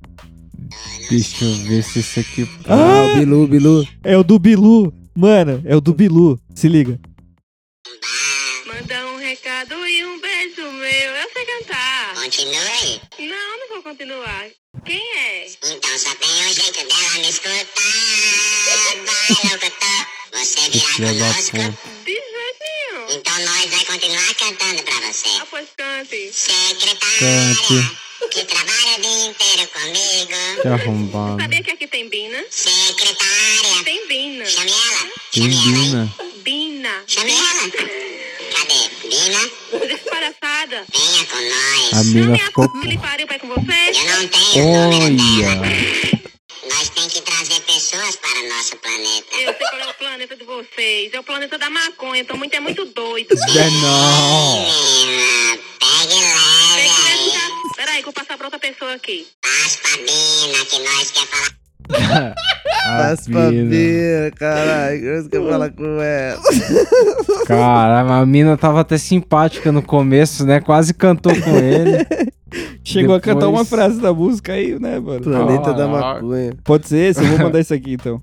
Deixa 1.09 1.47
eu 1.47 1.55
ver 1.67 1.83
se 1.83 2.01
esse 2.01 2.21
aqui. 2.21 2.47
Ah, 2.69 3.13
o 3.15 3.19
Bilu, 3.21 3.47
Bilu. 3.47 3.87
É 4.05 4.19
o 4.19 4.23
do 4.23 4.39
Bilu. 4.39 4.93
Mano, 5.17 5.63
é 5.65 5.75
o 5.75 5.81
do 5.81 5.95
Bilu. 5.95 6.39
Se 6.55 6.69
liga. 6.69 7.01
Manda 8.67 9.07
um 9.07 9.17
recado 9.17 9.75
e 9.87 10.05
um 10.05 10.21
beijo 10.21 10.61
meu. 10.61 11.11
Eu 11.15 11.29
sei 11.33 11.45
cantar. 11.47 12.15
Continue. 12.17 13.01
Não, 13.21 13.59
não 13.59 13.69
vou 13.71 13.83
continuar. 13.83 14.47
Quem 14.85 15.01
é? 15.01 15.47
Então 15.47 15.99
só 15.99 16.15
tem 16.17 16.29
um 16.29 16.53
jeito 16.53 16.87
dela 16.87 17.15
me 17.15 17.31
escutar. 17.31 17.55
Vai, 19.07 19.51
locutor. 19.53 20.07
Você 20.33 20.71
virá 20.71 20.93
conosco. 20.93 21.57
De 22.05 22.13
jeito 22.13 22.61
nenhum. 22.61 23.19
Então 23.19 23.39
nós 23.39 23.71
vai 23.71 23.85
continuar 23.87 24.35
cantando 24.35 24.83
pra 24.83 25.01
você. 25.01 25.29
Ah, 25.41 25.47
pois 25.51 25.69
cante. 25.79 26.31
Secretária, 26.31 27.19
Cante. 27.19 28.06
Que 28.31 28.45
trabalha 28.45 28.99
o 28.99 29.01
dia 29.03 29.27
inteiro 29.27 29.69
comigo. 29.69 30.63
Que 30.63 30.69
arrombado. 30.69 31.43
Sabia 31.43 31.63
que 31.63 31.71
aqui 31.73 31.87
tem 31.87 32.09
Bina? 32.09 32.45
Secretária, 32.51 33.85
Tem 33.85 34.07
Bina. 34.09 34.45
chame 34.47 34.71
ela. 34.73 35.11
Tem 35.33 35.53
Chame 35.53 35.55
ela. 35.55 35.75
Bina. 35.75 36.15
Bina. 36.43 37.05
Chame 37.07 37.33
ela. 37.33 37.71
Cadê? 38.53 39.09
Bina, 39.09 39.87
Despalhaçada. 39.89 40.85
venha 40.93 41.25
com 41.27 41.37
nós. 41.37 41.93
A 41.93 42.05
Chame 42.05 42.39
ficou. 42.39 42.65
a 42.65 42.87
ele 42.87 42.99
pariu 42.99 43.27
pra 43.27 43.37
ir 43.37 43.41
com 43.41 43.49
você. 43.49 44.01
Eu 44.01 44.07
não 44.07 44.29
tenho. 44.29 45.57
Olha. 45.61 46.07
Nós 46.69 46.89
tem 46.91 47.09
que 47.09 47.21
trazer 47.21 47.61
pessoas 47.61 48.17
para 48.17 48.41
o 48.41 48.49
nosso 48.49 48.77
planeta. 48.77 49.27
Eu 49.37 49.55
sei 49.57 49.67
qual 49.71 49.81
é 49.81 49.87
o 49.87 49.95
planeta 49.95 50.37
de 50.37 50.45
vocês. 50.45 51.13
É 51.15 51.21
o 51.21 51.23
planeta 51.23 51.57
da 51.59 51.71
maconha. 51.71 52.21
Então 52.23 52.37
muito 52.37 52.55
é 52.55 52.61
muito 52.61 52.85
doido. 52.87 53.29
É 53.33 53.71
não. 53.71 54.61
Menina, 54.63 55.59
pegue 55.79 56.15
leve 56.15 56.36
Passar 58.37 58.39
pra 58.39 58.47
outra 58.47 58.59
pessoa 58.59 58.93
aqui. 58.95 59.27
Passa 59.43 59.79
pra 59.83 59.97
Bina 59.99 60.65
que 60.69 60.79
nós 60.85 61.11
quer 61.11 61.27
falar. 61.27 62.35
Pra 63.33 63.51
ver, 63.51 64.33
caralho. 64.35 65.05
Eu 65.05 65.29
quero 65.29 65.49
falar 65.49 65.71
com 65.71 66.01
ela. 66.01 66.41
Cara, 67.47 68.01
a 68.21 68.27
mina 68.27 68.57
tava 68.57 68.81
até 68.81 68.97
simpática 68.99 69.73
no 69.73 69.83
começo, 69.83 70.45
né? 70.47 70.61
Quase 70.61 70.95
cantou 70.95 71.33
com 71.41 71.57
ele. 71.57 72.07
Chegou 72.85 73.15
a 73.17 73.21
cantar 73.21 73.49
uma 73.49 73.65
Depois- 73.65 73.69
frase 73.69 74.01
da 74.01 74.13
música 74.13 74.53
aí, 74.53 74.79
né, 74.79 75.01
mano? 75.01 75.21
Planeta 75.21 75.73
da 75.73 75.87
Caraca. 75.89 76.15
maconha. 76.23 76.53
Pode 76.63 76.87
ser 76.89 77.11
esse? 77.11 77.21
Eu 77.21 77.27
vou 77.29 77.39
mandar 77.39 77.61
isso 77.61 77.75
aqui 77.75 77.95
então. 77.95 78.23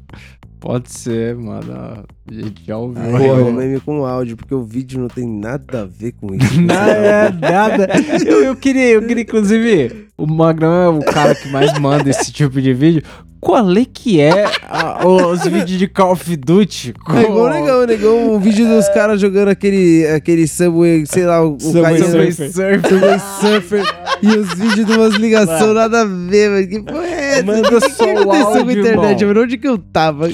Pode 0.63 0.93
ser, 0.93 1.35
mano. 1.35 1.73
A 1.73 2.33
gente 2.33 2.65
já 2.65 2.77
ouviu. 2.77 3.03
É 3.03 3.33
um 3.43 3.51
meme 3.51 3.81
com 3.81 4.05
áudio, 4.05 4.37
porque 4.37 4.55
o 4.55 4.63
vídeo 4.63 4.97
não 4.97 5.09
tem 5.09 5.27
nada 5.27 5.81
a 5.81 5.85
ver 5.85 6.13
com 6.13 6.33
isso. 6.33 6.55
Não 6.61 6.73
é 6.73 7.29
nada. 7.33 7.89
Eu, 8.25 8.45
eu 8.45 8.55
queria, 8.55 8.91
eu 8.91 9.05
queria, 9.05 9.23
inclusive, 9.23 10.07
o 10.17 10.25
Magrão 10.25 10.73
é 10.73 10.87
o 10.87 10.99
cara 11.01 11.35
que 11.35 11.49
mais 11.49 11.77
manda 11.77 12.09
esse 12.09 12.31
tipo 12.31 12.61
de 12.61 12.73
vídeo. 12.73 13.03
Qual 13.43 13.71
é 13.77 13.85
que 13.85 14.21
é 14.21 14.45
a- 14.69 15.05
os 15.05 15.43
vídeos 15.45 15.77
de 15.77 15.87
Call 15.87 16.13
of 16.13 16.35
Duty? 16.37 16.93
É 17.15 17.21
igual 17.23 17.49
negão, 17.49 17.85
negão, 17.85 18.33
um 18.35 18.39
vídeo 18.39 18.65
dos 18.67 18.87
caras 18.89 19.19
jogando 19.19 19.49
aquele, 19.49 20.07
aquele 20.07 20.47
Subway, 20.47 21.03
sei 21.05 21.25
lá, 21.25 21.43
o, 21.45 21.59
Subway 21.59 21.99
Subway 21.99 22.31
Surfer. 22.31 22.81
Subway 22.87 23.19
Surfer 23.41 23.83
e 24.21 24.27
os 24.27 24.53
vídeos 24.53 24.85
de 24.85 24.91
umas 24.93 25.13
ligações 25.15 25.73
nada 25.75 26.01
a 26.01 26.05
ver, 26.05 26.49
mano. 26.49 26.67
Que 26.67 26.81
porra 26.81 27.05
é 27.05 27.29
essa? 27.33 27.43
Manda 27.43 27.69
que, 27.69 27.79
só 27.81 28.03
que 28.05 28.11
o 28.11 28.19
aconteceu 28.21 28.23
com 28.23 28.31
a 28.31 28.59
áudio, 28.59 28.79
internet? 28.79 29.25
mano? 29.25 29.41
Onde 29.41 29.57
que 29.57 29.67
eu 29.67 29.77
tava? 29.77 30.29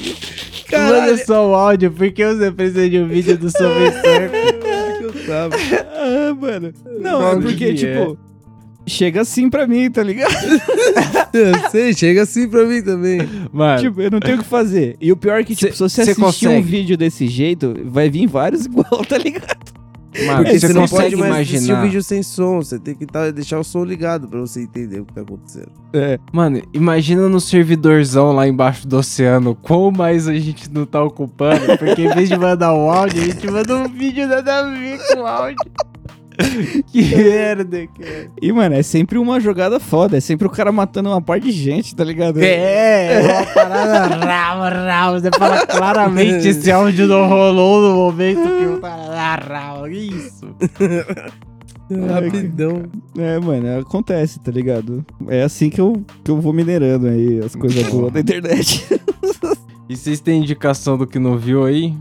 Caralho, 0.69 1.01
Manda 1.11 1.25
só 1.25 1.49
o 1.49 1.55
áudio, 1.55 1.91
porque 1.91 2.25
você 2.25 2.51
precisa 2.51 2.87
de 2.89 2.99
um 2.99 3.07
vídeo 3.07 3.37
do 3.37 3.49
Subway 3.49 3.91
Surfer. 3.91 4.31
onde 4.87 4.97
que 4.99 5.03
eu 5.05 5.25
tava? 5.25 5.55
Ah, 5.95 6.33
mano. 6.39 6.71
Não, 7.01 7.31
é 7.31 7.35
porque, 7.41 7.55
que 7.55 7.73
tipo, 7.73 8.17
chega 8.87 9.21
assim 9.21 9.49
pra 9.49 9.67
mim, 9.67 9.89
tá 9.89 10.01
ligado? 10.03 10.33
Eu 11.33 11.69
sei, 11.69 11.93
chega 11.93 12.23
assim 12.23 12.47
pra 12.47 12.65
mim 12.65 12.81
também. 12.81 13.19
Mano, 13.51 13.81
tipo, 13.81 14.01
eu 14.01 14.09
não 14.09 14.19
tenho 14.19 14.37
o 14.37 14.39
que 14.39 14.45
fazer. 14.49 14.97
E 14.99 15.11
o 15.11 15.17
pior 15.17 15.39
é 15.39 15.43
que, 15.43 15.55
tipo, 15.55 15.71
Cê- 15.71 15.77
se 15.77 15.79
você 15.79 16.03
cê 16.05 16.11
assistir 16.11 16.47
um 16.47 16.51
consegue? 16.55 16.61
vídeo 16.67 16.97
desse 16.97 17.27
jeito, 17.27 17.75
vai 17.85 18.09
vir 18.09 18.25
vários 18.27 18.65
igual, 18.67 19.05
tá 19.07 19.17
ligado? 19.17 19.69
mano 20.25 20.37
Porque 20.43 20.59
você, 20.59 20.67
você 20.67 20.73
não 20.73 20.81
consegue 20.81 21.15
pode 21.15 21.29
mais 21.29 21.33
assistir 21.47 21.55
o 21.55 21.59
imaginar. 21.59 21.81
vídeo 21.83 22.03
sem 22.03 22.23
som. 22.23 22.57
Você 22.57 22.79
tem 22.79 22.95
que 22.95 23.05
tá- 23.05 23.29
deixar 23.29 23.59
o 23.59 23.63
som 23.63 23.83
ligado 23.85 24.27
pra 24.27 24.39
você 24.39 24.61
entender 24.63 25.01
o 25.01 25.05
que 25.05 25.13
tá 25.13 25.21
acontecendo. 25.21 25.69
É. 25.93 26.19
Mano, 26.33 26.61
imagina 26.73 27.29
no 27.29 27.39
servidorzão 27.39 28.31
lá 28.31 28.47
embaixo 28.47 28.87
do 28.87 28.97
oceano, 28.97 29.53
quão 29.53 29.91
mais 29.91 30.27
a 30.27 30.33
gente 30.33 30.69
não 30.71 30.85
tá 30.87 31.01
ocupando, 31.03 31.77
porque 31.77 32.01
em 32.01 32.13
vez 32.15 32.27
de 32.27 32.35
mandar 32.37 32.73
um 32.73 32.89
áudio, 32.89 33.21
a 33.21 33.25
gente 33.25 33.51
manda 33.51 33.75
um 33.77 33.87
vídeo 33.87 34.27
nada 34.27 34.59
a 34.61 34.63
ver 34.63 34.97
com 35.13 35.19
o 35.21 35.25
áudio. 35.27 35.57
que 36.91 37.15
merda, 37.15 37.87
cara. 37.87 38.31
E, 38.41 38.51
mano, 38.51 38.75
é 38.75 38.83
sempre 38.83 39.17
uma 39.17 39.39
jogada 39.39 39.79
foda. 39.79 40.17
É 40.17 40.19
sempre 40.19 40.47
o 40.47 40.49
cara 40.49 40.71
matando 40.71 41.09
uma 41.09 41.21
parte 41.21 41.45
de 41.45 41.51
gente, 41.51 41.95
tá 41.95 42.03
ligado? 42.03 42.41
É, 42.41 43.13
é 43.13 43.21
uma 43.21 43.45
parada 43.45 44.25
rau, 44.25 44.59
rau. 44.61 45.19
Você 45.19 45.29
fala 45.37 45.65
claramente 45.65 46.47
esse 46.47 46.71
áudio 46.71 47.07
não 47.07 47.27
rolou 47.27 47.81
no 47.81 47.95
momento 47.95 48.41
que 48.41 48.65
o 48.65 48.79
cara 48.79 49.59
rau. 49.59 49.87
Isso. 49.87 50.47
Rapidão. 52.07 52.83
É, 53.17 53.39
mano, 53.39 53.79
acontece, 53.79 54.39
tá 54.39 54.51
ligado? 54.51 55.05
É 55.27 55.43
assim 55.43 55.69
que 55.69 55.81
eu, 55.81 56.01
que 56.23 56.31
eu 56.31 56.39
vou 56.39 56.53
minerando 56.53 57.07
aí 57.07 57.39
as 57.39 57.55
coisas 57.55 57.87
boas 57.89 58.13
da 58.13 58.19
internet. 58.19 58.85
E 59.89 59.97
vocês 59.97 60.19
têm 60.19 60.41
indicação 60.41 60.97
do 60.97 61.07
que 61.07 61.17
não 61.17 61.35
viu 61.35 61.65
aí? 61.65 61.95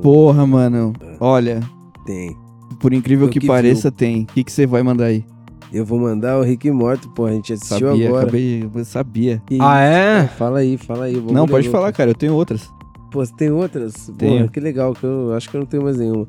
Porra, 0.00 0.46
mano. 0.46 0.92
Olha, 1.18 1.60
Tem. 2.06 2.41
Por 2.72 2.92
incrível 2.92 3.28
que, 3.28 3.40
que 3.40 3.46
pareça, 3.46 3.90
tem. 3.90 4.22
O 4.22 4.26
que 4.26 4.44
que 4.44 4.52
você 4.52 4.66
vai 4.66 4.82
mandar 4.82 5.06
aí? 5.06 5.24
Eu 5.72 5.86
vou 5.86 5.98
mandar 5.98 6.38
o 6.38 6.42
Rick 6.42 6.70
Morto, 6.70 7.08
pô. 7.10 7.24
A 7.26 7.32
gente 7.32 7.52
assistiu 7.54 7.88
Sabia, 7.88 8.08
agora. 8.08 8.22
acabei. 8.24 8.68
Eu 8.74 8.84
sabia. 8.84 9.42
Que 9.46 9.58
Ah, 9.60 9.80
é? 9.80 10.26
Fala 10.28 10.58
aí, 10.58 10.76
fala 10.76 11.06
aí. 11.06 11.14
Não, 11.16 11.46
pode 11.46 11.66
outra. 11.66 11.70
falar, 11.80 11.92
cara. 11.92 12.10
Eu 12.10 12.14
tenho 12.14 12.34
outras. 12.34 12.68
Pô, 13.10 13.24
você 13.24 13.32
tem 13.34 13.50
outras? 13.50 14.10
Tenho. 14.18 14.38
Porra, 14.40 14.48
que 14.48 14.60
legal, 14.60 14.94
que 14.94 15.04
eu 15.04 15.32
acho 15.34 15.48
que 15.48 15.56
eu 15.56 15.60
não 15.60 15.66
tenho 15.66 15.82
mais 15.82 15.96
nenhuma. 15.98 16.26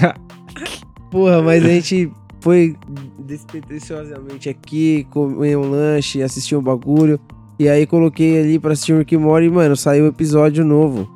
Porra, 1.10 1.42
mas 1.42 1.64
a 1.64 1.68
gente 1.68 2.10
foi 2.40 2.76
despretensiosamente 3.18 4.48
aqui, 4.48 5.06
comer 5.10 5.56
um 5.56 5.70
lanche, 5.70 6.22
assistir 6.22 6.56
um 6.56 6.62
bagulho. 6.62 7.18
E 7.58 7.68
aí 7.68 7.86
coloquei 7.86 8.40
ali 8.40 8.58
pra 8.58 8.72
assistir 8.72 8.94
o 8.94 8.98
Rick 8.98 9.16
Morty 9.16 9.46
e, 9.48 9.50
mano, 9.50 9.76
saiu 9.76 10.04
um 10.04 10.08
episódio 10.08 10.64
novo. 10.64 11.08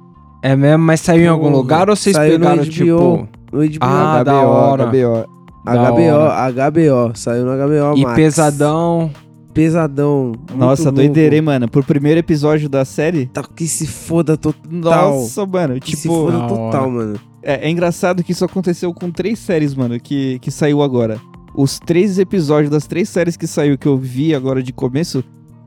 É 0.43 0.55
mesmo, 0.55 0.85
mas 0.85 1.01
saiu 1.01 1.23
em 1.25 1.29
algum 1.29 1.49
lugar 1.49 1.89
ou 1.89 1.97
vocês 1.97 2.15
saiu 2.15 2.39
no 2.39 2.45
pegaram, 2.45 2.63
HBO. 2.65 2.71
tipo... 2.71 3.29
No 3.55 3.61
HBO. 3.67 3.79
Ah, 3.81 4.23
da 4.25 4.33
HBO, 4.41 4.49
hora. 4.51 4.87
HBO. 4.87 5.29
da 5.65 5.91
HBO, 5.91 6.71
HBO. 7.09 7.17
Saiu 7.17 7.45
no 7.47 7.53
HBO 7.53 7.97
E 7.99 8.03
Max. 8.03 8.17
pesadão... 8.17 9.11
Pesadão. 9.53 10.33
Nossa, 10.57 10.85
muito 10.91 10.97
doideira, 10.97 11.37
hein, 11.37 11.41
louco. 11.41 11.53
mano. 11.53 11.69
Por 11.69 11.85
primeiro 11.85 12.19
episódio 12.19 12.69
da 12.69 12.85
série. 12.85 13.27
Tá, 13.27 13.45
que 13.55 13.69
se 13.69 13.87
foda 13.87 14.37
total. 14.37 14.61
Nossa, 14.69 15.47
mano. 15.47 15.79
Que 15.79 15.95
se 15.95 16.03
Tipo, 16.03 16.27
foda 16.27 16.39
Da 16.39 16.49
total, 16.49 16.83
hora. 16.83 16.91
mano. 16.91 17.21
é, 17.41 17.69
é 17.69 17.71
engraçado 17.71 18.25
que 18.25 18.33
isso 18.33 18.45
aconteceu 18.45 18.93
com 18.93 19.13
três 19.13 19.39
séries, 19.39 19.73
mano, 19.73 19.99
que, 20.01 20.41
que 20.41 20.51
saiu 20.51 20.83
agora. 20.83 21.21
Os 21.55 21.79
três 21.79 22.19
episódios 22.19 22.69
das 22.69 22.89
três 22.89 23.09
séries 23.09 23.37
que 23.37 23.47
saiu, 23.47 23.79
que 23.79 23.87
eu 23.87 23.97
vi 23.97 24.35
agora 24.35 24.61
de 24.61 24.73
começo, 24.73 25.23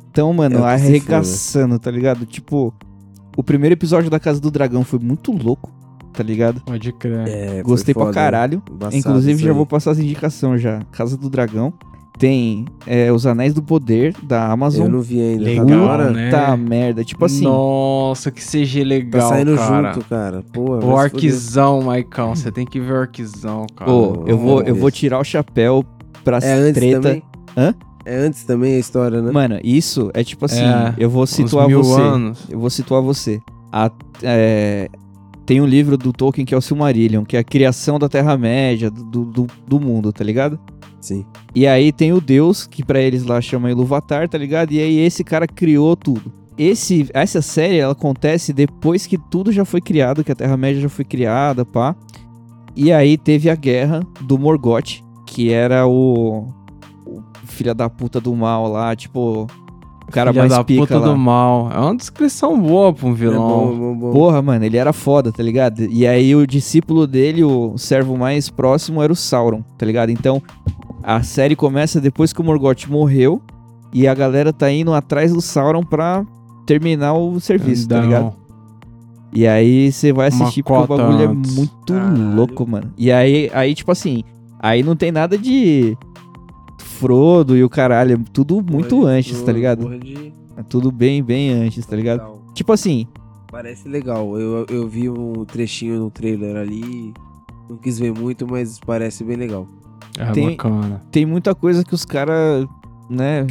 estão, 0.08 0.34
mano, 0.34 0.66
É 0.68 0.78
se 0.78 0.86
arregaçando, 0.88 1.80
tá 1.80 1.90
ligado? 1.90 2.26
Tipo, 2.26 2.74
o 3.38 3.42
primeiro 3.44 3.72
episódio 3.72 4.10
da 4.10 4.20
Casa 4.20 4.42
do 4.42 4.52
Dragão 4.52 4.84
foi 4.84 5.00
muito 5.00 5.32
louco, 5.32 5.72
tá 6.18 6.24
ligado? 6.24 6.60
Pode 6.66 6.92
crer. 6.94 7.28
É, 7.28 7.62
Gostei 7.64 7.94
pra 7.94 8.04
foda. 8.06 8.14
caralho. 8.16 8.62
Embaçado 8.72 8.98
Inclusive, 8.98 9.44
já 9.44 9.54
vou 9.54 9.66
passar 9.66 9.92
as 9.92 10.00
indicações 10.00 10.60
já. 10.62 10.80
Casa 10.92 11.16
do 11.16 11.30
Dragão. 11.30 11.72
Tem 12.18 12.66
é, 12.88 13.12
Os 13.12 13.28
Anéis 13.28 13.54
do 13.54 13.62
Poder, 13.62 14.16
da 14.24 14.52
Amazon. 14.52 14.88
Eu 14.88 14.92
não 14.92 15.02
vi 15.02 15.22
ainda. 15.22 15.44
Legal, 15.44 15.68
tá 15.68 15.82
hora? 15.84 16.10
né? 16.10 16.32
Tá 16.32 16.58
merda. 16.58 17.04
Tipo 17.04 17.26
assim, 17.26 17.44
Nossa, 17.44 18.32
que 18.32 18.42
CG 18.42 18.80
Tá 18.82 18.88
legal, 18.88 19.30
saindo 19.30 19.56
cara. 19.56 19.94
junto, 19.94 20.06
cara. 20.10 20.44
Porra, 20.52 20.84
O 20.84 20.90
Orquizão, 20.90 21.82
Maicão. 21.84 22.36
Você 22.36 22.52
tem 22.52 22.66
que 22.66 22.80
ver 22.80 22.94
o 22.94 23.00
Orquizão, 23.02 23.68
cara. 23.76 23.92
Ô, 23.92 24.24
eu 24.26 24.36
vou, 24.36 24.64
eu 24.64 24.74
vou 24.76 24.90
tirar 24.90 25.20
o 25.20 25.24
chapéu 25.24 25.86
pra. 26.24 26.40
É 26.40 26.54
antes 26.54 26.74
treta. 26.82 27.02
também? 27.02 27.24
Hã? 27.56 27.76
É 28.04 28.16
antes 28.18 28.44
também 28.46 28.76
a 28.76 28.80
história, 28.80 29.22
né? 29.22 29.32
Mano, 29.32 29.60
isso 29.64 30.10
é 30.16 30.24
tipo 30.24 30.46
assim, 30.46 30.62
É, 30.64 30.96
eu 30.98 31.10
vou 31.12 31.22
Uns 31.24 31.30
situar 31.30 31.68
mil 31.68 31.84
você. 31.84 32.02
anos. 32.02 32.40
Eu 32.50 32.58
vou 32.60 32.70
situar 32.72 33.02
você. 33.04 33.40
A- 33.72 33.92
é, 34.24 34.90
tem 35.48 35.62
um 35.62 35.66
livro 35.66 35.98
do 35.98 36.12
Tolkien 36.12 36.46
que 36.46 36.54
é 36.54 36.58
o 36.58 36.62
Silmarillion, 36.62 37.24
que 37.24 37.38
é 37.38 37.40
a 37.40 37.44
criação 37.44 37.98
da 37.98 38.10
Terra-média, 38.10 38.92
do, 38.92 39.24
do, 39.24 39.48
do 39.66 39.80
mundo, 39.80 40.12
tá 40.12 40.22
ligado? 40.22 40.60
Sim. 41.00 41.26
E 41.56 41.66
aí 41.66 41.94
tem 41.94 42.12
o 42.12 42.20
Deus, 42.20 42.68
que 42.68 42.84
pra 42.84 43.00
eles 43.00 43.24
lá 43.24 43.40
chama 43.40 43.72
Iluvatar, 43.72 44.28
tá 44.28 44.38
ligado? 44.38 44.74
E 44.74 44.82
aí 44.82 45.00
esse 45.00 45.24
cara 45.24 45.48
criou 45.48 45.96
tudo. 45.96 46.34
Esse, 46.58 47.10
essa 47.14 47.42
série, 47.42 47.78
ela 47.78 47.94
acontece 47.94 48.52
depois 48.52 49.08
que 49.08 49.18
tudo 49.18 49.50
já 49.50 49.64
foi 49.64 49.80
criado, 49.80 50.22
que 50.22 50.34
a 50.34 50.36
Terra-média 50.36 50.82
já 50.82 50.90
foi 50.90 51.06
criada, 51.06 51.64
pá. 51.64 51.96
E 52.76 52.92
aí 52.92 53.18
teve 53.18 53.50
a 53.50 53.56
guerra 53.56 54.02
do 54.20 54.38
Morgoth, 54.38 55.02
que 55.26 55.50
era 55.50 55.88
o, 55.88 56.50
o 57.06 57.24
filho 57.46 57.74
da 57.74 57.90
puta 57.90 58.20
do 58.20 58.36
mal 58.36 58.70
lá, 58.70 58.94
tipo... 58.98 59.48
O 60.08 60.12
cara 60.12 60.32
Filha 60.32 60.44
mais 60.44 60.52
da 60.54 60.64
pica 60.64 60.82
puta 60.82 61.00
lá. 61.00 61.08
do 61.08 61.18
mal. 61.18 61.70
É 61.74 61.80
uma 61.80 61.96
descrição 61.96 62.58
boa 62.60 62.94
pra 62.94 63.08
um 63.08 63.12
É 63.12 63.16
vilão. 63.16 63.48
bom, 63.48 63.78
bom, 63.78 63.96
bom. 63.98 64.12
Porra, 64.14 64.42
mano, 64.42 64.64
ele 64.64 64.78
era 64.78 64.94
foda, 64.94 65.32
tá 65.32 65.44
ligado? 65.44 65.82
E 65.84 66.08
aí 66.08 66.34
o 66.36 66.48
discípulo 66.48 67.06
dele, 67.06 67.44
o 67.44 67.78
servo 67.78 68.18
mais 68.18 68.50
próximo, 68.50 69.04
era 69.04 69.12
o 69.12 69.16
Sauron, 69.16 69.62
tá 69.78 69.86
ligado? 69.86 70.10
Então, 70.10 70.42
a 71.04 71.22
série 71.24 71.56
começa 71.56 72.00
depois 72.00 72.32
que 72.32 72.40
o 72.40 72.44
Morgoth 72.44 72.88
morreu 72.88 73.42
e 73.94 74.08
a 74.08 74.14
galera 74.14 74.54
tá 74.54 74.72
indo 74.72 74.94
atrás 74.94 75.34
do 75.34 75.42
Sauron 75.42 75.84
pra 75.84 76.26
terminar 76.66 77.14
o 77.14 77.40
serviço, 77.40 77.88
tá 77.88 78.00
ligado? 78.00 78.34
E 79.34 79.46
aí 79.46 79.92
você 79.92 80.14
vai 80.14 80.30
Uma 80.30 80.44
assistir 80.46 80.64
porque 80.64 80.94
o 80.94 80.98
bagulho 80.98 81.30
antes. 81.32 81.52
é 81.52 81.56
muito 81.56 81.94
Caralho. 81.94 82.36
louco, 82.36 82.66
mano. 82.68 82.92
E 82.98 83.12
aí, 83.12 83.52
aí, 83.54 83.76
tipo 83.76 83.92
assim, 83.92 84.24
aí 84.60 84.82
não 84.84 84.96
tem 84.96 85.12
nada 85.12 85.38
de 85.38 85.98
Frodo 86.78 87.56
e 87.56 87.64
o 87.64 87.70
caralho, 87.70 88.16
é 88.16 88.20
tudo 88.34 88.56
muito 88.64 88.96
Porra, 88.98 89.12
antes, 89.12 89.42
tá 89.42 89.52
ligado? 89.52 89.84
porra 89.84 90.00
de- 90.00 90.34
É 90.58 90.64
tudo 90.64 90.92
bem, 90.92 91.22
bem 91.24 91.52
antes, 91.52 91.86
tá 91.86 91.96
ligado? 91.96 92.20
Legal. 92.22 92.42
Tipo 92.54 92.72
assim, 92.74 93.08
Parece 93.50 93.88
legal. 93.88 94.38
Eu, 94.38 94.66
eu 94.70 94.88
vi 94.90 95.10
um 95.10 95.46
trechinho 95.46 96.00
no 96.00 96.10
trailer 96.12 96.58
ali. 96.58 97.14
Não 97.70 97.78
quis 97.78 97.98
ver 97.98 98.12
muito, 98.12 98.46
mas 98.46 98.78
parece 98.80 99.24
bem 99.24 99.38
legal. 99.38 99.66
É 100.18 100.26
Tem- 100.32 100.50
bacana. 100.52 101.02
tem 101.12 101.26
muita 101.26 101.56
coisa 101.56 101.84
que 101.84 101.94
os 101.96 102.04
caras, 102.04 102.68
né? 103.10 103.48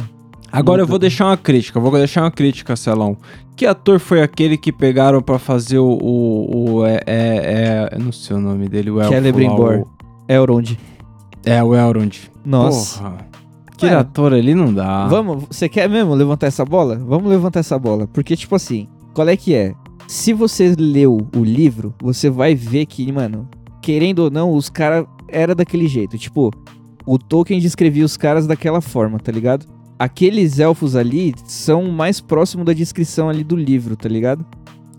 Agora 0.51 0.81
eu 0.83 0.87
vou 0.87 0.99
deixar 0.99 1.25
uma 1.25 1.35
crítica, 1.37 1.79
vou 1.79 1.91
deixar 1.91 2.21
uma 2.21 2.31
crítica, 2.31 2.75
Celão. 2.75 3.17
Que 3.55 3.65
ator 3.65 3.99
foi 3.99 4.21
aquele 4.21 4.55
que 4.57 4.71
pegaram 4.71 5.21
pra 5.21 5.39
fazer 5.39 5.79
o. 5.79 5.87
o, 5.99 6.73
o- 6.79 6.85
é, 6.85 6.99
é, 7.05 7.07
é- 7.07 7.89
eu 7.93 7.99
não 7.99 8.11
sei 8.11 8.35
o 8.35 8.39
nome 8.39 8.69
dele, 8.69 8.91
o 8.91 8.99
elfo 8.99 9.11
lá, 9.11 9.17
Celebrimbor. 9.17 9.79
o- 9.79 9.87
Elrond. 10.31 10.77
É, 11.49 11.63
o 11.63 11.75
Elrond. 11.75 12.29
Nossa. 12.45 13.01
Porra. 13.01 13.27
Aquele 13.67 13.91
Mano, 13.91 14.01
ator 14.01 14.33
ali 14.33 14.55
não 14.55 14.73
dá. 14.73 15.07
Vamos, 15.07 15.45
você 15.51 15.69
quer 15.69 15.87
mesmo 15.87 16.15
levantar 16.15 16.47
essa 16.47 16.65
bola? 16.65 16.95
Vamos 16.95 17.29
levantar 17.29 17.59
essa 17.59 17.77
bola. 17.77 18.07
Porque, 18.07 18.35
tipo 18.35 18.55
assim, 18.55 18.87
qual 19.13 19.29
é 19.29 19.37
que 19.37 19.53
é? 19.53 19.75
Se 20.07 20.33
você 20.33 20.73
leu 20.77 21.27
o 21.35 21.43
livro, 21.43 21.93
você 22.01 22.29
vai 22.29 22.55
ver 22.55 22.87
que, 22.87 23.11
mano, 23.11 23.47
querendo 23.81 24.19
ou 24.19 24.31
não, 24.31 24.53
os 24.53 24.67
caras 24.69 25.05
era 25.27 25.53
daquele 25.53 25.87
jeito. 25.87 26.17
Tipo, 26.17 26.51
o 27.05 27.19
Tolkien 27.19 27.59
descrevia 27.59 28.03
os 28.03 28.17
caras 28.17 28.47
daquela 28.47 28.81
forma, 28.81 29.19
tá 29.19 29.31
ligado? 29.31 29.67
Aqueles 29.99 30.59
elfos 30.59 30.95
ali 30.95 31.33
são 31.45 31.91
mais 31.91 32.19
próximo 32.19 32.63
da 32.65 32.73
descrição 32.73 33.29
ali 33.29 33.43
do 33.43 33.55
livro, 33.55 33.95
tá 33.95 34.09
ligado? 34.09 34.45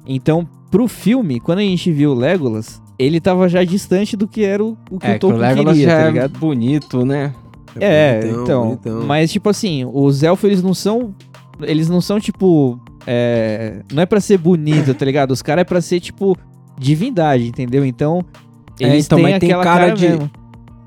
Então, 0.07 0.49
pro 0.71 0.87
filme, 0.87 1.41
quando 1.41 1.59
a 1.59 1.63
gente 1.63 1.91
viu 1.91 2.13
o 2.13 2.15
Legolas, 2.15 2.81
ele 2.99 3.21
tava 3.21 3.49
já 3.49 3.63
distante 3.65 4.17
do 4.17 4.27
que 4.27 4.43
era 4.45 4.63
o, 4.65 4.77
o 4.91 4.99
que 4.99 5.07
é 5.07 5.11
o 5.11 5.13
que 5.13 5.17
o 5.17 5.19
Tolkien 5.31 5.41
Legolas 5.49 5.77
queria, 5.77 5.91
já 5.91 5.97
tá 5.97 6.03
é 6.03 6.11
ligado? 6.11 6.39
bonito, 6.39 7.05
né? 7.05 7.33
É, 7.81 8.21
bonitão, 8.21 8.43
então. 8.43 8.65
bonitão. 8.65 9.03
Mas, 9.07 9.31
tipo 9.31 9.49
assim, 9.49 9.85
os 9.93 10.23
elfos, 10.23 10.45
eles 10.51 10.63
não 10.63 10.75
são. 10.75 11.15
Eles 11.63 11.89
não 11.89 12.01
são, 12.01 12.19
tipo. 12.19 12.79
é, 13.07 13.83
não 13.93 14.03
é 14.03 14.07
pra 14.07 14.21
ser 14.21 14.39
bonito, 14.39 14.93
tá 14.95 15.05
ligado? 15.05 15.31
Os 15.31 15.43
caras 15.43 15.63
é 15.63 15.65
pra 15.65 15.81
ser, 15.81 16.01
tipo, 16.01 16.37
divindade, 16.79 17.47
entendeu? 17.47 17.85
Então. 17.85 18.25
É, 18.81 18.87
Eles 18.89 19.07
então, 19.07 19.17
têm 19.19 19.31
mas 19.31 19.39
tem 19.41 19.49
cara 19.51 19.63
cara, 19.65 19.91
de- 19.91 20.09
mesmo. 20.09 20.31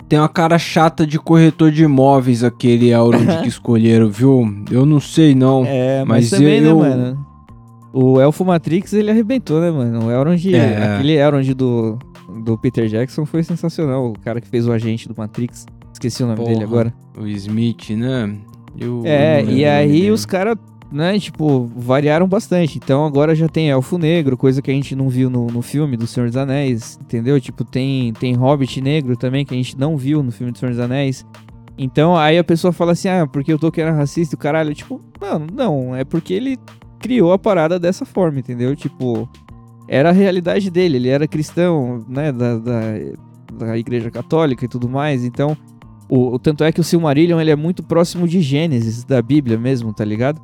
Tem 0.10 0.20
uma 0.20 0.28
cara 0.30 0.58
chata 0.60 1.08
de 1.08 1.18
corretor 1.18 1.72
de 1.72 1.84
imóveis 1.84 2.44
aquele 2.44 2.90
Elrond 2.90 3.42
que 3.42 3.48
escolheram, 3.50 4.10
viu? 4.10 4.46
Eu 4.70 4.86
não 4.86 5.00
sei 5.00 5.34
não. 5.34 5.64
É, 5.66 6.04
mas, 6.06 6.30
mas 6.30 6.30
também, 6.32 6.60
eu- 6.60 6.78
né, 6.82 6.90
mano? 6.90 7.28
O 7.94 8.20
Elfo 8.22 8.46
Matrix, 8.46 8.94
ele 8.94 9.12
arrebentou, 9.12 9.60
né, 9.60 9.70
mano? 9.70 10.06
O 10.08 10.12
Elrond, 10.12 10.46
É. 10.54 10.96
aquele 10.96 11.14
Elrond 11.18 11.54
do, 11.54 12.00
do 12.44 12.58
Peter 12.58 12.88
Jackson 12.88 13.26
foi 13.26 13.44
sensacional. 13.44 14.08
O 14.12 14.20
cara 14.20 14.40
que 14.40 14.48
fez 14.48 14.66
o 14.68 14.72
agente 14.72 15.08
do 15.10 15.16
Matrix. 15.18 15.66
Esqueci 15.94 16.24
o 16.24 16.28
nome 16.28 16.40
dele 16.40 16.54
Porra. 16.56 16.66
agora. 16.66 16.94
O 17.20 17.28
Smith, 17.28 17.90
né? 17.92 18.34
Eu- 18.80 19.02
É, 19.06 19.44
e 19.44 19.66
aí 19.66 19.92
dele. 19.92 20.12
os 20.12 20.26
caras, 20.26 20.56
né, 20.90 21.20
tipo, 21.20 21.70
variaram 21.76 22.26
bastante. 22.28 22.78
Então 22.78 23.06
agora 23.06 23.36
já 23.36 23.50
tem 23.50 23.70
Elfo 23.70 23.98
Negro, 23.98 24.38
coisa 24.38 24.62
que 24.62 24.72
a 24.72 24.74
gente 24.74 24.96
não 24.96 25.10
viu 25.10 25.30
no, 25.30 25.48
no 25.48 25.62
filme 25.62 25.98
do 25.98 26.08
Senhor 26.08 26.28
dos 26.28 26.38
Anéis, 26.38 26.98
entendeu? 27.02 27.40
Tipo, 27.42 27.66
tem, 27.66 28.14
tem 28.14 28.34
Hobbit 28.36 28.80
Negro 28.82 29.18
também, 29.18 29.44
que 29.46 29.54
a 29.54 29.58
gente 29.58 29.78
não 29.78 29.98
viu 29.98 30.24
no 30.24 30.32
filme 30.32 30.54
do 30.54 30.58
Senhor 30.58 30.72
dos 30.72 30.80
Anéis. 30.80 31.26
Então 31.78 32.16
aí 32.16 32.38
a 32.38 32.44
pessoa 32.44 32.72
fala 32.72 32.94
assim, 32.94 33.10
ah, 33.10 33.28
porque 33.28 33.52
eu 33.52 33.60
tô 33.60 33.70
querendo 33.72 33.96
racista 33.98 34.34
e 34.34 34.38
o 34.38 34.40
caralho. 34.40 34.74
Tipo, 34.74 35.02
não, 35.20 35.40
não, 35.54 35.96
é 35.96 36.04
porque 36.06 36.34
ele 36.34 36.58
criou 37.02 37.34
a 37.34 37.40
parada 37.40 37.80
dessa 37.80 38.06
forma, 38.06 38.40
entendeu? 38.40 38.76
Tipo, 38.76 39.28
era 39.88 40.10
a 40.10 40.14
realidade 40.14 40.70
dele, 40.70 40.98
ele 40.98 41.10
era 41.10 41.28
cristão, 41.28 42.06
né, 42.08 42.32
da, 42.32 42.58
da, 42.58 42.82
da 43.54 43.78
igreja 43.78 44.10
católica 44.12 44.64
e 44.66 44.68
tudo 44.68 44.88
mais, 44.90 45.24
então... 45.26 45.58
O, 46.14 46.34
o- 46.36 46.40
tanto 46.40 46.62
é 46.66 46.74
que 46.74 46.82
o 46.82 46.84
Silmarillion 46.84 47.40
ele 47.40 47.52
é 47.52 47.56
muito 47.56 47.82
próximo 47.82 48.28
de 48.28 48.42
Gênesis, 48.42 49.06
da 49.06 49.22
Bíblia 49.22 49.58
mesmo, 49.58 49.94
tá 49.94 50.04
ligado? 50.04 50.42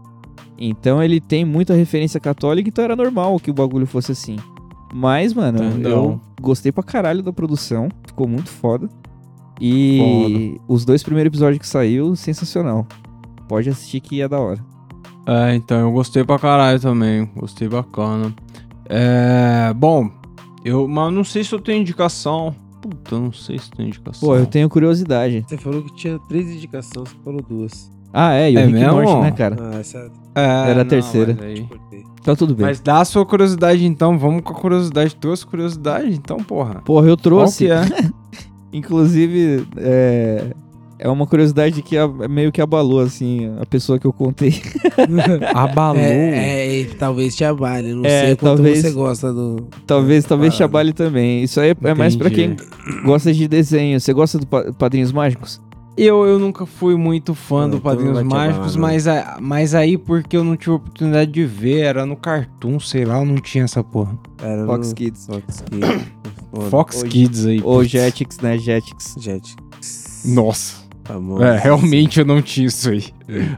Então 0.57 1.03
ele 1.03 1.19
tem 1.19 1.43
muita 1.43 1.73
referência 1.73 2.21
católica, 2.21 2.69
então 2.69 2.85
era 2.85 2.95
normal 2.95 3.37
que 3.37 3.51
o 3.51 3.53
bagulho 3.53 3.85
fosse 3.85 4.13
assim. 4.13 4.37
Mas, 4.93 5.33
mano, 5.33 5.61
Entendão. 5.61 5.91
eu 5.91 6.21
gostei 6.41 6.71
pra 6.71 6.81
caralho 6.83 7.21
da 7.21 7.33
produção, 7.33 7.89
ficou 8.05 8.29
muito 8.29 8.49
foda. 8.49 8.87
E 9.59 10.57
os 10.69 10.85
dois 10.85 11.03
primeiros 11.03 11.29
episódios 11.31 11.59
que 11.59 11.67
saiu, 11.67 12.15
sensacional. 12.15 12.87
Pode 13.49 13.69
assistir 13.69 13.99
que 13.99 14.21
é 14.21 14.27
da 14.27 14.39
hora. 14.39 14.63
É, 15.27 15.55
então 15.55 15.77
eu 15.79 15.91
gostei 15.91 16.23
pra 16.23 16.39
caralho 16.39 16.79
também. 16.79 17.29
Gostei 17.35 17.67
bacana. 17.67 18.33
É. 18.85 19.73
Bom, 19.75 20.09
eu. 20.63 20.87
Mas 20.87 21.13
não 21.13 21.23
sei 21.23 21.43
se 21.43 21.53
eu 21.53 21.59
tenho 21.59 21.81
indicação. 21.81 22.55
Puta, 22.81 23.15
eu 23.15 23.19
não 23.19 23.33
sei 23.33 23.57
se 23.59 23.69
tem 23.71 23.87
indicação. 23.87 24.27
Pô, 24.29 24.35
eu 24.37 24.45
tenho 24.45 24.69
curiosidade. 24.69 25.43
Você 25.47 25.57
falou 25.57 25.83
que 25.83 25.93
tinha 25.95 26.17
três 26.29 26.47
indicações, 26.49 27.09
você 27.09 27.15
falou 27.25 27.41
duas. 27.41 27.91
Ah, 28.13 28.33
é, 28.33 28.49
e 28.51 28.55
o 28.55 28.59
É 28.59 28.65
Rick 28.65 28.79
mesmo? 28.79 28.93
Morty, 29.01 29.21
né, 29.21 29.31
cara? 29.31 29.57
Ah, 29.59 29.79
essa 29.79 29.97
É, 30.33 30.41
Era 30.69 30.71
a 30.71 30.83
não, 30.83 30.85
terceira. 30.85 31.37
aí-. 31.41 31.67
Então 32.21 32.35
tudo 32.35 32.55
bem. 32.55 32.65
Mas 32.65 32.79
dá 32.79 33.01
a 33.01 33.05
sua 33.05 33.25
curiosidade 33.25 33.85
então. 33.85 34.17
Vamos 34.17 34.41
com 34.43 34.53
a 34.53 34.55
curiosidade. 34.55 35.17
Duas 35.19 35.43
curiosidades, 35.43 36.17
então, 36.17 36.37
porra. 36.37 36.75
Porra, 36.85 37.07
eu 37.07 37.17
Qual 37.17 37.17
trouxe. 37.17 37.65
que 37.65 37.71
é? 37.71 37.81
Inclusive, 38.71 39.67
é, 39.77 40.53
é 40.99 41.07
uma 41.09 41.25
curiosidade 41.27 41.81
que 41.81 41.95
meio 42.29 42.51
que 42.51 42.61
abalou, 42.61 42.99
assim, 42.99 43.51
a 43.59 43.65
pessoa 43.65 43.99
que 43.99 44.05
eu 44.07 44.13
contei. 44.13 44.61
Abalou. 45.53 46.01
É, 46.01 46.81
é, 46.81 46.83
talvez 46.97 47.35
te 47.35 47.43
abale. 47.43 47.93
Não 47.93 48.05
É, 48.05 48.25
sei 48.27 48.35
quanto 48.35 48.55
talvez- 48.57 48.79
você 48.81 48.91
gosta 48.91 49.33
do. 49.33 49.67
Talvez, 49.85 50.25
talvez 50.25 50.53
te 50.53 50.57
Parada. 50.59 50.71
abale 50.71 50.93
também. 50.93 51.43
Isso 51.43 51.59
aí 51.59 51.69
é, 51.71 51.75
é 51.89 51.93
mais 51.93 52.15
pra 52.15 52.29
quem 52.29 52.55
gosta 53.05 53.33
de 53.33 53.47
desenho. 53.47 53.99
Você 53.99 54.13
gosta 54.13 54.39
do 54.39 54.47
Pa- 54.47 54.71
Padrinhos 54.77 55.11
Mágicos? 55.11 55.61
Eu, 55.95 56.25
eu 56.25 56.37
nunca 56.37 56.63
fui 56.67 56.95
muito 56.95 57.33
fã 57.33 57.61
Não, 57.61 57.71
do 57.71 57.81
Padrinhos 57.81 58.19
abalar, 58.19 58.47
Mágicos, 58.49 58.75
mas, 58.75 59.07
a- 59.07 59.37
mas 59.41 59.73
aí 59.73 59.97
porque 59.97 60.37
eu 60.37 60.43
não 60.43 60.55
tive 60.55 60.71
oportunidade 60.75 61.31
de 61.31 61.43
ver, 61.43 61.79
era 61.79 62.05
no 62.05 62.15
Cartoon, 62.15 62.79
sei 62.79 63.03
lá, 63.03 63.17
eu 63.19 63.25
não 63.25 63.37
tinha 63.37 63.63
essa 63.63 63.83
porra. 63.83 64.15
Era 64.41 64.63
Fox 64.67 64.89
no- 64.89 64.95
Kids. 64.95 65.25
Fox 65.25 65.63
Kids. 65.71 66.05
Fox 66.69 66.97
Hoje- 67.01 67.09
Kids 67.09 67.45
aí. 67.47 67.61
Ou 67.63 67.79
putz. 67.79 67.89
Jetix, 67.91 68.39
né? 68.39 68.57
Jetix. 68.59 69.15
Gente. 69.19 69.55
Nossa. 70.25 70.86
Famoso. 71.07 71.43
É, 71.43 71.57
realmente 71.57 72.19
eu 72.19 72.25
não 72.25 72.41
tinha 72.41 72.67
isso 72.67 72.89
aí. 72.89 73.03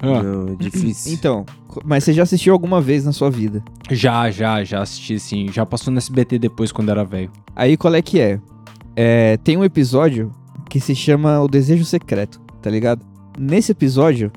Ah, 0.02 0.22
Não, 0.24 0.54
é 0.54 0.56
difícil. 0.56 1.14
Então, 1.14 1.46
mas 1.84 2.04
você 2.04 2.14
já 2.14 2.24
assistiu 2.24 2.54
alguma 2.54 2.80
vez 2.80 3.06
na 3.06 3.12
sua 3.12 3.30
vida? 3.30 3.64
já, 3.90 4.30
já, 4.30 4.64
já 4.64 4.82
assisti 4.82 5.20
sim. 5.20 5.48
Já 5.52 5.66
passou 5.66 5.92
no 5.92 5.98
SBT 5.98 6.38
depois 6.40 6.72
quando 6.72 6.90
era 6.90 7.04
velho. 7.04 7.32
Aí 7.56 7.76
qual 7.76 7.94
é 7.96 8.02
que 8.02 8.20
é? 8.20 8.40
É, 8.96 9.38
Tem 9.38 9.58
um 9.58 9.64
episódio 9.64 10.32
que 10.70 10.80
se 10.80 10.94
chama 10.94 11.40
O 11.42 11.48
Desejo 11.48 11.84
Secreto, 11.86 12.40
tá 12.62 12.70
ligado? 12.70 13.04
Nesse 13.38 13.72
episódio, 13.72 14.32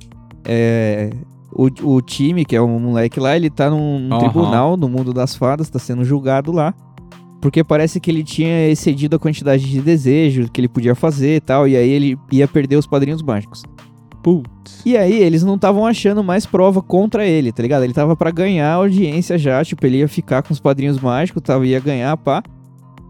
é, 0.44 1.10
o, 1.52 1.68
o 1.94 2.00
time, 2.00 2.44
que 2.44 2.56
é 2.56 2.62
um 2.62 2.78
moleque 2.78 3.20
lá, 3.20 3.36
ele 3.36 3.50
tá 3.50 3.68
num, 3.68 3.98
num 3.98 4.14
Aham. 4.14 4.18
tribunal 4.20 4.76
no 4.76 4.88
mundo 4.88 5.12
das 5.12 5.34
fadas, 5.34 5.68
tá 5.68 5.78
sendo 5.78 6.04
julgado 6.04 6.50
lá. 6.52 6.72
Porque 7.42 7.64
parece 7.64 7.98
que 7.98 8.08
ele 8.08 8.22
tinha 8.22 8.68
excedido 8.68 9.16
a 9.16 9.18
quantidade 9.18 9.68
de 9.68 9.80
desejo 9.80 10.48
que 10.48 10.60
ele 10.60 10.68
podia 10.68 10.94
fazer 10.94 11.36
e 11.36 11.40
tal, 11.40 11.66
e 11.66 11.76
aí 11.76 11.90
ele 11.90 12.16
ia 12.30 12.46
perder 12.46 12.76
os 12.76 12.86
padrinhos 12.86 13.20
mágicos. 13.20 13.64
Putz. 14.22 14.80
E 14.86 14.96
aí 14.96 15.20
eles 15.20 15.42
não 15.42 15.56
estavam 15.56 15.84
achando 15.84 16.22
mais 16.22 16.46
prova 16.46 16.80
contra 16.80 17.26
ele, 17.26 17.50
tá 17.50 17.60
ligado? 17.60 17.82
Ele 17.82 17.92
tava 17.92 18.14
pra 18.14 18.30
ganhar 18.30 18.70
a 18.70 18.74
audiência 18.76 19.36
já, 19.36 19.64
tipo, 19.64 19.84
ele 19.84 19.98
ia 19.98 20.06
ficar 20.06 20.44
com 20.44 20.52
os 20.52 20.60
padrinhos 20.60 21.00
mágicos, 21.00 21.42
tava, 21.42 21.66
ia 21.66 21.80
ganhar, 21.80 22.16
pá. 22.16 22.44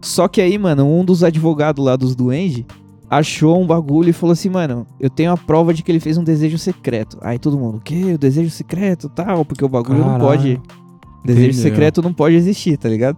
Só 0.01 0.27
que 0.27 0.41
aí, 0.41 0.57
mano, 0.57 0.83
um 0.83 1.05
dos 1.05 1.23
advogados 1.23 1.85
lá 1.85 1.95
dos 1.95 2.15
duende 2.15 2.65
achou 3.07 3.61
um 3.61 3.67
bagulho 3.67 4.09
e 4.09 4.13
falou 4.13 4.33
assim, 4.33 4.49
mano, 4.49 4.87
eu 4.99 5.11
tenho 5.11 5.31
a 5.31 5.37
prova 5.37 5.75
de 5.75 5.83
que 5.83 5.91
ele 5.91 5.99
fez 5.99 6.17
um 6.17 6.23
desejo 6.23 6.57
secreto. 6.57 7.19
Aí 7.21 7.37
todo 7.37 7.55
mundo, 7.55 7.77
o 7.77 7.81
quê? 7.81 8.13
O 8.15 8.17
desejo 8.17 8.49
secreto 8.49 9.07
tal? 9.09 9.45
Porque 9.45 9.63
o 9.63 9.69
bagulho 9.69 9.99
não 9.99 10.17
Caralho. 10.17 10.25
pode... 10.25 10.61
Desejo 11.23 11.51
Entendeu. 11.51 11.63
secreto 11.63 12.01
não 12.01 12.11
pode 12.11 12.35
existir, 12.35 12.75
tá 12.77 12.89
ligado? 12.89 13.17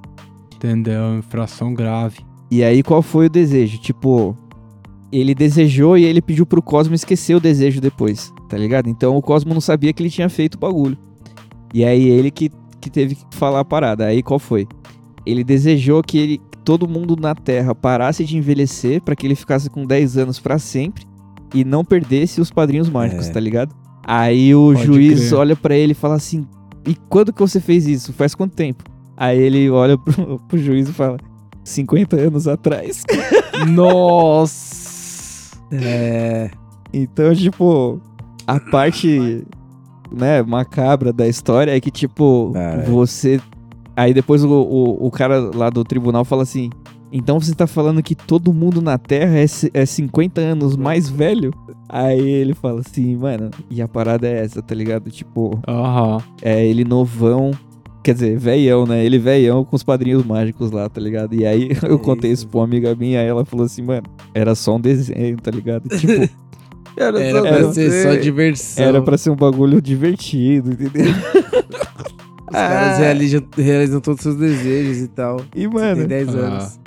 Entendeu? 0.55 1.17
Infração 1.17 1.73
grave. 1.73 2.19
E 2.49 2.63
aí 2.63 2.81
qual 2.83 3.01
foi 3.01 3.25
o 3.25 3.29
desejo? 3.29 3.77
Tipo, 3.79 4.35
ele 5.11 5.33
desejou 5.35 5.97
e 5.97 6.03
ele 6.05 6.21
pediu 6.21 6.45
pro 6.45 6.61
Cosmo 6.61 6.95
esquecer 6.95 7.35
o 7.35 7.39
desejo 7.39 7.81
depois, 7.81 8.31
tá 8.49 8.57
ligado? 8.57 8.87
Então 8.89 9.15
o 9.17 9.21
Cosmo 9.21 9.53
não 9.53 9.61
sabia 9.61 9.91
que 9.93 10.01
ele 10.01 10.09
tinha 10.09 10.29
feito 10.29 10.55
o 10.55 10.59
bagulho. 10.59 10.97
E 11.73 11.83
aí 11.83 12.07
ele 12.07 12.31
que, 12.31 12.49
que 12.79 12.89
teve 12.89 13.15
que 13.15 13.23
falar 13.31 13.59
a 13.61 13.65
parada. 13.65 14.05
Aí 14.05 14.21
qual 14.23 14.39
foi? 14.39 14.67
Ele 15.25 15.43
desejou 15.43 16.01
que 16.03 16.17
ele, 16.17 16.37
que 16.37 16.57
todo 16.63 16.87
mundo 16.87 17.15
na 17.19 17.33
Terra 17.35 17.73
parasse 17.75 18.23
de 18.23 18.37
envelhecer 18.37 19.01
pra 19.01 19.15
que 19.15 19.25
ele 19.27 19.35
ficasse 19.35 19.69
com 19.69 19.85
10 19.85 20.17
anos 20.17 20.39
pra 20.39 20.57
sempre 20.59 21.03
e 21.53 21.63
não 21.65 21.83
perdesse 21.83 22.39
os 22.39 22.51
padrinhos 22.51 22.89
mágicos, 22.89 23.27
É. 23.27 23.31
tá 23.33 23.39
ligado? 23.39 23.75
Aí 24.03 24.53
o 24.53 24.71
Pode 24.73 24.85
juiz 24.85 25.19
crer. 25.29 25.33
olha 25.39 25.55
pra 25.55 25.75
ele 25.75 25.91
e 25.93 25.95
fala 25.95 26.13
assim: 26.15 26.45
"E 26.87 26.95
quando 27.09 27.33
que 27.33 27.39
você 27.41 27.59
fez 27.59 27.87
isso? 27.87 28.13
Faz 28.13 28.35
quanto 28.35 28.53
tempo?" 28.55 28.83
Aí 29.18 29.39
ele 29.39 29.70
olha 29.70 29.97
pro, 29.97 30.39
pro 30.47 30.57
juiz 30.57 30.89
e 30.89 30.93
fala: 30.93 31.18
50 31.63 32.16
anos 32.16 32.47
atrás. 32.47 33.03
Nossa! 33.70 35.57
É. 35.72 36.49
Então, 36.93 37.34
tipo, 37.34 37.99
a 38.47 38.59
parte, 38.59 39.45
né, 40.11 40.41
macabra 40.43 41.11
da 41.11 41.28
história 41.28 41.76
é 41.76 41.80
que, 41.80 41.91
tipo, 41.91 42.51
Caralho. 42.53 42.91
você. 42.91 43.39
Aí 43.95 44.13
depois 44.13 44.43
o, 44.43 44.49
o, 44.49 45.07
o 45.07 45.11
cara 45.11 45.51
lá 45.53 45.70
do 45.70 45.84
tribunal 45.84 46.26
fala 46.26 46.43
assim: 46.43 46.70
então 47.11 47.39
você 47.39 47.55
tá 47.55 47.66
falando 47.66 48.03
que 48.03 48.13
todo 48.13 48.53
mundo 48.53 48.82
na 48.82 48.97
Terra 48.97 49.38
é, 49.39 49.45
é 49.74 49.86
50 49.86 50.41
anos 50.41 50.76
mais 50.76 51.09
velho? 51.09 51.53
Aí 51.88 52.20
ele 52.20 52.53
fala 52.53 52.82
assim, 52.82 53.16
mano, 53.16 53.51
e 53.70 53.82
a 53.82 53.88
parada 53.88 54.28
é 54.28 54.43
essa, 54.43 54.61
tá 54.61 54.76
ligado? 54.76 55.09
Tipo, 55.09 55.59
Aham. 55.68 56.22
é 56.41 56.66
ele 56.66 56.84
novão. 56.84 57.51
Quer 58.05 58.13
dizer, 58.13 58.37
velhão, 58.37 58.85
né? 58.85 59.03
Ele 59.03 59.17
velhão 59.17 59.65
com 59.65 59.75
os 59.75 59.81
padrinhos 59.81 60.23
mágicos 60.23 60.69
lá, 60.69 60.87
tá 60.87 61.01
ligado? 61.01 61.33
E 61.33 61.43
aí 61.43 61.71
eu 61.81 61.97
contei 61.97 62.31
isso 62.31 62.47
pra 62.47 62.59
uma 62.59 62.63
amiga 62.65 62.93
minha, 62.93 63.19
aí 63.19 63.25
ela 63.27 63.43
falou 63.43 63.65
assim, 63.65 63.81
mano, 63.81 64.03
era 64.31 64.53
só 64.53 64.75
um 64.75 64.79
desenho, 64.79 65.35
tá 65.37 65.49
ligado? 65.49 65.89
Tipo, 65.97 66.29
Era, 66.95 67.19
Era 67.19 67.41
pra 67.41 67.51
pra 67.57 67.73
ser 67.73 68.03
só 68.03 68.15
diversão. 68.15 68.85
era 68.85 69.01
pra 69.01 69.17
ser 69.17 69.31
um 69.31 69.35
bagulho 69.35 69.81
divertido, 69.81 70.71
entendeu? 70.71 71.11
Os 72.47 72.51
caras 72.51 72.99
realizam, 72.99 73.41
realizam 73.57 73.99
todos 73.99 74.19
os 74.19 74.23
seus 74.23 74.35
desejos 74.35 74.99
e 74.99 75.07
tal. 75.07 75.41
E, 75.55 75.67
mano, 75.67 75.97
tem 75.97 76.07
10 76.07 76.35
Ah. 76.35 76.39
anos. 76.39 76.79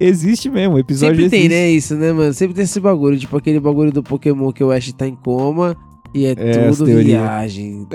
existe 0.00 0.50
mesmo, 0.50 0.74
o 0.74 0.78
episódio 0.78 1.14
Sempre 1.14 1.30
tem, 1.30 1.38
existe. 1.46 1.54
né, 1.54 1.70
isso, 1.70 1.94
né, 1.94 2.12
mano? 2.12 2.34
Sempre 2.34 2.54
tem 2.56 2.64
esse 2.64 2.80
bagulho, 2.80 3.16
tipo 3.16 3.36
aquele 3.36 3.60
bagulho 3.60 3.92
do 3.92 4.02
Pokémon 4.02 4.52
que 4.52 4.62
o 4.62 4.70
Ash 4.72 4.92
tá 4.92 5.06
em 5.06 5.14
coma 5.14 5.76
e 6.18 6.26
é, 6.26 6.30
É, 6.36 6.68
tudo 6.70 6.84
viagem. 6.86 7.86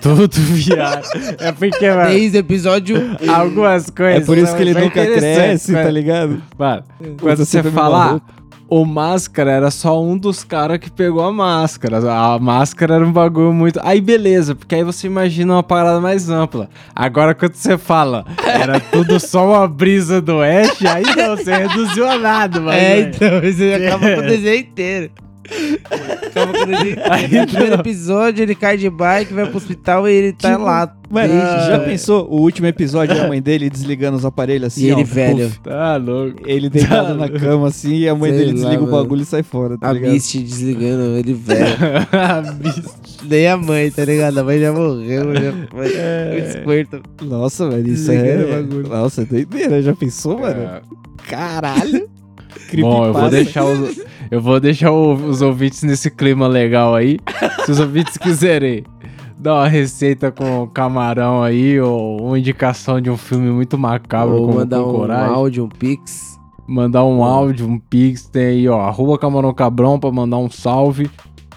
Tudo 0.00 0.28
viado. 0.30 1.06
É 1.38 1.52
porque, 1.52 1.90
mano, 1.90 2.10
Desde 2.10 2.38
o 2.38 2.40
episódio 2.40 3.16
algumas 3.28 3.88
É 3.88 3.92
coisas. 3.92 4.26
por 4.26 4.38
isso 4.38 4.54
que 4.56 4.62
ele 4.62 4.72
são 4.72 4.82
nunca 4.82 5.04
cresce, 5.06 5.72
cara. 5.72 5.84
tá 5.84 5.90
ligado? 5.90 6.42
Mano, 6.58 6.82
Quando 7.20 7.38
você 7.38 7.62
tá 7.62 7.70
falar, 7.70 8.20
o 8.68 8.84
Máscara 8.84 9.50
era 9.50 9.70
só 9.70 10.00
um 10.02 10.16
dos 10.16 10.42
caras 10.44 10.78
que 10.78 10.90
pegou 10.90 11.22
a 11.22 11.32
máscara. 11.32 11.98
A 11.98 12.38
máscara 12.38 12.94
era 12.94 13.04
um 13.06 13.12
bagulho 13.12 13.52
muito. 13.52 13.78
Aí 13.82 14.00
beleza, 14.00 14.54
porque 14.54 14.76
aí 14.76 14.84
você 14.84 15.06
imagina 15.06 15.54
uma 15.54 15.62
parada 15.62 16.00
mais 16.00 16.30
ampla. 16.30 16.68
Agora 16.94 17.34
quando 17.34 17.54
você 17.54 17.76
fala, 17.76 18.24
era 18.42 18.78
tudo 18.80 19.18
só 19.20 19.46
uma 19.48 19.68
brisa 19.68 20.20
do 20.22 20.40
Ash, 20.40 20.82
aí 20.86 21.02
não, 21.16 21.36
você 21.36 21.52
reduziu 21.52 22.08
a 22.08 22.16
nada, 22.16 22.60
mano. 22.60 22.72
É, 22.78 23.00
então, 23.00 23.40
você 23.40 23.74
acaba 23.74 24.14
com 24.14 24.20
o 24.20 24.24
desenho 24.30 24.60
inteiro. 24.60 25.10
Aí 27.10 27.28
No 27.40 27.46
primeiro 27.46 27.74
episódio, 27.76 28.42
ele 28.42 28.54
cai 28.54 28.76
de 28.76 28.88
bike, 28.90 29.32
vai 29.32 29.46
pro 29.46 29.56
hospital 29.56 30.08
e 30.08 30.12
ele 30.12 30.32
tá 30.32 30.52
Tipo, 30.52 30.64
lá. 30.64 30.94
Mano, 31.10 31.32
já 31.66 31.80
pensou 31.80 32.28
o 32.30 32.40
último 32.40 32.68
episódio 32.68 33.16
da 33.16 33.26
mãe 33.26 33.42
dele 33.42 33.68
desligando 33.68 34.16
os 34.16 34.24
aparelhos 34.24 34.68
assim, 34.68 34.86
E 34.86 34.92
ó, 34.92 34.96
ele 34.96 35.04
velho. 35.04 35.48
puf, 35.48 35.60
Tá 35.60 35.96
louco. 35.96 36.42
ele 36.46 36.68
deitado 36.70 37.14
na 37.16 37.28
cama 37.28 37.66
assim 37.66 37.94
e 37.96 38.08
a 38.08 38.14
mãe 38.14 38.30
Sei 38.30 38.38
dele 38.38 38.52
lá, 38.52 38.54
desliga 38.54 38.82
o 38.84 38.86
mano. 38.86 39.02
bagulho 39.02 39.22
e 39.22 39.24
sai 39.24 39.42
fora, 39.42 39.76
tá 39.76 39.88
A 39.88 39.92
ligado? 39.92 40.12
Misty 40.12 40.38
desligando, 40.42 41.16
ele 41.16 41.34
velho. 41.34 41.76
Bicho. 42.62 42.82
Nem 43.24 43.48
a 43.48 43.56
mãe, 43.56 43.90
tá 43.90 44.04
ligado? 44.04 44.38
A 44.38 44.44
mãe 44.44 44.60
já 44.60 44.72
morreu, 44.72 45.34
já 45.34 45.52
foi. 46.64 46.86
É. 47.22 47.24
Nossa, 47.24 47.68
velho, 47.68 47.88
isso 47.88 48.06
Desligando 48.10 48.42
é... 48.42 48.44
o 48.44 48.48
bagulho. 48.62 48.88
Nossa, 48.88 49.22
é 49.22 49.24
doideira, 49.24 49.82
já 49.82 49.94
pensou, 49.96 50.38
mano? 50.38 50.62
É. 50.62 50.80
Caralho! 51.28 52.08
Bom, 52.80 53.04
eu 53.06 53.12
vou 53.12 53.30
deixar 53.30 53.64
os, 53.64 54.00
eu 54.30 54.40
vou 54.40 54.60
deixar 54.60 54.90
o- 54.92 55.14
os 55.14 55.42
ouvintes 55.42 55.82
nesse 55.82 56.10
clima 56.10 56.46
legal 56.46 56.94
aí. 56.94 57.18
Se 57.64 57.72
os 57.72 57.80
ouvintes 57.80 58.16
quiserem 58.16 58.84
dar 59.38 59.54
uma 59.54 59.68
receita 59.68 60.30
com 60.30 60.66
camarão 60.68 61.42
aí, 61.42 61.80
ou 61.80 62.20
uma 62.26 62.38
indicação 62.38 63.00
de 63.00 63.10
um 63.10 63.16
filme 63.16 63.50
muito 63.50 63.78
macabro 63.78 64.34
Ou 64.36 64.46
como 64.46 64.58
mandar 64.58 64.80
com 64.82 64.90
um 64.90 64.92
coragem, 64.92 65.34
áudio, 65.34 65.64
um 65.64 65.68
pix. 65.68 66.38
mandar 66.68 67.04
um 67.04 67.24
áudio, 67.24 67.66
um 67.66 67.78
pix, 67.78 68.26
tem 68.28 68.44
aí, 68.46 68.68
ó, 68.68 68.80
arroba 68.80 69.18
camarão 69.18 69.52
cabrão 69.54 69.98
pra 69.98 70.10
mandar 70.12 70.36
um 70.38 70.50
salve. 70.50 71.10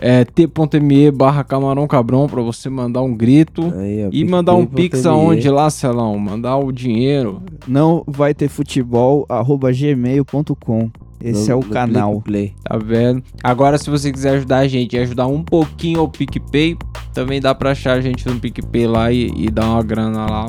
É 0.05 0.25
t.me 0.25 1.11
barra 1.11 1.45
camarão 1.45 1.87
cabrão 1.87 2.27
pra 2.27 2.41
você 2.41 2.69
mandar 2.69 3.01
um 3.01 3.15
grito. 3.15 3.73
Aí, 3.77 4.05
ó, 4.05 4.09
E 4.11 4.25
mandar 4.25 4.53
um 4.53 4.65
pix 4.65 5.05
aonde 5.05 5.49
lá, 5.49 5.69
Celão? 5.69 6.19
Mandar 6.19 6.57
o 6.57 6.73
dinheiro. 6.73 7.41
Não 7.65 8.03
vai 8.05 8.33
ter 8.33 8.49
futebol, 8.49 9.25
arroba 9.29 9.71
gmail.com. 9.71 10.89
Esse 11.21 11.47
No- 11.47 11.53
é 11.53 11.55
o 11.55 11.61
canal. 11.69 12.19
Play. 12.21 12.53
Tá 12.65 12.77
vendo? 12.77 13.23
Agora, 13.41 13.77
se 13.77 13.89
você 13.89 14.11
quiser 14.11 14.31
ajudar 14.35 14.57
a 14.57 14.67
gente 14.67 14.93
e 14.93 14.99
ajudar 14.99 15.25
um 15.27 15.41
pouquinho 15.41 16.01
ao 16.01 16.09
PicPay, 16.09 16.75
também 17.13 17.39
dá 17.39 17.55
pra 17.55 17.71
achar 17.71 17.93
a 17.93 18.01
gente 18.01 18.27
no 18.27 18.37
PicPay 18.37 18.85
lá 18.87 19.09
e, 19.09 19.31
e 19.33 19.49
dar 19.49 19.69
uma 19.69 19.83
grana 19.83 20.25
lá 20.29 20.47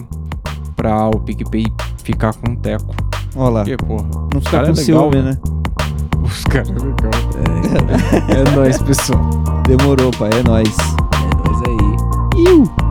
pra 0.74 1.06
o 1.06 1.20
PicPay 1.20 1.66
ficar 2.02 2.34
com 2.34 2.56
teco. 2.56 2.92
Olha 3.36 3.50
lá. 3.50 3.64
Porque, 3.64 3.76
porra, 3.84 4.08
Não 4.34 4.40
fica 4.40 4.50
cara 4.50 4.64
com 4.66 4.72
é 4.72 4.82
legal, 4.82 5.12
ciúme, 5.12 5.16
mano. 5.16 5.28
né? 5.30 5.38
Os 6.24 6.44
caras 6.44 6.70
é 6.70 6.72
legal. 6.72 7.10
É 8.28 8.56
nóis, 8.56 8.80
pessoal. 8.82 9.30
Demorou, 9.66 10.10
pai. 10.12 10.30
É 10.32 10.42
nóis. 10.48 10.76
É 11.14 11.48
nóis 11.48 11.62
aí. 11.68 12.44
Iu! 12.44 12.83